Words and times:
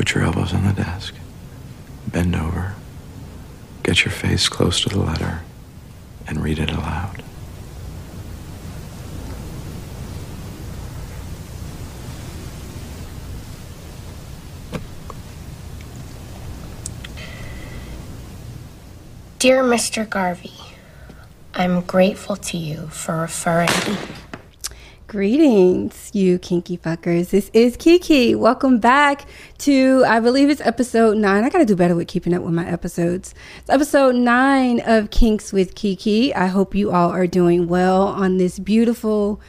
Put 0.00 0.14
your 0.14 0.24
elbows 0.24 0.54
on 0.54 0.64
the 0.64 0.72
desk. 0.72 1.14
Bend 2.06 2.34
over. 2.34 2.74
Get 3.82 4.02
your 4.02 4.12
face 4.12 4.48
close 4.48 4.80
to 4.80 4.88
the 4.88 4.98
letter 4.98 5.42
and 6.26 6.42
read 6.42 6.58
it 6.58 6.70
aloud. 6.70 7.22
Dear 19.38 19.62
Mr. 19.62 20.08
Garvey, 20.08 20.54
I'm 21.52 21.82
grateful 21.82 22.36
to 22.36 22.56
you 22.56 22.86
for 22.86 23.18
referring. 23.18 23.68
Greetings, 25.10 26.12
you 26.14 26.38
kinky 26.38 26.78
fuckers. 26.78 27.30
This 27.30 27.50
is 27.52 27.76
Kiki. 27.76 28.36
Welcome 28.36 28.78
back 28.78 29.26
to, 29.58 30.04
I 30.06 30.20
believe 30.20 30.48
it's 30.48 30.60
episode 30.60 31.16
nine. 31.16 31.42
I 31.42 31.48
gotta 31.48 31.64
do 31.64 31.74
better 31.74 31.96
with 31.96 32.06
keeping 32.06 32.32
up 32.32 32.44
with 32.44 32.54
my 32.54 32.64
episodes. 32.64 33.34
It's 33.58 33.70
episode 33.70 34.14
nine 34.14 34.80
of 34.86 35.10
Kinks 35.10 35.52
with 35.52 35.74
Kiki. 35.74 36.32
I 36.32 36.46
hope 36.46 36.76
you 36.76 36.92
all 36.92 37.10
are 37.10 37.26
doing 37.26 37.66
well 37.66 38.02
on 38.02 38.36
this 38.36 38.60
beautiful 38.60 39.40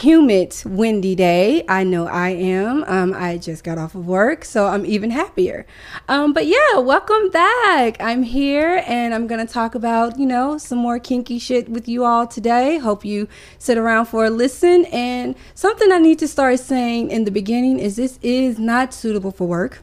humid, 0.00 0.52
windy 0.66 1.14
day. 1.14 1.64
I 1.68 1.84
know 1.84 2.08
I 2.08 2.30
am. 2.30 2.82
Um, 2.88 3.14
I 3.14 3.38
just 3.38 3.62
got 3.62 3.78
off 3.78 3.94
of 3.94 4.06
work, 4.06 4.44
so 4.44 4.66
I'm 4.66 4.84
even 4.84 5.10
happier. 5.10 5.66
Um, 6.08 6.32
but 6.32 6.46
yeah, 6.46 6.78
welcome 6.78 7.30
back. 7.30 7.96
I'm 8.00 8.24
here 8.24 8.82
and 8.88 9.14
I'm 9.14 9.28
going 9.28 9.46
to 9.46 9.50
talk 9.50 9.76
about, 9.76 10.18
you 10.18 10.26
know, 10.26 10.58
some 10.58 10.78
more 10.78 10.98
kinky 10.98 11.38
shit 11.38 11.68
with 11.68 11.86
you 11.86 12.04
all 12.04 12.26
today. 12.26 12.78
Hope 12.78 13.04
you 13.04 13.28
sit 13.58 13.78
around 13.78 14.06
for 14.06 14.24
a 14.24 14.30
listen. 14.30 14.84
And 14.86 15.36
something 15.54 15.92
I 15.92 15.98
need 15.98 16.18
to 16.18 16.28
start 16.28 16.58
saying 16.58 17.12
in 17.12 17.24
the 17.24 17.30
beginning 17.30 17.78
is 17.78 17.94
this 17.94 18.18
is 18.20 18.58
not 18.58 18.92
suitable 18.92 19.30
for 19.30 19.46
work. 19.46 19.82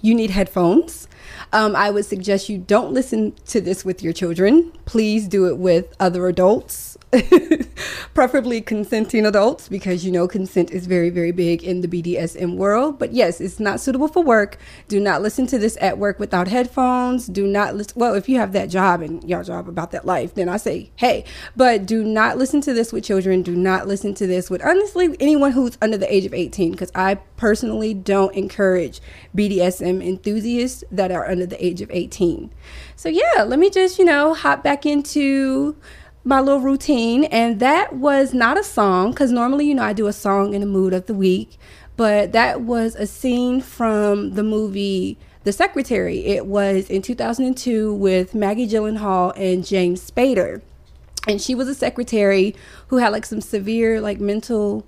You 0.00 0.16
need 0.16 0.30
headphones. 0.30 1.06
Um, 1.52 1.76
I 1.76 1.90
would 1.90 2.04
suggest 2.04 2.48
you 2.48 2.58
don't 2.58 2.92
listen 2.92 3.34
to 3.46 3.60
this 3.60 3.84
with 3.84 4.02
your 4.02 4.12
children. 4.12 4.72
Please 4.84 5.28
do 5.28 5.46
it 5.46 5.58
with 5.58 5.94
other 6.00 6.26
adults 6.26 6.91
preferably 8.14 8.62
consenting 8.62 9.26
adults 9.26 9.68
because 9.68 10.02
you 10.04 10.10
know 10.10 10.26
consent 10.26 10.70
is 10.70 10.86
very 10.86 11.10
very 11.10 11.30
big 11.30 11.62
in 11.62 11.82
the 11.82 11.88
BDSM 11.88 12.56
world. 12.56 12.98
But 12.98 13.12
yes 13.12 13.40
it's 13.40 13.60
not 13.60 13.80
suitable 13.80 14.08
for 14.08 14.22
work. 14.22 14.56
Do 14.88 14.98
not 14.98 15.20
listen 15.20 15.46
to 15.48 15.58
this 15.58 15.76
at 15.80 15.98
work 15.98 16.18
without 16.18 16.48
headphones. 16.48 17.26
Do 17.26 17.46
not 17.46 17.74
listen 17.74 17.92
well 17.96 18.14
if 18.14 18.28
you 18.28 18.38
have 18.38 18.52
that 18.52 18.70
job 18.70 19.02
and 19.02 19.22
your 19.28 19.44
job 19.44 19.68
about 19.68 19.90
that 19.90 20.06
life 20.06 20.34
then 20.34 20.48
I 20.48 20.56
say 20.56 20.90
hey. 20.96 21.24
But 21.54 21.84
do 21.84 22.02
not 22.02 22.38
listen 22.38 22.62
to 22.62 22.72
this 22.72 22.92
with 22.92 23.04
children. 23.04 23.42
Do 23.42 23.54
not 23.54 23.86
listen 23.86 24.14
to 24.14 24.26
this 24.26 24.48
with 24.48 24.64
honestly 24.64 25.14
anyone 25.20 25.52
who's 25.52 25.76
under 25.82 25.98
the 25.98 26.12
age 26.12 26.24
of 26.24 26.32
18 26.32 26.72
because 26.72 26.92
I 26.94 27.16
personally 27.36 27.92
don't 27.92 28.34
encourage 28.34 29.00
BDSM 29.36 30.02
enthusiasts 30.02 30.82
that 30.90 31.12
are 31.12 31.28
under 31.28 31.44
the 31.44 31.62
age 31.62 31.82
of 31.82 31.90
18 31.90 32.50
so 32.96 33.08
yeah 33.08 33.42
let 33.44 33.58
me 33.58 33.68
just 33.68 33.98
you 33.98 34.04
know 34.04 34.32
hop 34.32 34.62
back 34.62 34.86
into 34.86 35.76
my 36.24 36.40
little 36.40 36.60
routine 36.60 37.24
and 37.24 37.58
that 37.60 37.94
was 37.94 38.32
not 38.32 38.58
a 38.58 38.62
song 38.62 39.10
because 39.10 39.32
normally 39.32 39.66
you 39.66 39.74
know 39.74 39.82
i 39.82 39.92
do 39.92 40.06
a 40.06 40.12
song 40.12 40.54
in 40.54 40.60
the 40.60 40.66
mood 40.66 40.92
of 40.92 41.06
the 41.06 41.14
week 41.14 41.58
but 41.96 42.32
that 42.32 42.60
was 42.60 42.94
a 42.94 43.06
scene 43.06 43.60
from 43.60 44.34
the 44.34 44.42
movie 44.42 45.18
the 45.44 45.52
secretary. 45.52 46.24
It 46.24 46.46
was 46.46 46.88
in 46.88 47.02
2002 47.02 47.94
with 47.94 48.34
maggie 48.34 48.68
gyllenhaal 48.68 49.32
and 49.36 49.66
james 49.66 50.08
spader. 50.10 50.62
And 51.26 51.40
she 51.40 51.54
was 51.54 51.68
a 51.68 51.74
secretary 51.74 52.54
who 52.88 52.96
had 52.96 53.10
like 53.10 53.24
some 53.24 53.40
severe 53.40 54.00
like 54.00 54.20
mental 54.20 54.86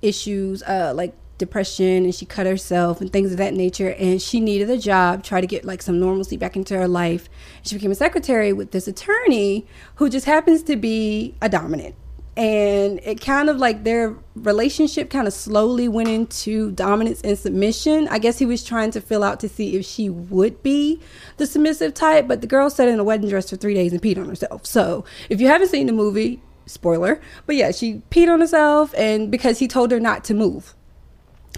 issues 0.00 0.62
uh 0.64 0.92
like 0.94 1.14
depression 1.42 2.04
and 2.04 2.14
she 2.14 2.24
cut 2.24 2.46
herself 2.46 3.00
and 3.00 3.12
things 3.12 3.32
of 3.32 3.38
that 3.38 3.52
nature. 3.54 3.90
And 3.98 4.22
she 4.22 4.40
needed 4.40 4.70
a 4.70 4.78
job 4.78 5.24
try 5.24 5.40
to 5.40 5.46
get 5.46 5.64
like 5.64 5.82
some 5.82 5.98
normalcy 5.98 6.36
back 6.36 6.56
into 6.56 6.76
her 6.76 6.88
life. 6.88 7.28
She 7.62 7.74
became 7.74 7.90
a 7.90 7.96
secretary 7.96 8.52
with 8.52 8.70
this 8.70 8.86
attorney 8.86 9.66
who 9.96 10.08
just 10.08 10.26
happens 10.26 10.62
to 10.64 10.76
be 10.76 11.34
a 11.42 11.48
dominant. 11.48 11.96
And 12.34 12.98
it 13.02 13.20
kind 13.20 13.50
of 13.50 13.58
like 13.58 13.84
their 13.84 14.16
relationship 14.34 15.10
kind 15.10 15.26
of 15.26 15.34
slowly 15.34 15.86
went 15.86 16.08
into 16.08 16.70
dominance 16.70 17.20
and 17.20 17.38
submission. 17.38 18.08
I 18.08 18.18
guess 18.18 18.38
he 18.38 18.46
was 18.46 18.64
trying 18.64 18.90
to 18.92 19.02
fill 19.02 19.22
out 19.22 19.38
to 19.40 19.48
see 19.48 19.76
if 19.76 19.84
she 19.84 20.08
would 20.08 20.62
be 20.62 21.00
the 21.36 21.46
submissive 21.46 21.92
type 21.92 22.26
but 22.26 22.40
the 22.40 22.46
girl 22.46 22.70
sat 22.70 22.88
in 22.88 22.98
a 22.98 23.04
wedding 23.04 23.28
dress 23.28 23.50
for 23.50 23.56
three 23.56 23.74
days 23.74 23.92
and 23.92 24.00
peed 24.00 24.16
on 24.16 24.28
herself. 24.28 24.64
So 24.64 25.04
if 25.28 25.40
you 25.40 25.48
haven't 25.48 25.68
seen 25.68 25.88
the 25.88 25.92
movie 25.92 26.40
spoiler 26.66 27.20
but 27.46 27.56
yeah 27.56 27.70
she 27.70 28.02
peed 28.10 28.28
on 28.28 28.40
herself 28.40 28.94
and 28.96 29.30
because 29.30 29.58
he 29.58 29.68
told 29.68 29.90
her 29.90 30.00
not 30.00 30.24
to 30.24 30.34
move 30.34 30.74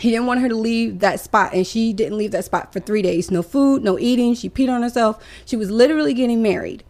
he 0.01 0.11
didn't 0.11 0.27
want 0.27 0.41
her 0.41 0.49
to 0.49 0.57
leave 0.57 1.01
that 1.01 1.21
spot 1.21 1.55
and 1.55 1.67
she 1.67 1.93
didn't 1.93 2.19
leave 2.19 2.33
that 2.33 2.45
spot 2.45 2.73
for 2.73 2.81
three 2.81 3.03
days. 3.03 3.31
No 3.31 3.43
food 3.43 3.85
no 3.85 3.99
eating. 3.99 4.35
She 4.35 4.51
peed 4.51 4.69
on 4.69 4.83
herself. 4.83 5.23
She 5.45 5.57
was 5.57 5.71
literally 5.71 6.15
getting 6.15 6.43
married 6.43 6.83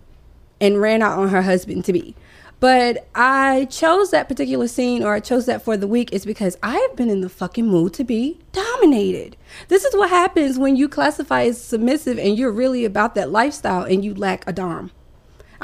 and 0.61 0.81
ran 0.81 1.03
out 1.03 1.19
on 1.19 1.29
her 1.29 1.43
husband 1.43 1.85
to 1.85 1.93
be. 1.93 2.15
But 2.61 3.09
i 3.15 3.67
chose 3.67 4.11
that 4.11 4.29
particular 4.29 4.69
scene 4.69 5.03
or 5.03 5.13
i 5.13 5.21
chose 5.21 5.45
that 5.47 5.63
for 5.63 5.77
the 5.77 5.89
week 5.89 6.13
is 6.13 6.25
because 6.25 6.57
i 6.63 6.77
have 6.79 6.97
been 6.97 7.11
in 7.11 7.21
the 7.21 7.29
fucking 7.29 7.67
mood 7.67 7.93
to 7.95 8.05
be 8.05 8.39
dominated. 8.53 9.37
This 9.69 9.85
is 9.85 9.95
what 9.95 10.09
happens 10.09 10.59
when 10.59 10.77
you 10.77 10.89
classify 10.89 11.43
as 11.43 11.63
submissive 11.63 12.19
and 12.19 12.39
you're 12.39 12.53
really 12.53 12.85
about 12.85 13.15
that 13.17 13.31
lifestyle 13.31 13.83
and 13.83 14.05
you 14.05 14.15
lack 14.15 14.49
a 14.49 14.53
dom 14.53 14.93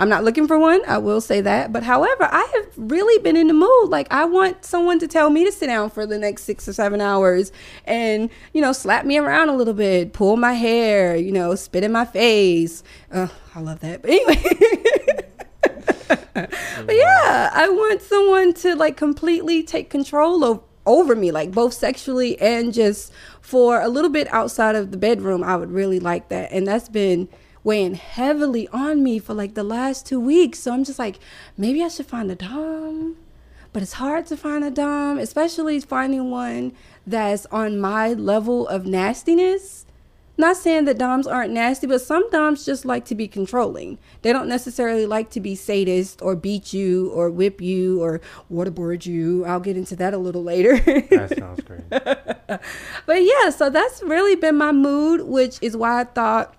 I'm 0.00 0.08
not 0.08 0.24
looking 0.24 0.48
for 0.48 0.58
one. 0.58 0.80
I 0.88 0.96
will 0.96 1.20
say 1.20 1.42
that. 1.42 1.74
But 1.74 1.82
however, 1.82 2.24
I 2.24 2.50
have 2.54 2.72
really 2.78 3.22
been 3.22 3.36
in 3.36 3.48
the 3.48 3.54
mood. 3.54 3.90
Like 3.90 4.06
I 4.10 4.24
want 4.24 4.64
someone 4.64 4.98
to 4.98 5.06
tell 5.06 5.28
me 5.28 5.44
to 5.44 5.52
sit 5.52 5.66
down 5.66 5.90
for 5.90 6.06
the 6.06 6.18
next 6.18 6.44
six 6.44 6.66
or 6.66 6.72
seven 6.72 7.02
hours 7.02 7.52
and, 7.84 8.30
you 8.54 8.62
know, 8.62 8.72
slap 8.72 9.04
me 9.04 9.18
around 9.18 9.50
a 9.50 9.56
little 9.56 9.74
bit, 9.74 10.14
pull 10.14 10.38
my 10.38 10.54
hair, 10.54 11.14
you 11.16 11.30
know, 11.30 11.54
spit 11.54 11.84
in 11.84 11.92
my 11.92 12.06
face. 12.06 12.82
Uh, 13.12 13.28
I 13.54 13.60
love 13.60 13.80
that. 13.80 14.00
But 14.00 14.10
anyway. 14.10 14.42
but 16.34 16.96
yeah, 16.96 17.50
I 17.52 17.68
want 17.68 18.00
someone 18.00 18.54
to 18.54 18.74
like 18.76 18.96
completely 18.96 19.62
take 19.62 19.90
control 19.90 20.42
of 20.44 20.62
over 20.86 21.14
me, 21.14 21.30
like 21.30 21.52
both 21.52 21.74
sexually 21.74 22.40
and 22.40 22.72
just 22.72 23.12
for 23.42 23.82
a 23.82 23.88
little 23.88 24.10
bit 24.10 24.32
outside 24.32 24.76
of 24.76 24.92
the 24.92 24.96
bedroom. 24.96 25.44
I 25.44 25.56
would 25.56 25.70
really 25.70 26.00
like 26.00 26.30
that. 26.30 26.52
And 26.52 26.66
that's 26.66 26.88
been 26.88 27.28
weighing 27.62 27.94
heavily 27.94 28.68
on 28.68 29.02
me 29.02 29.18
for 29.18 29.34
like 29.34 29.54
the 29.54 29.64
last 29.64 30.06
two 30.06 30.20
weeks. 30.20 30.60
So 30.60 30.72
I'm 30.72 30.84
just 30.84 30.98
like, 30.98 31.18
maybe 31.56 31.82
I 31.82 31.88
should 31.88 32.06
find 32.06 32.30
a 32.30 32.34
Dom. 32.34 33.16
But 33.72 33.82
it's 33.82 33.94
hard 33.94 34.26
to 34.26 34.36
find 34.36 34.64
a 34.64 34.70
Dom, 34.70 35.18
especially 35.18 35.78
finding 35.80 36.30
one 36.30 36.72
that's 37.06 37.46
on 37.46 37.78
my 37.78 38.12
level 38.12 38.66
of 38.66 38.86
nastiness. 38.86 39.86
Not 40.36 40.56
saying 40.56 40.86
that 40.86 40.96
Doms 40.96 41.26
aren't 41.26 41.52
nasty, 41.52 41.86
but 41.86 42.00
some 42.00 42.28
Doms 42.30 42.64
just 42.64 42.86
like 42.86 43.04
to 43.06 43.14
be 43.14 43.28
controlling. 43.28 43.98
They 44.22 44.32
don't 44.32 44.48
necessarily 44.48 45.04
like 45.04 45.28
to 45.32 45.40
be 45.40 45.54
sadist 45.54 46.22
or 46.22 46.34
beat 46.34 46.72
you 46.72 47.10
or 47.10 47.30
whip 47.30 47.60
you 47.60 48.02
or 48.02 48.22
waterboard 48.50 49.04
you. 49.04 49.44
I'll 49.44 49.60
get 49.60 49.76
into 49.76 49.94
that 49.96 50.14
a 50.14 50.18
little 50.18 50.42
later. 50.42 50.78
that 50.80 51.36
sounds 51.38 51.60
great. 51.60 51.82
but 53.06 53.22
yeah, 53.22 53.50
so 53.50 53.68
that's 53.68 54.02
really 54.02 54.34
been 54.34 54.56
my 54.56 54.72
mood, 54.72 55.26
which 55.26 55.58
is 55.60 55.76
why 55.76 56.00
I 56.00 56.04
thought 56.04 56.56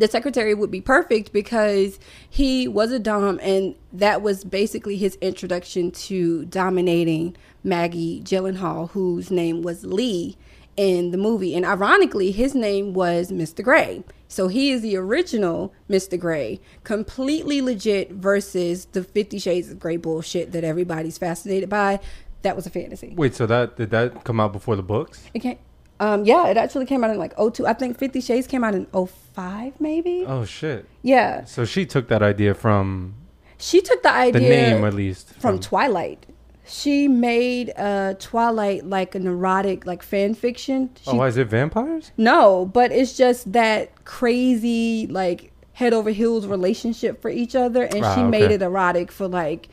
the 0.00 0.08
secretary 0.08 0.54
would 0.54 0.70
be 0.70 0.80
perfect 0.80 1.32
because 1.32 2.00
he 2.28 2.66
was 2.66 2.90
a 2.90 2.98
dom 2.98 3.38
and 3.42 3.74
that 3.92 4.22
was 4.22 4.44
basically 4.44 4.96
his 4.96 5.16
introduction 5.16 5.90
to 5.90 6.46
dominating 6.46 7.36
maggie 7.62 8.22
gyllenhaal 8.22 8.90
whose 8.90 9.30
name 9.30 9.60
was 9.60 9.84
lee 9.84 10.36
in 10.76 11.10
the 11.10 11.18
movie. 11.18 11.54
And 11.54 11.66
ironically 11.66 12.30
his 12.30 12.54
name 12.54 12.94
was 12.94 13.30
mr 13.30 13.62
gray. 13.62 14.02
So 14.26 14.48
he 14.48 14.70
is 14.70 14.80
the 14.80 14.96
original 14.96 15.74
mr 15.90 16.18
gray 16.18 16.60
completely 16.82 17.60
legit 17.60 18.10
versus 18.12 18.86
the 18.86 19.04
50 19.04 19.38
shades 19.38 19.70
of 19.70 19.78
gray 19.78 19.98
bullshit 19.98 20.52
that 20.52 20.64
everybody's 20.64 21.18
fascinated 21.18 21.68
by. 21.68 22.00
That 22.40 22.56
was 22.56 22.64
a 22.64 22.70
fantasy. 22.70 23.12
Wait, 23.18 23.34
so 23.34 23.44
that 23.46 23.76
did 23.76 23.90
that 23.90 24.24
come 24.24 24.40
out 24.40 24.54
before 24.54 24.76
the 24.76 24.82
books? 24.82 25.24
it 25.34 25.40
came 25.40 25.58
um, 26.00 26.24
yeah, 26.24 26.48
it 26.48 26.56
actually 26.56 26.86
came 26.86 27.04
out 27.04 27.10
in 27.10 27.18
like 27.18 27.34
02. 27.36 27.66
I 27.66 27.74
think 27.74 27.96
Fifty 27.98 28.20
Shades 28.20 28.46
came 28.48 28.64
out 28.64 28.74
in 28.74 28.86
05, 28.86 29.80
maybe. 29.80 30.24
Oh 30.26 30.44
shit. 30.44 30.86
Yeah. 31.02 31.44
So 31.44 31.64
she 31.64 31.86
took 31.86 32.08
that 32.08 32.22
idea 32.22 32.54
from 32.54 33.14
She 33.58 33.80
took 33.80 34.02
the 34.02 34.10
idea 34.12 34.40
the 34.40 34.48
name 34.48 34.84
at 34.84 34.94
least 34.94 35.34
from 35.34 35.60
Twilight. 35.60 36.26
She 36.66 37.08
made 37.08 37.72
uh, 37.76 38.14
Twilight 38.20 38.86
like 38.86 39.14
an 39.16 39.26
erotic, 39.26 39.86
like 39.86 40.02
fan 40.02 40.34
fiction. 40.34 40.90
She, 41.02 41.10
Oh, 41.10 41.16
why 41.16 41.26
is 41.28 41.36
it 41.36 41.48
vampires? 41.48 42.12
no, 42.16 42.64
but 42.66 42.92
it's 42.92 43.16
just 43.16 43.52
that 43.52 44.04
crazy, 44.04 45.06
like 45.08 45.52
head 45.72 45.92
over 45.92 46.10
heels 46.10 46.46
relationship 46.46 47.20
for 47.20 47.28
each 47.30 47.54
other, 47.56 47.82
and 47.84 48.04
Ah, 48.04 48.14
she 48.14 48.22
made 48.22 48.50
it 48.52 48.62
erotic 48.62 49.10
for 49.10 49.26
like, 49.26 49.68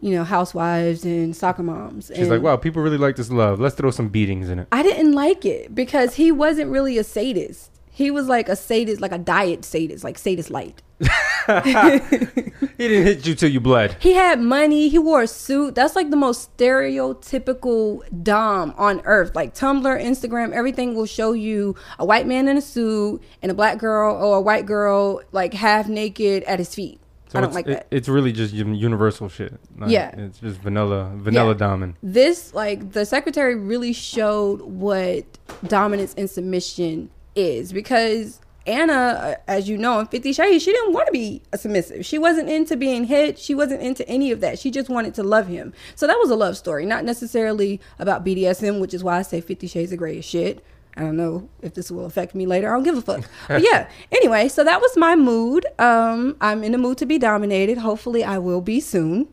you 0.00 0.12
know, 0.14 0.24
housewives 0.24 1.04
and 1.04 1.34
soccer 1.34 1.62
moms. 1.62 2.06
She's 2.08 2.18
and 2.18 2.30
like, 2.30 2.42
wow, 2.42 2.56
people 2.56 2.82
really 2.82 2.98
like 2.98 3.16
this 3.16 3.30
love. 3.30 3.60
Let's 3.60 3.74
throw 3.74 3.90
some 3.90 4.08
beatings 4.08 4.48
in 4.48 4.58
it. 4.60 4.68
I 4.72 4.82
didn't 4.82 5.12
like 5.12 5.44
it 5.44 5.74
because 5.74 6.14
he 6.14 6.30
wasn't 6.32 6.70
really 6.70 6.98
a 6.98 7.04
sadist. 7.04 7.70
He 7.90 8.10
was 8.10 8.28
like 8.28 8.48
a 8.48 8.56
sadist, 8.56 9.00
like 9.00 9.12
a 9.12 9.18
diet 9.18 9.64
sadist, 9.64 10.04
like 10.04 10.18
sadist 10.18 10.50
light. 10.50 10.82
He 12.78 12.86
didn't 12.86 13.06
hit 13.06 13.26
you 13.26 13.34
till 13.34 13.50
you 13.50 13.58
bled. 13.58 13.96
He 13.98 14.12
had 14.12 14.40
money. 14.40 14.88
He 14.88 15.00
wore 15.00 15.22
a 15.22 15.26
suit. 15.26 15.74
That's 15.74 15.96
like 15.96 16.10
the 16.10 16.16
most 16.16 16.56
stereotypical 16.56 18.02
dom 18.22 18.72
on 18.76 19.00
earth. 19.04 19.34
Like 19.34 19.52
Tumblr, 19.52 19.82
Instagram, 20.00 20.52
everything 20.52 20.94
will 20.94 21.06
show 21.06 21.32
you 21.32 21.74
a 21.98 22.04
white 22.04 22.28
man 22.28 22.46
in 22.46 22.56
a 22.56 22.60
suit 22.60 23.20
and 23.42 23.50
a 23.50 23.54
black 23.54 23.78
girl 23.78 24.14
or 24.14 24.36
a 24.36 24.40
white 24.40 24.64
girl 24.64 25.22
like 25.32 25.54
half 25.54 25.88
naked 25.88 26.44
at 26.44 26.60
his 26.60 26.72
feet. 26.72 27.00
I 27.34 27.40
don't 27.40 27.54
like 27.54 27.66
it- 27.66 27.70
that. 27.70 27.86
It's 27.90 28.08
really 28.08 28.32
just 28.32 28.52
universal 28.54 29.28
shit. 29.28 29.54
Like, 29.78 29.90
Yeah. 29.90 30.14
It's 30.16 30.38
just 30.38 30.58
vanilla, 30.60 31.12
vanilla 31.16 31.52
Yeah. 31.52 31.58
diamond. 31.58 31.94
this 32.02 32.54
like 32.54 32.92
the 32.92 33.04
secretary 33.04 33.54
really 33.54 33.92
showed 33.92 34.60
what 34.62 35.24
dominance 35.66 36.14
and 36.16 36.28
submission 36.30 37.10
is 37.34 37.72
because 37.72 38.40
Anna, 38.66 38.92
uh, 38.94 39.34
as 39.50 39.66
you 39.66 39.78
know, 39.78 39.98
in 39.98 40.06
Fifty 40.06 40.30
Shades, 40.32 40.62
she 40.62 40.72
didn't 40.72 40.92
want 40.92 41.06
to 41.06 41.12
be 41.12 41.40
a 41.54 41.58
submissive. 41.58 42.04
She 42.04 42.18
wasn't 42.18 42.50
into 42.50 42.76
being 42.76 43.04
hit. 43.04 43.38
She 43.38 43.54
wasn't 43.54 43.80
into 43.80 44.06
any 44.06 44.30
of 44.30 44.40
that. 44.40 44.58
She 44.58 44.70
just 44.70 44.90
wanted 44.90 45.14
to 45.14 45.22
love 45.22 45.46
him. 45.48 45.72
So 45.94 46.06
that 46.06 46.18
was 46.18 46.28
a 46.28 46.34
love 46.36 46.54
story, 46.58 46.84
not 46.84 47.02
necessarily 47.02 47.80
about 47.98 48.24
BDSM, 48.26 48.78
which 48.78 48.92
is 48.92 49.02
why 49.02 49.16
I 49.18 49.22
say 49.22 49.40
Fifty 49.40 49.66
Shades 49.68 49.90
of 49.92 49.98
Grey 49.98 50.18
is 50.18 50.24
shit. 50.26 50.62
I 50.98 51.02
don't 51.02 51.16
know 51.16 51.48
if 51.62 51.74
this 51.74 51.92
will 51.92 52.06
affect 52.06 52.34
me 52.34 52.44
later. 52.44 52.68
I 52.68 52.74
don't 52.74 52.82
give 52.82 52.96
a 52.96 53.02
fuck. 53.02 53.24
But 53.46 53.62
yeah. 53.62 53.88
Anyway, 54.12 54.48
so 54.48 54.64
that 54.64 54.80
was 54.80 54.96
my 54.96 55.14
mood. 55.14 55.64
Um, 55.78 56.36
I'm 56.40 56.64
in 56.64 56.72
the 56.72 56.78
mood 56.78 56.98
to 56.98 57.06
be 57.06 57.18
dominated. 57.18 57.78
Hopefully, 57.78 58.24
I 58.24 58.38
will 58.38 58.60
be 58.60 58.80
soon. 58.80 59.28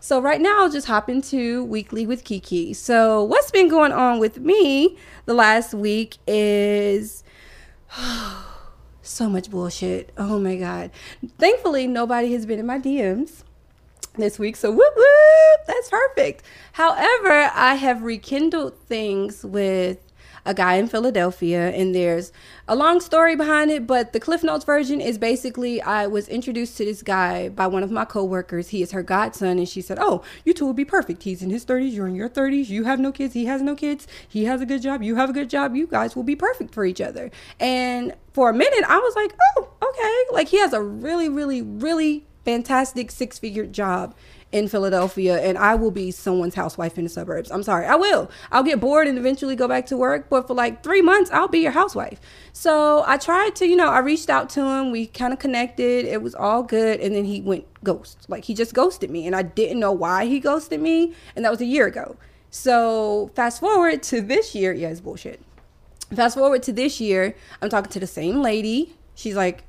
So 0.00 0.20
right 0.20 0.40
now 0.40 0.62
I'll 0.62 0.70
just 0.70 0.86
hop 0.86 1.08
into 1.08 1.64
weekly 1.64 2.04
with 2.04 2.24
Kiki. 2.24 2.74
So 2.74 3.24
what's 3.24 3.50
been 3.50 3.68
going 3.68 3.92
on 3.92 4.18
with 4.18 4.38
me 4.38 4.98
the 5.24 5.32
last 5.32 5.72
week 5.72 6.18
is 6.26 7.24
so 9.02 9.30
much 9.30 9.50
bullshit. 9.50 10.12
Oh 10.18 10.38
my 10.38 10.56
god. 10.56 10.90
Thankfully 11.38 11.86
nobody 11.86 12.34
has 12.34 12.44
been 12.44 12.58
in 12.58 12.66
my 12.66 12.78
DMs 12.78 13.44
this 14.18 14.38
week. 14.38 14.56
So 14.56 14.70
whoop 14.70 14.94
whoop, 14.94 15.60
that's 15.66 15.88
perfect. 15.88 16.44
However, 16.72 17.50
I 17.54 17.76
have 17.76 18.02
rekindled 18.02 18.76
things 18.80 19.42
with 19.42 20.03
a 20.46 20.54
guy 20.54 20.74
in 20.74 20.88
Philadelphia, 20.88 21.70
and 21.70 21.94
there's 21.94 22.32
a 22.68 22.76
long 22.76 23.00
story 23.00 23.34
behind 23.36 23.70
it, 23.70 23.86
but 23.86 24.12
the 24.12 24.20
Cliff 24.20 24.42
Notes 24.42 24.64
version 24.64 25.00
is 25.00 25.18
basically 25.18 25.80
I 25.80 26.06
was 26.06 26.28
introduced 26.28 26.76
to 26.78 26.84
this 26.84 27.02
guy 27.02 27.48
by 27.48 27.66
one 27.66 27.82
of 27.82 27.90
my 27.90 28.04
coworkers. 28.04 28.68
He 28.68 28.82
is 28.82 28.92
her 28.92 29.02
godson, 29.02 29.58
and 29.58 29.68
she 29.68 29.80
said, 29.80 29.98
Oh, 30.00 30.22
you 30.44 30.52
two 30.52 30.66
will 30.66 30.74
be 30.74 30.84
perfect. 30.84 31.22
He's 31.22 31.42
in 31.42 31.50
his 31.50 31.64
30s, 31.64 31.92
you're 31.92 32.08
in 32.08 32.14
your 32.14 32.28
30s, 32.28 32.68
you 32.68 32.84
have 32.84 33.00
no 33.00 33.12
kids, 33.12 33.34
he 33.34 33.46
has 33.46 33.62
no 33.62 33.74
kids, 33.74 34.06
he 34.28 34.44
has 34.44 34.60
a 34.60 34.66
good 34.66 34.82
job, 34.82 35.02
you 35.02 35.16
have 35.16 35.30
a 35.30 35.34
good 35.34 35.50
job, 35.50 35.74
you 35.74 35.86
guys 35.86 36.14
will 36.14 36.22
be 36.22 36.36
perfect 36.36 36.74
for 36.74 36.84
each 36.84 37.00
other. 37.00 37.30
And 37.58 38.14
for 38.32 38.50
a 38.50 38.54
minute, 38.54 38.84
I 38.88 38.98
was 38.98 39.16
like, 39.16 39.32
Oh, 39.56 39.68
okay. 39.82 40.34
Like, 40.34 40.48
he 40.48 40.58
has 40.58 40.72
a 40.72 40.82
really, 40.82 41.28
really, 41.28 41.62
really 41.62 42.26
fantastic 42.44 43.10
six 43.10 43.38
figure 43.38 43.66
job 43.66 44.14
in 44.54 44.68
Philadelphia 44.68 45.42
and 45.42 45.58
I 45.58 45.74
will 45.74 45.90
be 45.90 46.12
someone's 46.12 46.54
housewife 46.54 46.96
in 46.96 47.02
the 47.02 47.10
suburbs. 47.10 47.50
I'm 47.50 47.64
sorry. 47.64 47.86
I 47.86 47.96
will. 47.96 48.30
I'll 48.52 48.62
get 48.62 48.78
bored 48.78 49.08
and 49.08 49.18
eventually 49.18 49.56
go 49.56 49.66
back 49.66 49.86
to 49.86 49.96
work, 49.96 50.30
but 50.30 50.46
for 50.46 50.54
like 50.54 50.84
3 50.84 51.02
months 51.02 51.28
I'll 51.32 51.48
be 51.48 51.58
your 51.58 51.72
housewife. 51.72 52.20
So, 52.52 53.02
I 53.04 53.16
tried 53.16 53.56
to, 53.56 53.66
you 53.66 53.74
know, 53.74 53.88
I 53.88 53.98
reached 53.98 54.30
out 54.30 54.48
to 54.50 54.60
him. 54.60 54.92
We 54.92 55.08
kind 55.08 55.32
of 55.32 55.40
connected. 55.40 56.04
It 56.04 56.22
was 56.22 56.36
all 56.36 56.62
good 56.62 57.00
and 57.00 57.14
then 57.16 57.24
he 57.24 57.40
went 57.40 57.66
ghost. 57.82 58.26
Like 58.28 58.44
he 58.44 58.54
just 58.54 58.74
ghosted 58.74 59.10
me 59.10 59.26
and 59.26 59.34
I 59.34 59.42
didn't 59.42 59.80
know 59.80 59.92
why 59.92 60.26
he 60.26 60.38
ghosted 60.38 60.80
me 60.80 61.14
and 61.34 61.44
that 61.44 61.50
was 61.50 61.60
a 61.60 61.66
year 61.66 61.86
ago. 61.86 62.16
So, 62.50 63.32
fast 63.34 63.58
forward 63.58 64.04
to 64.04 64.20
this 64.20 64.54
year, 64.54 64.72
yeah, 64.72 64.88
it's 64.88 65.00
bullshit. 65.00 65.42
Fast 66.14 66.36
forward 66.36 66.62
to 66.62 66.72
this 66.72 67.00
year, 67.00 67.34
I'm 67.60 67.68
talking 67.68 67.90
to 67.90 67.98
the 67.98 68.06
same 68.06 68.40
lady. 68.40 68.96
She's 69.16 69.34
like, 69.34 69.64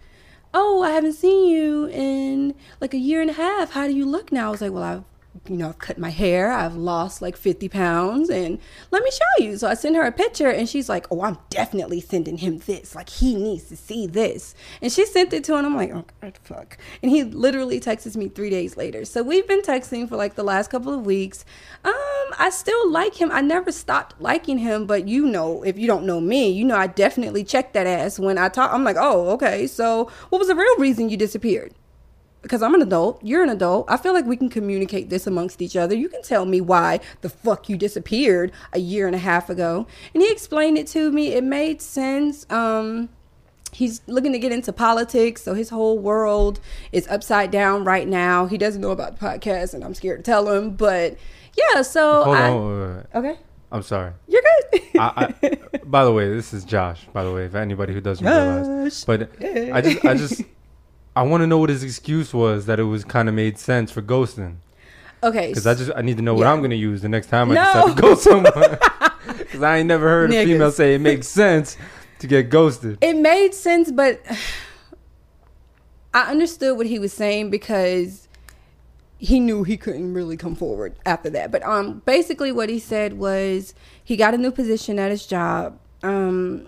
oh, 0.56 0.82
I 0.82 0.92
haven't 0.92 1.14
seen 1.14 1.50
you 1.50 1.88
in 1.88 2.56
like 2.80 2.94
a 2.94 2.98
year 2.98 3.22
and 3.22 3.30
a 3.30 3.34
half. 3.34 3.74
How 3.74 3.88
do 3.88 3.94
you 3.94 4.06
look 4.06 4.32
now? 4.32 4.48
I 4.48 4.52
was 4.52 4.62
like, 4.62 4.72
well, 4.72 4.84
I've, 4.84 5.04
you 5.50 5.58
know, 5.58 5.70
I've 5.70 5.80
cut 5.80 5.98
my 5.98 6.10
hair. 6.10 6.52
I've 6.52 6.76
lost 6.76 7.22
like 7.22 7.38
50 7.38 7.70
pounds 7.70 8.30
and 8.30 8.60
let 8.92 9.04
me 9.04 9.12
show 9.12 9.44
you. 9.44 9.58
So 9.58 9.68
I 9.68 9.74
send 9.74 9.96
her 9.96 10.04
a 10.04 10.12
picture 10.12 10.50
and 10.50 10.68
she's 10.68 10.90
like, 10.90 11.08
oh, 11.12 11.22
I'm 11.22 11.38
definitely 11.50 12.02
sending 12.02 12.38
him 12.38 12.60
this. 12.60 12.96
Like 12.96 13.10
he 13.10 13.36
needs 13.36 13.66
to 13.66 13.78
see 13.78 14.08
this. 14.08 14.56
And 14.82 14.92
she 14.92 15.06
sent 15.06 15.34
it 15.34 15.44
to 15.46 15.56
him. 15.56 15.66
I'm 15.66 15.76
like, 15.76 15.92
oh, 15.94 16.06
God, 16.22 16.38
fuck. 16.44 16.78
And 17.02 17.12
he 17.12 17.24
literally 17.24 17.80
texts 17.80 18.16
me 18.16 18.30
three 18.30 18.50
days 18.50 18.78
later. 18.78 19.06
So 19.06 19.24
we've 19.24 19.48
been 19.48 19.62
texting 19.62 20.08
for 20.08 20.16
like 20.16 20.36
the 20.36 20.44
last 20.44 20.70
couple 20.70 20.94
of 20.94 21.06
weeks. 21.06 21.46
Um, 21.84 21.94
I 22.38 22.50
still 22.52 22.92
like 22.92 23.16
him. 23.16 23.32
I 23.32 23.42
never 23.42 23.72
stopped 23.72 24.20
liking 24.20 24.58
him, 24.58 24.86
but 24.86 25.08
you 25.08 25.26
know, 25.26 25.64
if 25.64 25.78
you 25.78 25.88
don't 25.88 26.06
know 26.06 26.20
me, 26.20 26.50
you 26.50 26.66
know, 26.66 26.78
I 26.78 26.88
definitely 26.88 27.44
check 27.44 27.74
that 27.74 27.88
ass 27.88 28.20
when 28.20 28.38
I 28.38 28.50
talk. 28.50 28.74
I'm 28.74 28.84
like, 28.84 28.98
oh, 29.00 29.30
okay. 29.32 29.68
So 29.68 30.12
what 30.30 30.40
was 30.40 30.48
the 30.48 30.56
real 30.56 30.78
reason 30.78 31.10
you 31.10 31.18
disappeared? 31.18 31.74
Because 32.46 32.62
I'm 32.62 32.76
an 32.76 32.82
adult, 32.84 33.24
you're 33.24 33.42
an 33.42 33.50
adult. 33.50 33.88
I 33.90 33.98
feel 33.98 34.14
like 34.14 34.26
we 34.26 34.38
can 34.38 34.50
communicate 34.50 35.10
this 35.10 35.26
amongst 35.26 35.64
each 35.64 35.76
other. 35.76 35.96
You 35.96 36.08
can 36.08 36.22
tell 36.22 36.46
me 36.46 36.62
why 36.62 37.00
the 37.22 37.30
fuck 37.30 37.70
you 37.70 37.76
disappeared 37.76 38.52
a 38.72 38.78
year 38.78 39.08
and 39.08 39.16
a 39.16 39.20
half 39.20 39.50
ago. 39.50 39.88
And 40.14 40.22
he 40.22 40.32
explained 40.32 40.78
it 40.78 40.86
to 40.90 41.12
me. 41.12 41.34
It 41.34 41.44
made 41.44 41.82
sense. 41.82 42.46
Um, 42.52 43.10
he's 43.72 44.02
looking 44.06 44.32
to 44.32 44.38
get 44.38 44.52
into 44.52 44.72
politics 44.72 45.42
so 45.42 45.56
his 45.56 45.70
whole 45.70 45.98
world 45.98 46.60
is 46.92 47.08
upside 47.08 47.52
down 47.52 47.84
right 47.84 48.08
now 48.08 48.46
he 48.46 48.58
doesn't 48.58 48.82
know 48.82 48.92
about 48.92 49.20
the 49.20 49.26
podcast 49.26 49.74
and 49.74 49.84
i'm 49.84 49.94
scared 49.94 50.24
to 50.24 50.32
tell 50.32 50.50
him 50.50 50.70
but 50.70 51.18
yeah 51.58 51.82
so 51.82 52.24
Hold 52.24 52.38
I, 52.38 52.50
on. 52.52 53.08
okay 53.16 53.38
I'm 53.74 53.82
sorry. 53.82 54.14
you're 54.30 54.42
good 54.72 54.82
I, 54.98 55.34
I, 55.44 55.52
by 55.86 56.06
the 56.06 56.12
way, 56.12 56.30
this 56.30 56.54
is 56.54 56.64
Josh. 56.64 57.06
By 57.14 57.24
the 57.24 57.32
way, 57.34 57.46
if 57.46 57.56
anybody 57.56 57.94
who 57.94 58.02
doesn't 58.02 58.26
realize, 58.26 59.02
Josh. 59.02 59.04
but 59.06 59.30
I 59.42 59.82
just, 59.82 60.06
I 60.06 60.14
just, 60.16 60.42
I 61.16 61.24
want 61.24 61.42
to 61.42 61.48
know 61.48 61.58
what 61.58 61.70
his 61.70 61.84
excuse 61.84 62.34
was 62.34 62.66
that 62.66 62.80
it 62.80 62.84
was 62.84 63.04
kind 63.06 63.30
of 63.30 63.36
made 63.36 63.58
sense 63.58 63.90
for 63.92 64.02
ghosting. 64.02 64.56
okay 65.24 65.48
Because 65.48 65.66
I 65.66 65.74
just, 65.74 65.92
I 65.96 66.02
need 66.02 66.18
to 66.18 66.24
know 66.24 66.34
what 66.34 66.46
I'm 66.48 66.62
gonna 66.62 66.76
use 66.76 67.02
the 67.02 67.10
next 67.10 67.28
time 67.28 67.52
I 67.52 67.56
No. 67.56 67.64
decide 67.64 67.96
to 67.96 68.02
ghost 68.02 68.24
someone. 68.30 68.78
Because 69.38 69.62
I 69.70 69.78
ain't 69.78 69.88
never 69.88 70.08
heard 70.08 70.32
a 70.34 70.44
female 70.46 70.72
say 70.72 70.96
it 70.96 71.00
makes 71.02 71.28
sense 71.28 71.78
to 72.20 72.28
get 72.28 72.50
ghosted. 72.50 72.98
it 73.02 73.16
made 73.18 73.54
sense 73.54 73.92
but 73.92 74.22
i 76.14 76.32
understood 76.32 76.78
what 76.78 76.86
he 76.88 76.98
was 76.98 77.12
saying 77.12 77.50
because 77.50 78.28
he 79.18 79.40
knew 79.40 79.64
he 79.64 79.76
couldn't 79.78 80.14
really 80.14 80.38
come 80.38 80.56
forward 80.56 80.96
after 81.06 81.30
that 81.30 81.52
but 81.52 81.62
um 81.64 82.02
basically 82.06 82.52
what 82.54 82.70
he 82.70 82.80
said 82.80 83.14
was 83.18 83.74
he 84.04 84.16
got 84.16 84.34
a 84.34 84.38
new 84.38 84.52
position 84.52 84.98
at 84.98 85.12
his 85.12 85.26
job 85.26 85.78
um 86.04 86.68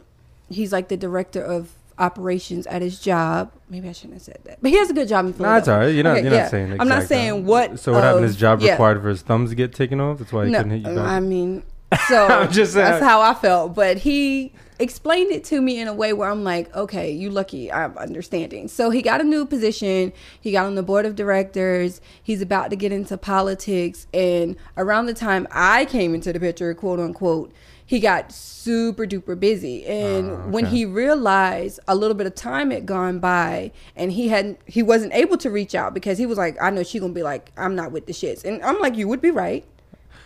he's 0.50 0.72
like 0.74 0.90
the 0.90 0.98
director 0.98 1.42
of 1.42 1.72
operations 2.00 2.68
at 2.68 2.82
his 2.82 3.00
job 3.00 3.52
maybe 3.70 3.90
i 3.90 3.92
shouldn't 3.92 4.14
have 4.14 4.22
said 4.22 4.40
that 4.44 4.60
but 4.62 4.70
he 4.72 4.78
has 4.78 4.90
a 4.90 4.94
good 4.94 5.08
job 5.08 5.26
in 5.26 5.32
No, 5.32 5.38
that's 5.38 5.66
Philadelphia. 5.66 5.74
all 5.74 5.80
right. 5.80 5.88
You're 5.96 6.04
not, 6.04 6.18
Okay, 6.18 6.24
you're 6.24 6.34
yeah. 6.34 6.42
not 6.44 6.52
saying. 6.52 6.82
i'm 6.82 6.88
not 6.88 7.04
saying 7.04 7.32
time. 7.32 7.46
what 7.46 7.80
So 7.80 7.94
what 7.94 8.04
happened? 8.04 8.24
His 8.26 8.36
job 8.36 8.62
yeah. 8.62 8.72
required 8.72 9.02
for 9.02 9.10
his 9.10 9.22
thumbs 9.22 9.50
to 9.50 9.56
get 9.56 9.74
taken 9.74 10.00
off. 10.00 10.20
That's 10.20 10.32
why 10.32 10.46
he 10.46 10.52
no, 10.52 10.60
couldn't 10.60 10.72
hit 10.84 10.90
you 10.90 10.96
back. 10.96 11.06
I 11.06 11.20
mean, 11.20 11.64
so 12.08 12.28
I'm 12.28 12.52
just 12.52 12.74
saying. 12.74 12.86
that's 12.86 13.04
how 13.04 13.22
I 13.22 13.34
felt. 13.34 13.74
But 13.74 13.98
he 14.00 14.52
explained 14.80 15.32
it 15.32 15.44
to 15.46 15.60
me 15.62 15.80
in 15.80 15.88
a 15.88 15.94
way 15.94 16.14
where 16.14 16.30
I'm 16.30 16.44
like, 16.44 16.74
okay, 16.76 17.10
you 17.12 17.30
lucky, 17.30 17.72
I'm 17.72 17.98
understanding. 17.98 18.68
So 18.68 18.90
he 18.90 19.02
got 19.02 19.22
a 19.22 19.24
new 19.24 19.46
position. 19.46 20.12
He 20.40 20.52
got 20.52 20.66
on 20.66 20.76
the 20.76 20.84
board 20.84 21.06
of 21.06 21.16
directors. 21.16 22.00
He's 22.22 22.42
about 22.42 22.70
to 22.72 22.76
get 22.76 22.92
into 22.92 23.18
politics. 23.18 24.06
And 24.14 24.56
around 24.76 25.06
the 25.08 25.14
time 25.14 25.48
I 25.52 25.86
came 25.86 26.14
into 26.14 26.32
the 26.34 26.40
picture, 26.40 26.74
quote 26.74 27.00
unquote, 27.00 27.52
he 27.88 28.00
got 28.02 28.32
super 28.34 29.06
duper 29.06 29.40
busy. 29.40 29.86
And 29.88 30.30
Ah, 30.32 30.48
when 30.50 30.66
he 30.68 30.84
realized 30.86 31.80
a 31.88 31.96
little 31.96 32.16
bit 32.16 32.28
of 32.28 32.36
time 32.36 32.70
had 32.70 32.86
gone 32.86 33.18
by 33.20 33.72
and 33.96 34.12
he 34.12 34.28
hadn't 34.28 34.60
he 34.66 34.84
wasn't 34.84 35.14
able 35.14 35.38
to 35.38 35.50
reach 35.50 35.74
out 35.74 35.94
because 35.94 36.18
he 36.20 36.26
was 36.26 36.38
like, 36.38 36.56
I 36.62 36.70
know 36.70 36.84
she 36.84 37.00
gonna 37.00 37.14
be 37.14 37.24
like, 37.24 37.52
I'm 37.58 37.76
not 37.76 37.92
with 37.94 38.06
the 38.06 38.14
shits. 38.14 38.44
And 38.44 38.62
I'm 38.62 38.78
like, 38.80 38.96
you 38.98 39.08
would 39.08 39.22
be 39.22 39.32
right. 39.32 39.64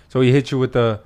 So 0.10 0.20
he 0.22 0.32
hit 0.32 0.52
you 0.52 0.58
with 0.60 0.74
the. 0.74 1.00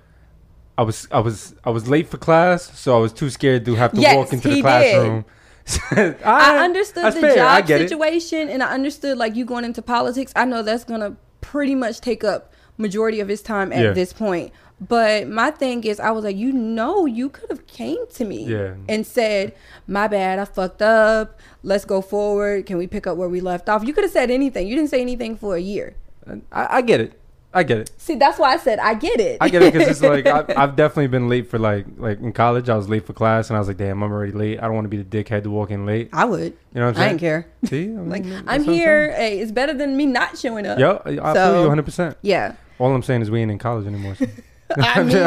I 0.77 0.81
was 0.83 1.07
I 1.11 1.19
was 1.19 1.55
I 1.63 1.69
was 1.69 1.87
late 1.87 2.07
for 2.09 2.17
class, 2.17 2.77
so 2.79 2.95
I 2.97 2.99
was 2.99 3.13
too 3.13 3.29
scared 3.29 3.63
to 3.65 3.75
have 3.75 3.91
to 3.93 4.01
Yes, 4.01 4.15
walk 4.15 4.33
into 4.33 4.49
the 4.49 4.61
classroom. 4.61 5.25
I, 5.91 6.15
I 6.25 6.63
understood 6.63 7.05
the 7.13 7.19
fair. 7.21 7.35
Job 7.35 7.65
get 7.67 7.81
it. 7.81 7.89
situation 7.89 8.49
and 8.49 8.61
I 8.63 8.71
understood 8.73 9.17
like 9.17 9.35
you 9.35 9.45
going 9.45 9.65
into 9.65 9.81
politics. 9.81 10.31
I 10.35 10.45
know 10.45 10.61
that's 10.63 10.83
gonna 10.83 11.15
pretty 11.41 11.75
much 11.75 12.01
take 12.01 12.23
up 12.23 12.53
majority 12.77 13.19
of 13.19 13.27
his 13.27 13.41
time 13.41 13.71
at 13.73 13.83
Yeah. 13.83 13.91
this 13.91 14.11
point. 14.13 14.51
But 14.81 15.27
my 15.29 15.51
thing 15.51 15.83
is 15.85 15.99
I 16.01 16.11
was 16.11 16.25
like, 16.25 16.35
you 16.35 16.51
know 16.51 17.05
you 17.05 17.29
could 17.29 17.49
have 17.49 17.65
came 17.65 18.05
to 18.15 18.25
me 18.25 18.45
Yeah. 18.45 18.73
and 18.89 19.07
said, 19.07 19.53
My 19.87 20.07
bad, 20.07 20.37
I 20.37 20.45
fucked 20.45 20.81
up. 20.81 21.39
Let's 21.63 21.85
go 21.85 22.01
forward. 22.01 22.65
Can 22.65 22.77
we 22.77 22.85
pick 22.85 23.07
up 23.07 23.15
where 23.17 23.29
we 23.29 23.39
left 23.39 23.69
off? 23.69 23.83
You 23.85 23.93
could 23.93 24.03
have 24.03 24.11
said 24.11 24.29
anything. 24.29 24.67
You 24.67 24.75
didn't 24.75 24.89
say 24.89 25.01
anything 25.01 25.37
for 25.37 25.55
a 25.55 25.59
year. 25.61 25.95
I, 26.51 26.77
I 26.77 26.81
get 26.81 26.99
it. 26.99 27.19
I 27.53 27.63
get 27.63 27.77
it. 27.77 27.91
See, 27.97 28.15
that's 28.15 28.37
why 28.37 28.51
I 28.51 28.57
said 28.57 28.79
I 28.79 28.95
get 28.95 29.21
it. 29.21 29.37
I 29.39 29.47
get 29.47 29.61
it 29.63 29.71
because 29.71 29.87
it's 29.87 30.01
like 30.01 30.25
I've, 30.27 30.49
I've 30.57 30.75
definitely 30.75 31.07
been 31.07 31.29
late 31.29 31.49
for 31.49 31.57
like 31.57 31.85
like 31.95 32.19
in 32.19 32.33
college. 32.33 32.67
I 32.67 32.75
was 32.75 32.89
late 32.89 33.05
for 33.05 33.13
class, 33.13 33.49
and 33.49 33.55
I 33.55 33.59
was 33.59 33.69
like, 33.69 33.77
"Damn, 33.77 34.03
I'm 34.03 34.11
already 34.11 34.33
late. 34.33 34.59
I 34.59 34.63
don't 34.63 34.73
want 34.73 34.83
to 34.83 34.89
be 34.89 35.01
the 35.01 35.05
dickhead 35.23 35.43
to 35.43 35.49
walk 35.49 35.71
in 35.71 35.85
late." 35.85 36.09
I 36.11 36.25
would. 36.25 36.51
You 36.73 36.81
know 36.81 36.87
what 36.87 36.97
I'm 36.97 37.01
I 37.01 37.05
saying? 37.05 37.09
didn't 37.11 37.19
care. 37.21 37.47
See, 37.63 37.83
I 37.83 37.87
mean, 37.87 38.09
Like 38.09 38.25
I'm 38.45 38.61
here. 38.65 39.13
Hey, 39.15 39.39
it's 39.39 39.53
better 39.53 39.73
than 39.73 39.95
me 39.95 40.05
not 40.05 40.37
showing 40.37 40.65
up. 40.65 40.77
Yo, 40.79 41.01
I 41.05 41.15
So- 41.33 41.33
feel 41.33 41.53
you 41.61 41.67
100. 41.67 41.83
percent 41.85 42.17
Yeah. 42.23 42.55
All 42.77 42.93
I'm 42.93 43.03
saying 43.03 43.21
is 43.21 43.31
we 43.31 43.39
ain't 43.39 43.51
in 43.51 43.57
college 43.57 43.87
anymore. 43.87 44.15
So. 44.15 44.25
I 44.77 45.03
mean, 45.03 45.17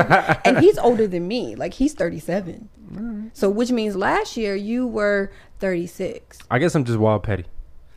and 0.44 0.58
he's 0.58 0.78
older 0.88 1.06
than 1.06 1.26
me. 1.28 1.54
Like 1.54 1.74
he's 1.74 1.94
37. 1.94 3.30
So 3.34 3.50
which 3.50 3.70
means 3.70 3.96
last 3.96 4.36
year 4.36 4.54
you 4.54 4.86
were 4.86 5.30
36. 5.60 6.38
I 6.50 6.58
guess 6.58 6.74
I'm 6.74 6.84
just 6.84 6.98
wild 6.98 7.22
petty. 7.22 7.44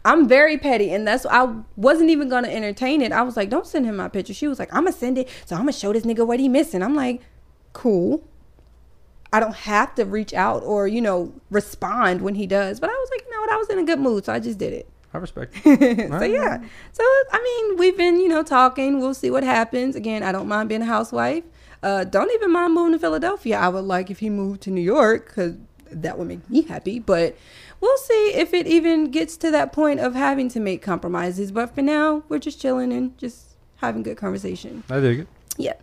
I'm 0.03 0.27
very 0.27 0.57
petty, 0.57 0.91
and 0.91 1.07
that's 1.07 1.25
I 1.27 1.55
wasn't 1.75 2.09
even 2.09 2.27
gonna 2.27 2.47
entertain 2.47 3.01
it. 3.01 3.11
I 3.11 3.21
was 3.21 3.37
like, 3.37 3.49
"Don't 3.49 3.67
send 3.67 3.85
him 3.85 3.97
my 3.97 4.07
picture." 4.07 4.33
She 4.33 4.47
was 4.47 4.57
like, 4.57 4.73
"I'm 4.73 4.83
gonna 4.83 4.95
send 4.95 5.17
it, 5.19 5.29
so 5.45 5.55
I'm 5.55 5.61
gonna 5.61 5.73
show 5.73 5.93
this 5.93 6.03
nigga 6.03 6.25
what 6.25 6.39
he 6.39 6.49
missing." 6.49 6.81
I'm 6.81 6.95
like, 6.95 7.21
"Cool." 7.73 8.23
I 9.33 9.39
don't 9.39 9.55
have 9.55 9.95
to 9.95 10.03
reach 10.03 10.33
out 10.33 10.63
or 10.63 10.87
you 10.87 11.01
know 11.01 11.31
respond 11.51 12.21
when 12.21 12.35
he 12.35 12.47
does, 12.47 12.79
but 12.79 12.89
I 12.89 12.93
was 12.93 13.09
like, 13.11 13.23
you 13.25 13.31
know 13.31 13.41
what? 13.41 13.51
I 13.51 13.57
was 13.57 13.69
in 13.69 13.79
a 13.79 13.83
good 13.83 13.99
mood, 13.99 14.25
so 14.25 14.33
I 14.33 14.39
just 14.39 14.57
did 14.57 14.73
it. 14.73 14.89
I 15.13 15.17
respect. 15.17 15.55
It. 15.65 16.09
so 16.09 16.23
yeah, 16.23 16.63
so 16.91 17.03
I 17.31 17.41
mean, 17.43 17.77
we've 17.77 17.97
been 17.97 18.19
you 18.19 18.27
know 18.27 18.43
talking. 18.43 18.99
We'll 18.99 19.13
see 19.13 19.29
what 19.29 19.43
happens. 19.43 19.95
Again, 19.95 20.23
I 20.23 20.31
don't 20.31 20.47
mind 20.47 20.69
being 20.69 20.81
a 20.81 20.85
housewife. 20.85 21.43
Uh, 21.83 22.03
don't 22.03 22.31
even 22.31 22.51
mind 22.51 22.73
moving 22.73 22.93
to 22.93 22.99
Philadelphia. 22.99 23.57
I 23.57 23.67
would 23.69 23.85
like 23.85 24.11
if 24.11 24.19
he 24.19 24.29
moved 24.29 24.61
to 24.61 24.71
New 24.71 24.81
York 24.81 25.27
because 25.27 25.55
that 25.91 26.17
would 26.17 26.27
make 26.27 26.47
me 26.49 26.61
happy. 26.61 26.99
But 26.99 27.35
we'll 27.79 27.97
see 27.97 28.33
if 28.35 28.53
it 28.53 28.67
even 28.67 29.11
gets 29.11 29.35
to 29.37 29.51
that 29.51 29.73
point 29.73 29.99
of 29.99 30.13
having 30.13 30.47
to 30.49 30.59
make 30.59 30.81
compromises. 30.81 31.51
But 31.51 31.73
for 31.73 31.81
now, 31.81 32.23
we're 32.29 32.39
just 32.39 32.61
chilling 32.61 32.93
and 32.93 33.17
just 33.17 33.55
having 33.77 34.03
good 34.03 34.17
conversation. 34.17 34.83
I 34.89 34.99
dig 34.99 35.19
it. 35.21 35.27
Yeah. 35.57 35.73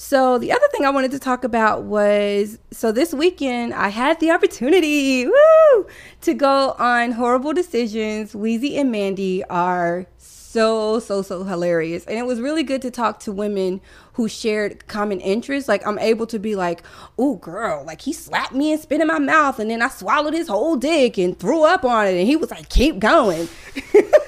So 0.00 0.38
the 0.38 0.52
other 0.52 0.66
thing 0.70 0.84
I 0.84 0.90
wanted 0.90 1.10
to 1.10 1.18
talk 1.18 1.42
about 1.42 1.82
was 1.82 2.60
so 2.70 2.92
this 2.92 3.12
weekend 3.12 3.74
I 3.74 3.88
had 3.88 4.20
the 4.20 4.30
opportunity, 4.30 5.26
woo, 5.26 5.86
to 6.20 6.34
go 6.34 6.76
on 6.78 7.10
horrible 7.10 7.52
decisions. 7.52 8.32
Weezy 8.32 8.78
and 8.78 8.92
Mandy 8.92 9.42
are 9.46 10.06
so 10.16 11.00
so 11.00 11.20
so 11.22 11.42
hilarious. 11.42 12.04
And 12.04 12.16
it 12.16 12.26
was 12.26 12.40
really 12.40 12.62
good 12.62 12.80
to 12.82 12.92
talk 12.92 13.18
to 13.20 13.32
women 13.32 13.80
who 14.12 14.28
shared 14.28 14.86
common 14.86 15.18
interests. 15.18 15.68
Like 15.68 15.84
i'm 15.84 15.98
able 15.98 16.26
to 16.26 16.38
be 16.38 16.54
like 16.54 16.84
oh 17.18 17.34
girl 17.34 17.84
like 17.84 18.00
he 18.00 18.12
slapped 18.12 18.52
me 18.52 18.72
and 18.72 18.80
spit 18.80 19.00
in 19.00 19.08
my 19.08 19.18
mouth 19.18 19.58
and 19.58 19.68
then 19.70 19.82
i 19.82 19.88
swallowed 19.88 20.34
his 20.34 20.48
whole 20.48 20.76
dick 20.76 21.18
and 21.18 21.38
threw 21.38 21.64
up 21.64 21.84
on 21.84 22.06
it 22.06 22.16
and 22.16 22.26
he 22.26 22.36
was 22.36 22.50
like 22.50 22.68
keep 22.68 22.98
going 22.98 23.48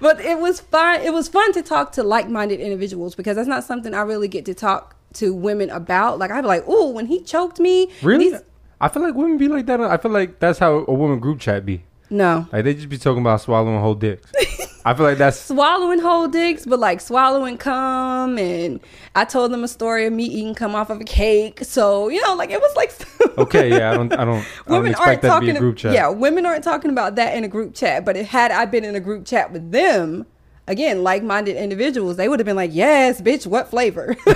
but 0.00 0.20
it 0.20 0.38
was 0.38 0.60
fun 0.60 1.00
it 1.00 1.12
was 1.12 1.28
fun 1.28 1.52
to 1.52 1.62
talk 1.62 1.92
to 1.92 2.02
like-minded 2.02 2.60
individuals 2.60 3.14
because 3.14 3.36
that's 3.36 3.48
not 3.48 3.64
something 3.64 3.94
i 3.94 4.00
really 4.02 4.28
get 4.28 4.44
to 4.44 4.54
talk 4.54 4.94
to 5.14 5.32
women 5.34 5.70
about 5.70 6.18
like 6.18 6.30
i'd 6.30 6.42
be 6.42 6.46
like 6.48 6.64
oh 6.66 6.90
when 6.90 7.06
he 7.06 7.22
choked 7.22 7.58
me 7.60 7.90
Really? 8.02 8.30
these- 8.30 8.40
I 8.78 8.88
feel 8.88 9.02
like 9.02 9.14
women 9.14 9.38
be 9.38 9.48
like 9.48 9.64
that. 9.66 9.80
I 9.80 9.96
feel 9.96 10.10
like 10.10 10.38
that's 10.38 10.58
how 10.58 10.84
a 10.86 10.92
woman 10.92 11.18
group 11.18 11.40
chat 11.40 11.64
be. 11.64 11.82
no 12.10 12.46
Like 12.52 12.64
they 12.64 12.74
just 12.74 12.90
be 12.90 12.98
talking 12.98 13.22
about 13.22 13.40
swallowing 13.40 13.80
whole 13.80 13.94
dicks. 13.94 14.30
I 14.86 14.94
feel 14.94 15.04
like 15.04 15.18
that's 15.18 15.40
swallowing 15.40 15.98
whole 15.98 16.28
dicks, 16.28 16.64
but 16.64 16.78
like 16.78 17.00
swallowing 17.00 17.58
cum. 17.58 18.38
And 18.38 18.78
I 19.16 19.24
told 19.24 19.50
them 19.50 19.64
a 19.64 19.68
story 19.68 20.06
of 20.06 20.12
me 20.12 20.22
eating 20.22 20.54
cum 20.54 20.76
off 20.76 20.90
of 20.90 21.00
a 21.00 21.04
cake. 21.04 21.64
So 21.64 22.08
you 22.08 22.22
know, 22.22 22.36
like 22.36 22.50
it 22.50 22.60
was 22.60 22.76
like 22.76 22.92
okay. 23.38 23.68
Yeah, 23.68 23.90
I 23.90 23.96
don't. 23.96 24.12
I 24.12 24.24
don't. 24.24 24.38
I 24.38 24.44
don't 24.44 24.44
women 24.68 24.94
aren't 24.94 25.22
that 25.22 25.26
to 25.26 25.26
talking. 25.26 25.56
group 25.56 25.76
chat. 25.76 25.92
Yeah, 25.92 26.08
women 26.10 26.46
aren't 26.46 26.62
talking 26.62 26.92
about 26.92 27.16
that 27.16 27.34
in 27.34 27.42
a 27.42 27.48
group 27.48 27.74
chat. 27.74 28.04
But 28.04 28.16
it, 28.16 28.26
had 28.26 28.52
I 28.52 28.64
been 28.64 28.84
in 28.84 28.94
a 28.94 29.00
group 29.00 29.26
chat 29.26 29.52
with 29.52 29.72
them, 29.72 30.24
again, 30.68 31.02
like-minded 31.02 31.56
individuals, 31.56 32.16
they 32.16 32.28
would 32.28 32.38
have 32.38 32.46
been 32.46 32.54
like, 32.54 32.70
"Yes, 32.72 33.20
bitch, 33.20 33.44
what 33.44 33.68
flavor?" 33.68 34.14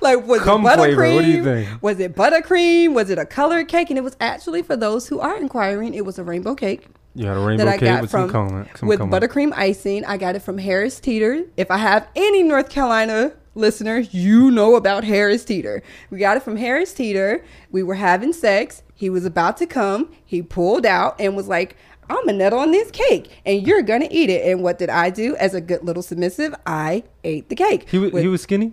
like 0.00 0.26
was 0.26 0.40
Cum 0.40 0.64
it 0.64 0.70
buttercream? 0.70 1.14
what 1.16 1.24
do 1.26 1.30
you 1.30 1.44
think? 1.44 1.82
Was 1.82 2.00
it 2.00 2.16
buttercream? 2.16 2.94
Was 2.94 3.10
it 3.10 3.18
a 3.18 3.26
colored 3.26 3.68
cake? 3.68 3.90
And 3.90 3.98
it 3.98 4.02
was 4.02 4.16
actually 4.18 4.62
for 4.62 4.78
those 4.78 5.08
who 5.08 5.20
are 5.20 5.36
inquiring, 5.36 5.92
it 5.92 6.06
was 6.06 6.18
a 6.18 6.24
rainbow 6.24 6.54
cake 6.54 6.86
You 7.14 7.26
had 7.26 7.36
a 7.36 7.40
rainbow 7.40 7.64
that 7.64 7.74
I 7.74 7.78
cake 7.78 7.88
got 7.88 8.02
with 8.02 8.10
from 8.10 8.30
some 8.30 8.48
cum. 8.48 8.68
Some 8.76 8.88
with 8.88 8.98
cum. 8.98 9.10
buttercream 9.10 9.52
icing. 9.54 10.04
I 10.04 10.16
got 10.16 10.34
it 10.36 10.40
from 10.40 10.58
Harris 10.58 10.98
Teeter. 11.00 11.44
If 11.56 11.70
I 11.70 11.76
have 11.78 12.08
any 12.16 12.42
North 12.42 12.68
Carolina 12.70 13.32
listeners, 13.54 14.12
you 14.12 14.50
know 14.50 14.74
about 14.74 15.04
Harris 15.04 15.44
Teeter. 15.44 15.82
We 16.10 16.18
got 16.18 16.36
it 16.36 16.42
from 16.42 16.56
Harris 16.56 16.92
Teeter. 16.92 17.44
We 17.70 17.82
were 17.84 17.94
having 17.94 18.32
sex. 18.32 18.82
He 18.96 19.10
was 19.10 19.24
about 19.24 19.56
to 19.58 19.66
come. 19.66 20.12
He 20.24 20.42
pulled 20.42 20.84
out 20.86 21.14
and 21.20 21.36
was 21.36 21.46
like, 21.46 21.76
I'm 22.10 22.28
a 22.28 22.32
nut 22.32 22.52
on 22.52 22.70
this 22.72 22.90
cake 22.90 23.30
and 23.46 23.66
you're 23.66 23.82
gonna 23.82 24.08
eat 24.10 24.28
it. 24.28 24.46
And 24.50 24.62
what 24.62 24.78
did 24.78 24.90
I 24.90 25.08
do 25.10 25.36
as 25.36 25.54
a 25.54 25.60
good 25.60 25.84
little 25.84 26.02
submissive? 26.02 26.54
I 26.66 27.04
ate 27.22 27.48
the 27.48 27.56
cake. 27.56 27.88
He 27.88 27.98
was. 27.98 28.12
With- 28.12 28.22
He 28.22 28.28
was 28.28 28.42
skinny. 28.42 28.72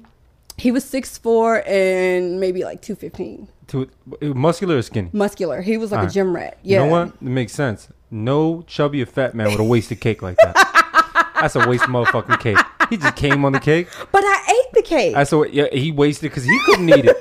he 0.57 0.71
was 0.71 0.83
six 0.83 1.17
four 1.17 1.63
and 1.67 2.39
maybe 2.39 2.63
like 2.63 2.81
two 2.81 2.95
fifteen. 2.95 3.47
To 3.67 3.87
muscular 4.21 4.77
or 4.77 4.81
skinny. 4.81 5.09
Muscular. 5.13 5.61
He 5.61 5.77
was 5.77 5.91
like 5.93 6.09
a 6.09 6.11
gym 6.11 6.35
rat. 6.35 6.57
Yeah. 6.63 6.79
You 6.79 6.85
know 6.85 6.91
what? 6.91 7.07
It 7.09 7.21
makes 7.21 7.53
sense. 7.53 7.87
No 8.13 8.63
chubby 8.67 9.01
or 9.01 9.05
fat 9.05 9.33
man 9.33 9.47
with 9.47 9.59
a 9.59 9.63
wasted 9.63 10.01
cake 10.01 10.21
like 10.21 10.35
that. 10.37 11.31
That's 11.39 11.55
a 11.55 11.65
waste 11.67 11.85
motherfucking 11.85 12.41
cake. 12.41 12.57
He 12.89 12.97
just 12.97 13.15
came 13.15 13.45
on 13.45 13.53
the 13.53 13.59
cake. 13.59 13.87
But 14.11 14.23
I 14.25 14.59
ate 14.59 14.73
the 14.73 14.81
cake. 14.81 15.15
I 15.15 15.23
saw. 15.23 15.43
Yeah, 15.43 15.67
he 15.71 15.93
wasted 15.93 16.29
because 16.29 16.43
he 16.43 16.59
couldn't 16.65 16.89
eat 16.89 17.05
it. 17.05 17.17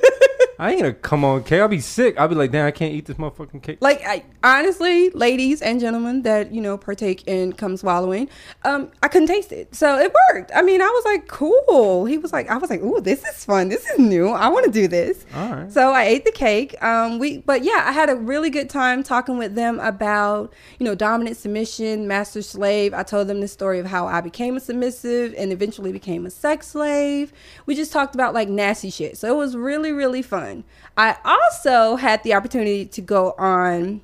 I 0.61 0.73
ain't 0.73 0.81
gonna 0.81 0.93
come 0.93 1.25
on 1.25 1.43
cake. 1.43 1.59
I'll 1.59 1.67
be 1.67 1.79
sick. 1.79 2.19
I'll 2.19 2.27
be 2.27 2.35
like, 2.35 2.51
damn, 2.51 2.67
I 2.67 2.71
can't 2.71 2.93
eat 2.93 3.07
this 3.07 3.17
motherfucking 3.17 3.63
cake. 3.63 3.79
like 3.81 4.05
I, 4.05 4.23
honestly 4.43 5.09
ladies 5.09 5.59
and 5.61 5.79
gentlemen 5.79 6.21
that 6.21 6.53
you 6.53 6.61
know 6.61 6.77
partake 6.77 7.27
in 7.27 7.53
come 7.53 7.77
swallowing 7.77 8.27
um 8.65 8.89
i 9.03 9.07
couldn't 9.07 9.27
taste 9.27 9.51
it. 9.51 9.73
So 9.73 9.97
it 9.97 10.13
worked. 10.29 10.51
I 10.53 10.61
mean 10.61 10.79
i 10.79 10.85
was 10.85 11.03
like 11.05 11.27
cool. 11.27 12.05
He 12.05 12.19
was 12.19 12.31
like 12.31 12.47
i 12.51 12.57
was 12.57 12.69
like 12.69 12.81
oh 12.83 12.99
this 12.99 13.25
is 13.25 13.43
fun. 13.43 13.69
This 13.69 13.89
is 13.89 13.97
new. 13.97 14.29
I 14.29 14.49
want 14.49 14.65
to 14.65 14.71
do 14.71 14.87
this. 14.87 15.25
All 15.33 15.51
right. 15.51 15.71
so 15.71 15.93
i 15.93 16.03
ate 16.03 16.25
the 16.25 16.31
cake. 16.31 16.81
Um 16.83 17.17
we 17.17 17.39
but 17.39 17.63
yeah 17.63 17.83
i 17.87 17.91
had 17.91 18.09
a 18.11 18.15
really 18.15 18.51
good 18.51 18.69
time 18.69 19.01
talking 19.01 19.39
with 19.39 19.55
them 19.55 19.79
about 19.79 20.53
you 20.77 20.85
know 20.85 20.93
dominant 20.93 21.37
submission 21.37 22.07
master 22.07 22.43
slave. 22.43 22.93
I 22.93 23.01
told 23.01 23.27
them 23.27 23.41
the 23.41 23.47
story 23.47 23.79
of 23.79 23.87
how 23.87 24.05
i 24.05 24.21
became 24.21 24.57
a 24.57 24.59
submissive 24.59 25.33
and 25.39 25.51
eventually 25.51 25.91
became 25.91 26.27
a 26.27 26.29
sex 26.29 26.67
slave. 26.67 27.33
We 27.65 27.73
just 27.73 27.91
talked 27.91 28.13
about 28.13 28.35
like 28.35 28.47
nasty 28.47 28.91
shit. 28.91 29.17
So 29.17 29.27
it 29.33 29.37
was 29.37 29.55
really 29.55 29.91
really 29.91 30.21
fun 30.21 30.50
i 30.97 31.15
also 31.25 31.95
had 31.95 32.21
the 32.23 32.33
opportunity 32.33 32.85
to 32.85 33.01
go 33.01 33.33
on 33.37 34.01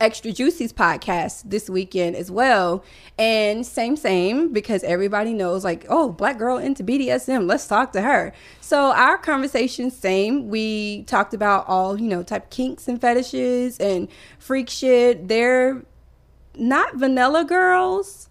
Extra 0.00 0.32
Juicy's 0.32 0.72
podcast 0.72 1.44
this 1.46 1.70
weekend 1.70 2.16
as 2.16 2.30
well. 2.30 2.84
And 3.18 3.64
same, 3.64 3.96
same, 3.96 4.52
because 4.52 4.82
everybody 4.82 5.32
knows, 5.32 5.64
like, 5.64 5.86
oh, 5.88 6.10
black 6.10 6.36
girl 6.36 6.58
into 6.58 6.82
BDSM, 6.82 7.46
let's 7.46 7.66
talk 7.66 7.92
to 7.92 8.02
her. 8.02 8.32
So 8.60 8.92
our 8.92 9.16
conversation, 9.16 9.90
same. 9.90 10.48
We 10.48 11.04
talked 11.04 11.32
about 11.32 11.66
all, 11.68 11.98
you 11.98 12.08
know, 12.08 12.22
type 12.22 12.50
kinks 12.50 12.88
and 12.88 13.00
fetishes 13.00 13.78
and 13.78 14.08
freak 14.38 14.68
shit. 14.68 15.28
They're 15.28 15.82
not 16.56 16.96
vanilla 16.96 17.44
girls. 17.44 18.28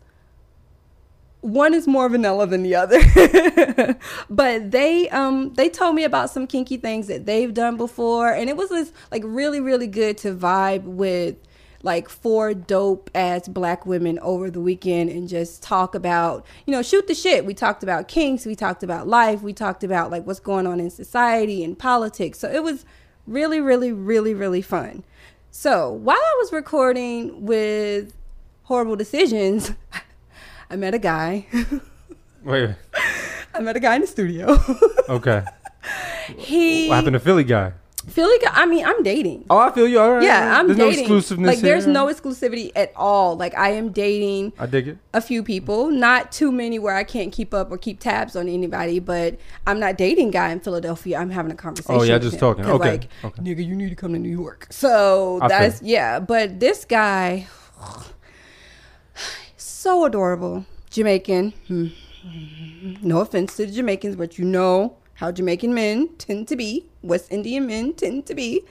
One 1.43 1.73
is 1.73 1.87
more 1.87 2.07
vanilla 2.07 2.47
than 2.47 2.63
the 2.63 2.75
other. 2.75 2.99
but 4.29 4.71
they 4.71 5.09
um 5.09 5.53
they 5.55 5.69
told 5.69 5.95
me 5.95 6.05
about 6.05 6.29
some 6.29 6.47
kinky 6.47 6.77
things 6.77 7.07
that 7.07 7.25
they've 7.25 7.53
done 7.53 7.75
before 7.75 8.31
and 8.31 8.49
it 8.49 8.55
was 8.55 8.69
just 8.69 8.93
like 9.11 9.23
really 9.25 9.59
really 9.59 9.87
good 9.87 10.17
to 10.19 10.33
vibe 10.33 10.83
with 10.83 11.35
like 11.83 12.07
four 12.07 12.53
dope 12.53 13.09
ass 13.13 13.47
black 13.49 13.85
women 13.85 14.17
over 14.19 14.49
the 14.49 14.61
weekend 14.61 15.09
and 15.09 15.27
just 15.27 15.61
talk 15.61 15.93
about, 15.93 16.45
you 16.65 16.71
know, 16.71 16.81
shoot 16.81 17.07
the 17.07 17.13
shit. 17.13 17.45
We 17.45 17.53
talked 17.53 17.83
about 17.83 18.07
kinks, 18.07 18.45
we 18.45 18.55
talked 18.55 18.83
about 18.83 19.05
life, 19.05 19.41
we 19.41 19.51
talked 19.51 19.83
about 19.83 20.09
like 20.09 20.25
what's 20.25 20.39
going 20.39 20.65
on 20.65 20.79
in 20.79 20.89
society 20.89 21.61
and 21.61 21.77
politics. 21.77 22.39
So 22.39 22.49
it 22.49 22.63
was 22.63 22.85
really, 23.27 23.59
really, 23.59 23.91
really, 23.91 24.33
really 24.33 24.61
fun. 24.61 25.03
So 25.51 25.91
while 25.91 26.17
I 26.17 26.35
was 26.39 26.53
recording 26.53 27.45
with 27.45 28.13
Horrible 28.63 28.95
Decisions, 28.95 29.73
I 30.73 30.75
met 30.75 30.95
a 30.95 30.99
guy. 30.99 31.45
Wait. 32.43 32.71
I 33.53 33.59
met 33.59 33.75
a 33.75 33.79
guy 33.79 33.93
in 33.93 34.01
the 34.01 34.07
studio. 34.07 34.57
Okay. 35.07 35.43
he 36.35 36.87
What 36.87 36.95
happened 36.95 37.13
to 37.13 37.19
Philly 37.19 37.43
guy? 37.43 37.73
Philly 38.07 38.39
guy. 38.39 38.49
I 38.51 38.65
mean, 38.65 38.83
I'm 38.83 39.03
dating. 39.03 39.45
Oh, 39.51 39.59
I 39.59 39.71
feel 39.71 39.87
you. 39.87 39.99
All 39.99 40.13
right. 40.13 40.23
Yeah, 40.23 40.57
I'm 40.57 40.65
There's 40.65 40.79
dating. 40.79 40.95
no 40.95 40.99
exclusiveness 41.17 41.47
like, 41.47 41.59
there's 41.59 41.83
here. 41.83 41.93
no 41.93 42.07
exclusivity 42.07 42.71
at 42.75 42.91
all. 42.95 43.37
Like, 43.37 43.55
I 43.55 43.73
am 43.73 43.91
dating 43.91 44.53
I 44.57 44.65
dig 44.65 44.87
it. 44.87 44.97
a 45.13 45.21
few 45.21 45.43
people, 45.43 45.91
not 45.91 46.31
too 46.31 46.51
many 46.51 46.79
where 46.79 46.95
I 46.95 47.03
can't 47.03 47.31
keep 47.31 47.53
up 47.53 47.71
or 47.71 47.77
keep 47.77 47.99
tabs 47.99 48.35
on 48.35 48.49
anybody. 48.49 48.97
But 48.97 49.37
I'm 49.67 49.79
not 49.79 49.95
dating 49.95 50.31
guy 50.31 50.49
in 50.49 50.59
Philadelphia. 50.59 51.19
I'm 51.19 51.29
having 51.29 51.51
a 51.51 51.55
conversation. 51.55 52.01
Oh, 52.01 52.03
yeah, 52.03 52.17
just 52.17 52.39
talking. 52.39 52.65
Okay, 52.65 52.93
like, 52.93 53.09
okay. 53.23 53.43
nigga, 53.43 53.63
you 53.63 53.75
need 53.75 53.89
to 53.89 53.95
come 53.95 54.13
to 54.13 54.19
New 54.19 54.29
York. 54.29 54.65
So 54.71 55.37
I 55.39 55.49
feel 55.49 55.49
that's 55.49 55.81
yeah. 55.83 56.19
But 56.19 56.59
this 56.59 56.83
guy, 56.83 57.45
so 59.83 60.05
adorable, 60.05 60.65
Jamaican. 60.91 61.51
Hmm. 61.67 61.87
No 63.01 63.19
offense 63.19 63.57
to 63.57 63.65
the 63.65 63.71
Jamaicans, 63.73 64.15
but 64.15 64.37
you 64.37 64.45
know 64.45 64.95
how 65.15 65.29
Jamaican 65.29 65.73
men 65.73 66.07
tend 66.17 66.47
to 66.47 66.55
be. 66.55 66.85
West 67.01 67.29
Indian 67.29 67.67
men 67.67 67.93
tend 67.93 68.25
to 68.27 68.33
be. 68.33 68.63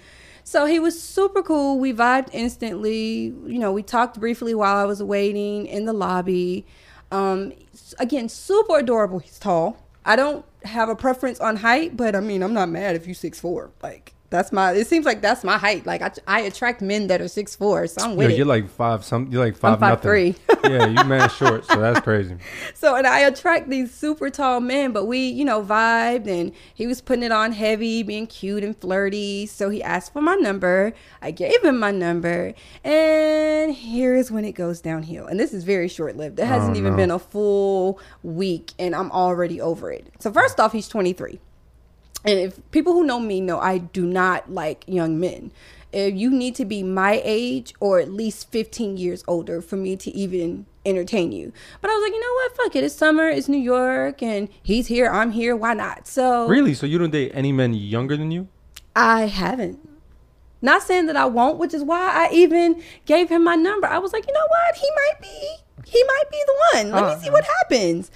So 0.43 0.65
he 0.65 0.79
was 0.81 1.01
super 1.01 1.43
cool. 1.43 1.79
We 1.79 1.93
vibed 1.93 2.31
instantly. 2.33 3.25
You 3.47 3.59
know, 3.59 3.73
we 3.73 3.83
talked 3.83 4.19
briefly 4.19 4.55
while 4.55 4.77
I 4.77 4.85
was 4.85 5.03
waiting 5.03 5.67
in 5.67 5.85
the 5.85 5.93
lobby. 5.93 6.65
Um, 7.11 7.53
again, 7.99 8.31
super 8.31 8.79
adorable. 8.79 9.19
He's 9.19 9.39
tall. 9.39 9.77
I 10.07 10.17
don't 10.17 10.47
have 10.65 10.89
a 10.89 10.97
preference 10.97 11.41
on 11.41 11.57
height, 11.57 11.95
but 11.95 12.17
I 12.17 12.21
mean, 12.21 12.43
I'm 12.43 12.55
not 12.55 12.71
mad 12.71 12.97
if 12.97 13.07
you 13.07 13.13
six 13.13 13.39
four. 13.39 13.71
Like, 13.83 14.15
That's 14.33 14.51
my. 14.51 14.73
It 14.73 14.89
seems 14.89 15.07
like 15.07 15.21
that's 15.21 15.45
my 15.45 15.57
height. 15.59 15.87
Like 15.87 16.03
I, 16.03 16.11
I 16.27 16.41
attract 16.41 16.83
men 16.83 17.07
that 17.07 17.21
are 17.21 17.29
six 17.29 17.55
four. 17.55 17.87
So 17.87 18.03
I'm 18.03 18.17
with 18.17 18.31
it. 18.33 18.37
you're 18.37 18.47
like 18.47 18.69
five. 18.69 19.05
Some 19.05 19.29
you're 19.31 19.45
like 19.45 19.57
5 19.57 19.75
I'm 19.83 19.89
nothing. 19.91 20.35
5'3". 20.35 20.37
yeah, 20.71 20.87
you 20.87 21.09
man 21.09 21.29
short. 21.31 21.65
So 21.67 21.79
that's 21.81 22.01
crazy. 22.01 22.37
So 22.75 22.97
and 22.97 23.07
I 23.07 23.21
attract 23.21 23.69
these 23.71 23.95
super 23.95 24.29
tall 24.31 24.59
men, 24.61 24.91
but 24.93 25.05
we, 25.05 25.19
you 25.29 25.45
know, 25.45 25.63
vibed 25.63 26.27
and 26.27 26.53
he 26.75 26.89
was 26.89 27.01
putting 27.01 27.23
it 27.23 27.31
on 27.31 27.53
heavy, 27.53 28.03
being 28.03 28.27
cute 28.27 28.65
and 28.65 28.77
flirty. 28.77 29.47
So 29.47 29.71
he 29.71 29.81
asked 29.83 30.13
for 30.13 30.21
my 30.23 30.35
number. 30.35 30.93
I 31.21 31.31
gave 31.31 31.63
him 31.63 31.79
my 31.79 31.93
number. 31.93 32.55
And 32.83 33.75
here's 33.75 34.31
when 34.31 34.45
it 34.45 34.53
goes 34.53 34.81
downhill. 34.81 35.27
And 35.27 35.39
this 35.39 35.53
is 35.53 35.63
very 35.65 35.89
short 35.89 36.17
lived. 36.17 36.41
It 36.41 36.47
hasn't 36.47 36.75
Oh, 36.77 36.79
even 36.81 36.93
no. 36.93 36.97
been 36.97 37.11
a 37.13 37.19
full 37.19 38.01
week 38.23 38.73
and 38.79 38.95
I'm 38.97 39.11
already 39.13 39.61
over 39.61 39.93
it. 39.93 40.07
So 40.19 40.33
first 40.33 40.59
off, 40.59 40.73
he's 40.73 40.89
23. 40.89 41.39
And 42.25 42.39
if 42.39 42.59
people 42.71 42.93
who 42.93 43.05
know 43.05 43.19
me 43.21 43.41
know 43.41 43.59
I 43.59 43.79
do 43.79 44.07
not 44.07 44.51
like 44.53 44.85
young 44.87 45.19
men. 45.19 45.51
If 45.93 46.15
you 46.15 46.31
need 46.31 46.55
to 46.57 46.65
be 46.65 46.83
my 46.83 47.21
age 47.23 47.75
or 47.79 47.99
at 48.01 48.11
least 48.11 48.51
15 48.51 48.97
years 48.97 49.23
older 49.29 49.61
for 49.61 49.77
me 49.77 49.95
to 49.97 50.11
even 50.13 50.65
entertain 50.87 51.33
you. 51.33 51.53
But 51.81 51.91
I 51.91 51.95
was 51.95 52.03
like, 52.03 52.13
you 52.13 52.21
know 52.21 52.35
what? 52.35 52.57
Fuck 52.57 52.77
it. 52.77 52.85
It's 52.85 52.95
summer. 52.95 53.29
It's 53.29 53.49
New 53.49 53.59
York 53.59 54.23
and 54.23 54.49
he's 54.63 54.87
here. 54.87 55.11
I'm 55.11 55.33
here. 55.33 55.55
Why 55.55 55.75
not? 55.75 56.07
So 56.07 56.47
Really? 56.49 56.73
So 56.75 56.87
you 56.87 56.99
don't 56.99 57.11
date 57.11 57.33
any 57.35 57.53
men 57.53 57.75
younger 57.75 58.17
than 58.17 58.31
you? 58.31 58.49
I 58.97 59.23
haven't. 59.27 59.87
Not 60.63 60.83
saying 60.83 61.07
that 61.07 61.17
I 61.17 61.25
won't, 61.27 61.59
which 61.59 61.75
is 61.75 61.83
why 61.83 62.27
I 62.29 62.33
even 62.33 62.83
gave 63.05 63.29
him 63.29 63.43
my 63.45 63.57
number. 63.57 63.87
I 63.87 63.99
was 63.99 64.13
like, 64.13 64.27
you 64.27 64.33
know 64.33 64.47
what? 64.49 64.77
He 64.77 64.89
might 64.95 65.21
be. 65.21 65.57
He 65.91 66.05
might 66.05 66.31
be 66.31 66.43
the 66.47 66.79
one. 66.79 66.93
Let 66.93 67.03
Uh, 67.05 67.17
me 67.17 67.23
see 67.23 67.31
what 67.31 67.45
happens. 67.45 68.11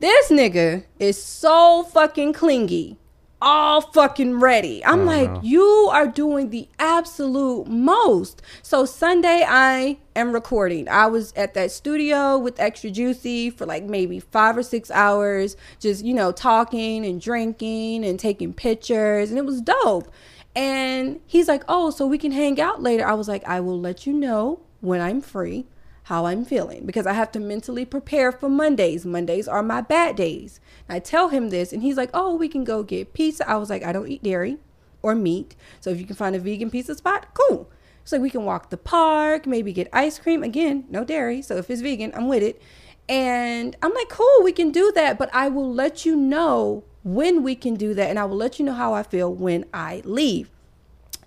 This 0.00 0.28
nigga 0.30 0.84
is 0.98 1.22
so 1.22 1.84
fucking 1.84 2.32
clingy. 2.34 2.98
All 3.42 3.82
fucking 3.82 4.40
ready. 4.40 4.82
I'm 4.84 5.02
Oh, 5.02 5.04
like, 5.04 5.30
you 5.42 5.62
are 5.92 6.06
doing 6.08 6.48
the 6.48 6.68
absolute 6.78 7.66
most. 7.66 8.40
So 8.62 8.86
Sunday 8.86 9.44
I 9.46 9.98
am 10.16 10.32
recording. 10.32 10.88
I 10.88 11.06
was 11.06 11.34
at 11.36 11.52
that 11.52 11.70
studio 11.70 12.38
with 12.38 12.58
Extra 12.58 12.90
Juicy 12.90 13.50
for 13.50 13.66
like 13.66 13.84
maybe 13.84 14.20
five 14.20 14.56
or 14.56 14.62
six 14.62 14.90
hours, 14.90 15.54
just 15.80 16.02
you 16.02 16.14
know, 16.14 16.32
talking 16.32 17.04
and 17.04 17.20
drinking 17.20 18.06
and 18.06 18.18
taking 18.18 18.54
pictures, 18.54 19.28
and 19.28 19.38
it 19.38 19.44
was 19.44 19.60
dope. 19.60 20.10
And 20.54 21.20
he's 21.26 21.46
like, 21.46 21.62
Oh, 21.68 21.90
so 21.90 22.06
we 22.06 22.16
can 22.16 22.32
hang 22.32 22.58
out 22.58 22.82
later. 22.82 23.06
I 23.06 23.12
was 23.12 23.28
like, 23.28 23.44
I 23.46 23.60
will 23.60 23.78
let 23.78 24.06
you 24.06 24.14
know 24.14 24.60
when 24.80 25.02
I'm 25.02 25.20
free 25.20 25.66
how 26.06 26.26
I'm 26.26 26.44
feeling 26.44 26.86
because 26.86 27.04
I 27.04 27.14
have 27.14 27.32
to 27.32 27.40
mentally 27.40 27.84
prepare 27.84 28.30
for 28.30 28.48
Mondays. 28.48 29.04
Mondays 29.04 29.48
are 29.48 29.62
my 29.62 29.80
bad 29.80 30.14
days. 30.14 30.60
And 30.88 30.94
I 30.94 31.00
tell 31.00 31.30
him 31.30 31.50
this, 31.50 31.72
and 31.72 31.82
he's 31.82 31.96
like, 31.96 32.10
Oh, 32.14 32.36
we 32.36 32.48
can 32.48 32.62
go 32.62 32.84
get 32.84 33.12
pizza. 33.12 33.48
I 33.48 33.56
was 33.56 33.70
like, 33.70 33.82
I 33.82 33.90
don't 33.90 34.06
eat 34.06 34.22
dairy 34.22 34.58
or 35.02 35.16
meat. 35.16 35.56
So 35.80 35.90
if 35.90 35.98
you 35.98 36.06
can 36.06 36.14
find 36.14 36.36
a 36.36 36.38
vegan 36.38 36.70
pizza 36.70 36.94
spot, 36.94 37.34
cool. 37.34 37.68
So 38.04 38.20
we 38.20 38.30
can 38.30 38.44
walk 38.44 38.70
the 38.70 38.76
park, 38.76 39.48
maybe 39.48 39.72
get 39.72 39.88
ice 39.92 40.20
cream. 40.20 40.44
Again, 40.44 40.84
no 40.88 41.04
dairy. 41.04 41.42
So 41.42 41.56
if 41.56 41.68
it's 41.68 41.82
vegan, 41.82 42.12
I'm 42.14 42.28
with 42.28 42.44
it. 42.44 42.62
And 43.08 43.76
I'm 43.82 43.92
like, 43.92 44.08
cool, 44.08 44.44
we 44.44 44.52
can 44.52 44.70
do 44.70 44.92
that. 44.94 45.18
But 45.18 45.28
I 45.34 45.48
will 45.48 45.72
let 45.72 46.06
you 46.06 46.14
know 46.14 46.84
when 47.02 47.42
we 47.42 47.56
can 47.56 47.74
do 47.74 47.94
that. 47.94 48.10
And 48.10 48.18
I 48.18 48.26
will 48.26 48.36
let 48.36 48.60
you 48.60 48.64
know 48.64 48.74
how 48.74 48.94
I 48.94 49.02
feel 49.02 49.34
when 49.34 49.64
I 49.74 50.02
leave. 50.04 50.50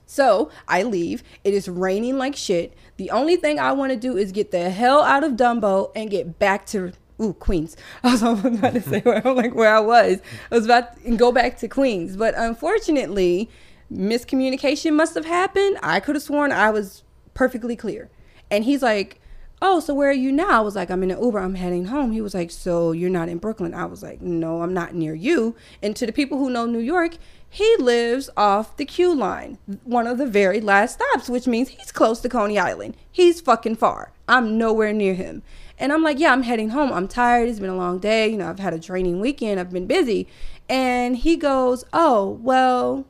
So 0.05 0.49
I 0.67 0.81
leave. 0.81 1.21
It 1.43 1.53
is 1.53 1.69
raining 1.69 2.17
like 2.17 2.35
shit. 2.35 2.73
The 2.99 3.11
only 3.11 3.37
thing 3.37 3.59
I 3.59 3.71
want 3.71 3.93
to 3.93 3.95
do 3.95 4.17
is 4.17 4.33
get 4.33 4.51
the 4.51 4.69
hell 4.69 5.03
out 5.03 5.23
of 5.23 5.37
Dumbo 5.37 5.89
and 5.95 6.09
get 6.09 6.37
back 6.37 6.65
to 6.65 6.91
ooh 7.21 7.31
Queens. 7.31 7.77
I 8.03 8.11
was 8.11 8.21
about 8.21 8.73
to 8.73 8.81
say 8.81 8.99
where 8.99 9.25
I'm 9.25 9.37
like 9.37 9.55
where 9.55 9.73
I 9.73 9.79
was. 9.79 10.19
I 10.51 10.55
was 10.55 10.65
about 10.65 11.01
to 11.05 11.15
go 11.15 11.31
back 11.31 11.57
to 11.59 11.69
Queens, 11.69 12.17
but 12.17 12.33
unfortunately, 12.35 13.49
miscommunication 13.89 14.95
must 14.95 15.15
have 15.15 15.23
happened. 15.23 15.77
I 15.81 16.01
could 16.01 16.15
have 16.17 16.23
sworn 16.23 16.51
I 16.51 16.71
was 16.71 17.03
perfectly 17.33 17.77
clear, 17.77 18.09
and 18.51 18.65
he's 18.65 18.83
like. 18.83 19.21
Oh, 19.61 19.81
so 19.81 19.93
where 19.93 20.09
are 20.09 20.13
you 20.13 20.31
now? 20.31 20.59
I 20.59 20.61
was 20.61 20.77
like, 20.77 20.89
I'm 20.89 21.03
in 21.03 21.11
an 21.11 21.21
Uber. 21.21 21.37
I'm 21.37 21.55
heading 21.55 21.83
home. 21.83 22.13
He 22.13 22.21
was 22.21 22.33
like, 22.33 22.49
So 22.49 22.93
you're 22.93 23.09
not 23.09 23.27
in 23.27 23.39
Brooklyn? 23.39 23.73
I 23.73 23.83
was 23.83 24.01
like, 24.01 24.21
No, 24.21 24.61
I'm 24.61 24.73
not 24.73 24.95
near 24.95 25.13
you. 25.13 25.53
And 25.83 25.97
to 25.97 26.05
the 26.05 26.13
people 26.13 26.37
who 26.37 26.49
know 26.49 26.65
New 26.65 26.79
York, 26.79 27.17
he 27.49 27.75
lives 27.77 28.29
off 28.37 28.77
the 28.77 28.85
Q 28.85 29.15
line, 29.15 29.57
one 29.83 30.05
of 30.05 30.17
the 30.17 30.27
very 30.27 30.61
last 30.61 30.95
stops, 30.95 31.29
which 31.29 31.47
means 31.47 31.69
he's 31.69 31.91
close 31.91 32.19
to 32.21 32.29
Coney 32.29 32.59
Island. 32.59 32.95
He's 33.11 33.41
fucking 33.41 33.77
far. 33.77 34.11
I'm 34.27 34.57
nowhere 34.57 34.93
near 34.93 35.15
him. 35.15 35.41
And 35.79 35.91
I'm 35.91 36.03
like, 36.03 36.19
yeah, 36.19 36.31
I'm 36.31 36.43
heading 36.43 36.69
home. 36.69 36.91
I'm 36.91 37.07
tired. 37.07 37.49
It's 37.49 37.59
been 37.59 37.69
a 37.69 37.75
long 37.75 37.99
day. 37.99 38.27
You 38.27 38.37
know, 38.37 38.49
I've 38.49 38.59
had 38.59 38.73
a 38.73 38.79
draining 38.79 39.19
weekend. 39.19 39.59
I've 39.59 39.71
been 39.71 39.87
busy. 39.87 40.27
And 40.67 41.17
he 41.17 41.37
goes, 41.37 41.85
oh, 41.93 42.39
well, 42.43 43.05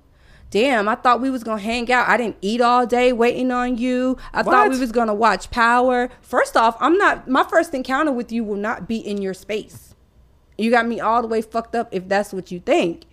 damn, 0.51 0.87
I 0.87 0.95
thought 0.95 1.19
we 1.19 1.29
was 1.29 1.43
going 1.43 1.57
to 1.57 1.63
hang 1.63 1.91
out. 1.91 2.07
I 2.07 2.15
didn't 2.15 2.37
eat 2.41 2.61
all 2.61 2.85
day 2.85 3.11
waiting 3.11 3.51
on 3.51 3.77
you. 3.77 4.17
I 4.33 4.43
thought 4.43 4.69
we 4.69 4.79
was 4.79 4.91
going 4.91 5.07
to 5.07 5.13
watch 5.13 5.51
Power. 5.51 6.09
First 6.21 6.55
off, 6.55 6.77
I'm 6.79 6.97
not, 6.97 7.27
my 7.27 7.43
first 7.43 7.73
encounter 7.73 8.11
with 8.11 8.31
you 8.31 8.43
will 8.43 8.55
not 8.55 8.87
be 8.87 8.97
in 8.97 9.21
your 9.21 9.33
space. 9.33 9.95
You 10.57 10.71
got 10.71 10.87
me 10.87 10.99
all 10.99 11.21
the 11.21 11.27
way 11.27 11.41
fucked 11.41 11.75
up 11.75 11.89
if 11.91 12.07
that's 12.07 12.33
what 12.33 12.51
you 12.51 12.59
think. 12.59 13.03